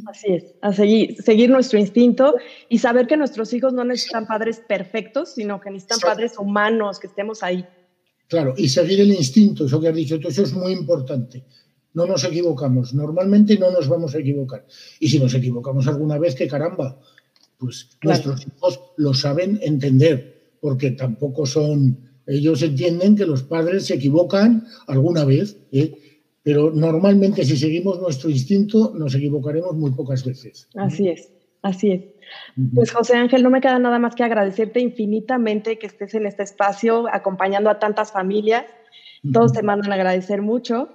Así 0.07 0.33
es, 0.33 0.55
a 0.61 0.71
seguir, 0.73 1.21
seguir, 1.21 1.49
nuestro 1.49 1.77
instinto 1.77 2.35
y 2.69 2.77
saber 2.79 3.07
que 3.07 3.17
nuestros 3.17 3.53
hijos 3.53 3.73
no 3.73 3.83
necesitan 3.83 4.25
padres 4.25 4.61
perfectos, 4.67 5.33
sino 5.35 5.59
que 5.59 5.69
necesitan 5.69 5.99
padres 5.99 6.33
humanos, 6.39 6.99
que 6.99 7.07
estemos 7.07 7.43
ahí. 7.43 7.65
Claro, 8.29 8.53
y 8.57 8.67
seguir 8.69 9.01
el 9.01 9.11
instinto, 9.11 9.65
eso 9.65 9.79
que 9.79 9.89
has 9.89 9.95
dicho, 9.95 10.15
eso 10.15 10.43
es 10.43 10.53
muy 10.53 10.71
importante 10.71 11.43
no 11.93 12.05
nos 12.05 12.23
equivocamos. 12.23 12.93
Normalmente 12.93 13.57
no 13.57 13.71
nos 13.71 13.87
vamos 13.87 14.15
a 14.15 14.19
equivocar. 14.19 14.65
Y 14.99 15.09
si 15.09 15.19
nos 15.19 15.33
equivocamos 15.33 15.87
alguna 15.87 16.17
vez, 16.17 16.35
que 16.35 16.47
caramba, 16.47 16.99
pues 17.57 17.89
nuestros 18.03 18.45
hijos 18.45 18.79
lo 18.97 19.13
saben 19.13 19.59
entender, 19.61 20.51
porque 20.61 20.91
tampoco 20.91 21.45
son, 21.45 21.97
ellos 22.25 22.61
entienden 22.61 23.15
que 23.15 23.25
los 23.25 23.43
padres 23.43 23.85
se 23.85 23.95
equivocan 23.95 24.67
alguna 24.87 25.25
vez, 25.25 25.57
¿eh? 25.71 25.95
pero 26.43 26.71
normalmente 26.71 27.43
si 27.43 27.57
seguimos 27.57 27.99
nuestro 27.99 28.29
instinto 28.29 28.93
nos 28.95 29.15
equivocaremos 29.15 29.75
muy 29.75 29.91
pocas 29.91 30.23
veces. 30.23 30.69
Así 30.75 31.09
es, 31.09 31.31
así 31.61 31.91
es. 31.91 32.01
Pues 32.73 32.91
José 32.91 33.15
Ángel, 33.15 33.43
no 33.43 33.49
me 33.49 33.61
queda 33.61 33.79
nada 33.79 33.99
más 33.99 34.15
que 34.15 34.23
agradecerte 34.23 34.79
infinitamente 34.79 35.79
que 35.79 35.87
estés 35.87 36.13
en 36.13 36.25
este 36.25 36.43
espacio 36.43 37.05
acompañando 37.11 37.69
a 37.69 37.79
tantas 37.79 38.11
familias. 38.11 38.65
Todos 39.33 39.53
te 39.53 39.63
mandan 39.63 39.91
a 39.91 39.95
agradecer 39.95 40.41
mucho. 40.41 40.89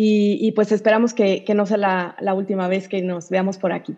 Y, 0.00 0.52
pues 0.52 0.70
esperamos 0.70 1.12
que, 1.12 1.44
no 1.56 1.66
sea 1.66 2.14
la, 2.20 2.34
última 2.34 2.68
vez 2.68 2.86
que 2.86 3.02
nos 3.02 3.30
veamos 3.30 3.58
por 3.58 3.72
aquí. 3.72 3.96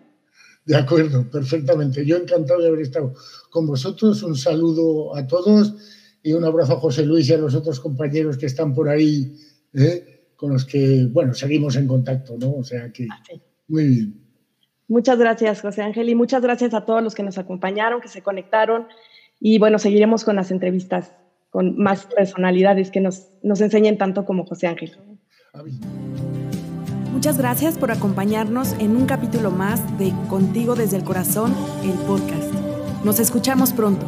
De 0.65 0.75
acuerdo, 0.75 1.29
perfectamente. 1.29 2.03
Yo 2.03 2.17
encantado 2.17 2.59
de 2.59 2.69
haber 2.69 2.79
estado 2.79 3.13
con 3.51 3.67
vosotros. 3.67 4.23
Un 4.23 4.35
saludo 4.35 5.15
a 5.15 5.27
todos 5.27 5.75
y 6.23 6.33
un 6.33 6.43
abrazo 6.43 6.73
a 6.73 6.77
José 6.77 7.05
Luis 7.05 7.29
y 7.29 7.33
a 7.33 7.37
los 7.37 7.53
otros 7.53 7.79
compañeros 7.79 8.39
que 8.39 8.47
están 8.47 8.73
por 8.73 8.89
ahí, 8.89 9.37
¿eh? 9.75 10.31
con 10.35 10.53
los 10.53 10.65
que, 10.65 11.07
bueno, 11.11 11.35
seguimos 11.35 11.75
en 11.75 11.85
contacto, 11.85 12.35
¿no? 12.35 12.55
O 12.55 12.63
sea 12.63 12.91
que... 12.91 13.07
Muy 13.67 13.87
bien. 13.87 14.21
Muchas 14.87 15.19
gracias, 15.19 15.61
José 15.61 15.83
Ángel, 15.83 16.09
y 16.09 16.15
muchas 16.15 16.41
gracias 16.41 16.73
a 16.73 16.83
todos 16.83 17.03
los 17.03 17.13
que 17.13 17.21
nos 17.21 17.37
acompañaron, 17.37 18.01
que 18.01 18.07
se 18.07 18.23
conectaron. 18.23 18.87
Y 19.39 19.59
bueno, 19.59 19.77
seguiremos 19.77 20.23
con 20.23 20.35
las 20.35 20.49
entrevistas 20.49 21.11
con 21.51 21.77
más 21.77 22.07
personalidades 22.07 22.89
que 22.89 23.01
nos, 23.01 23.27
nos 23.43 23.61
enseñen 23.61 23.99
tanto 23.99 24.25
como 24.25 24.47
José 24.47 24.65
Ángel. 24.65 24.97
Muchas 27.11 27.37
gracias 27.37 27.77
por 27.77 27.91
acompañarnos 27.91 28.71
en 28.79 28.95
un 28.95 29.05
capítulo 29.05 29.51
más 29.51 29.97
de 29.97 30.13
Contigo 30.29 30.75
desde 30.75 30.95
el 30.95 31.03
Corazón, 31.03 31.53
el 31.83 31.91
podcast. 32.07 32.53
Nos 33.03 33.19
escuchamos 33.19 33.73
pronto. 33.73 34.05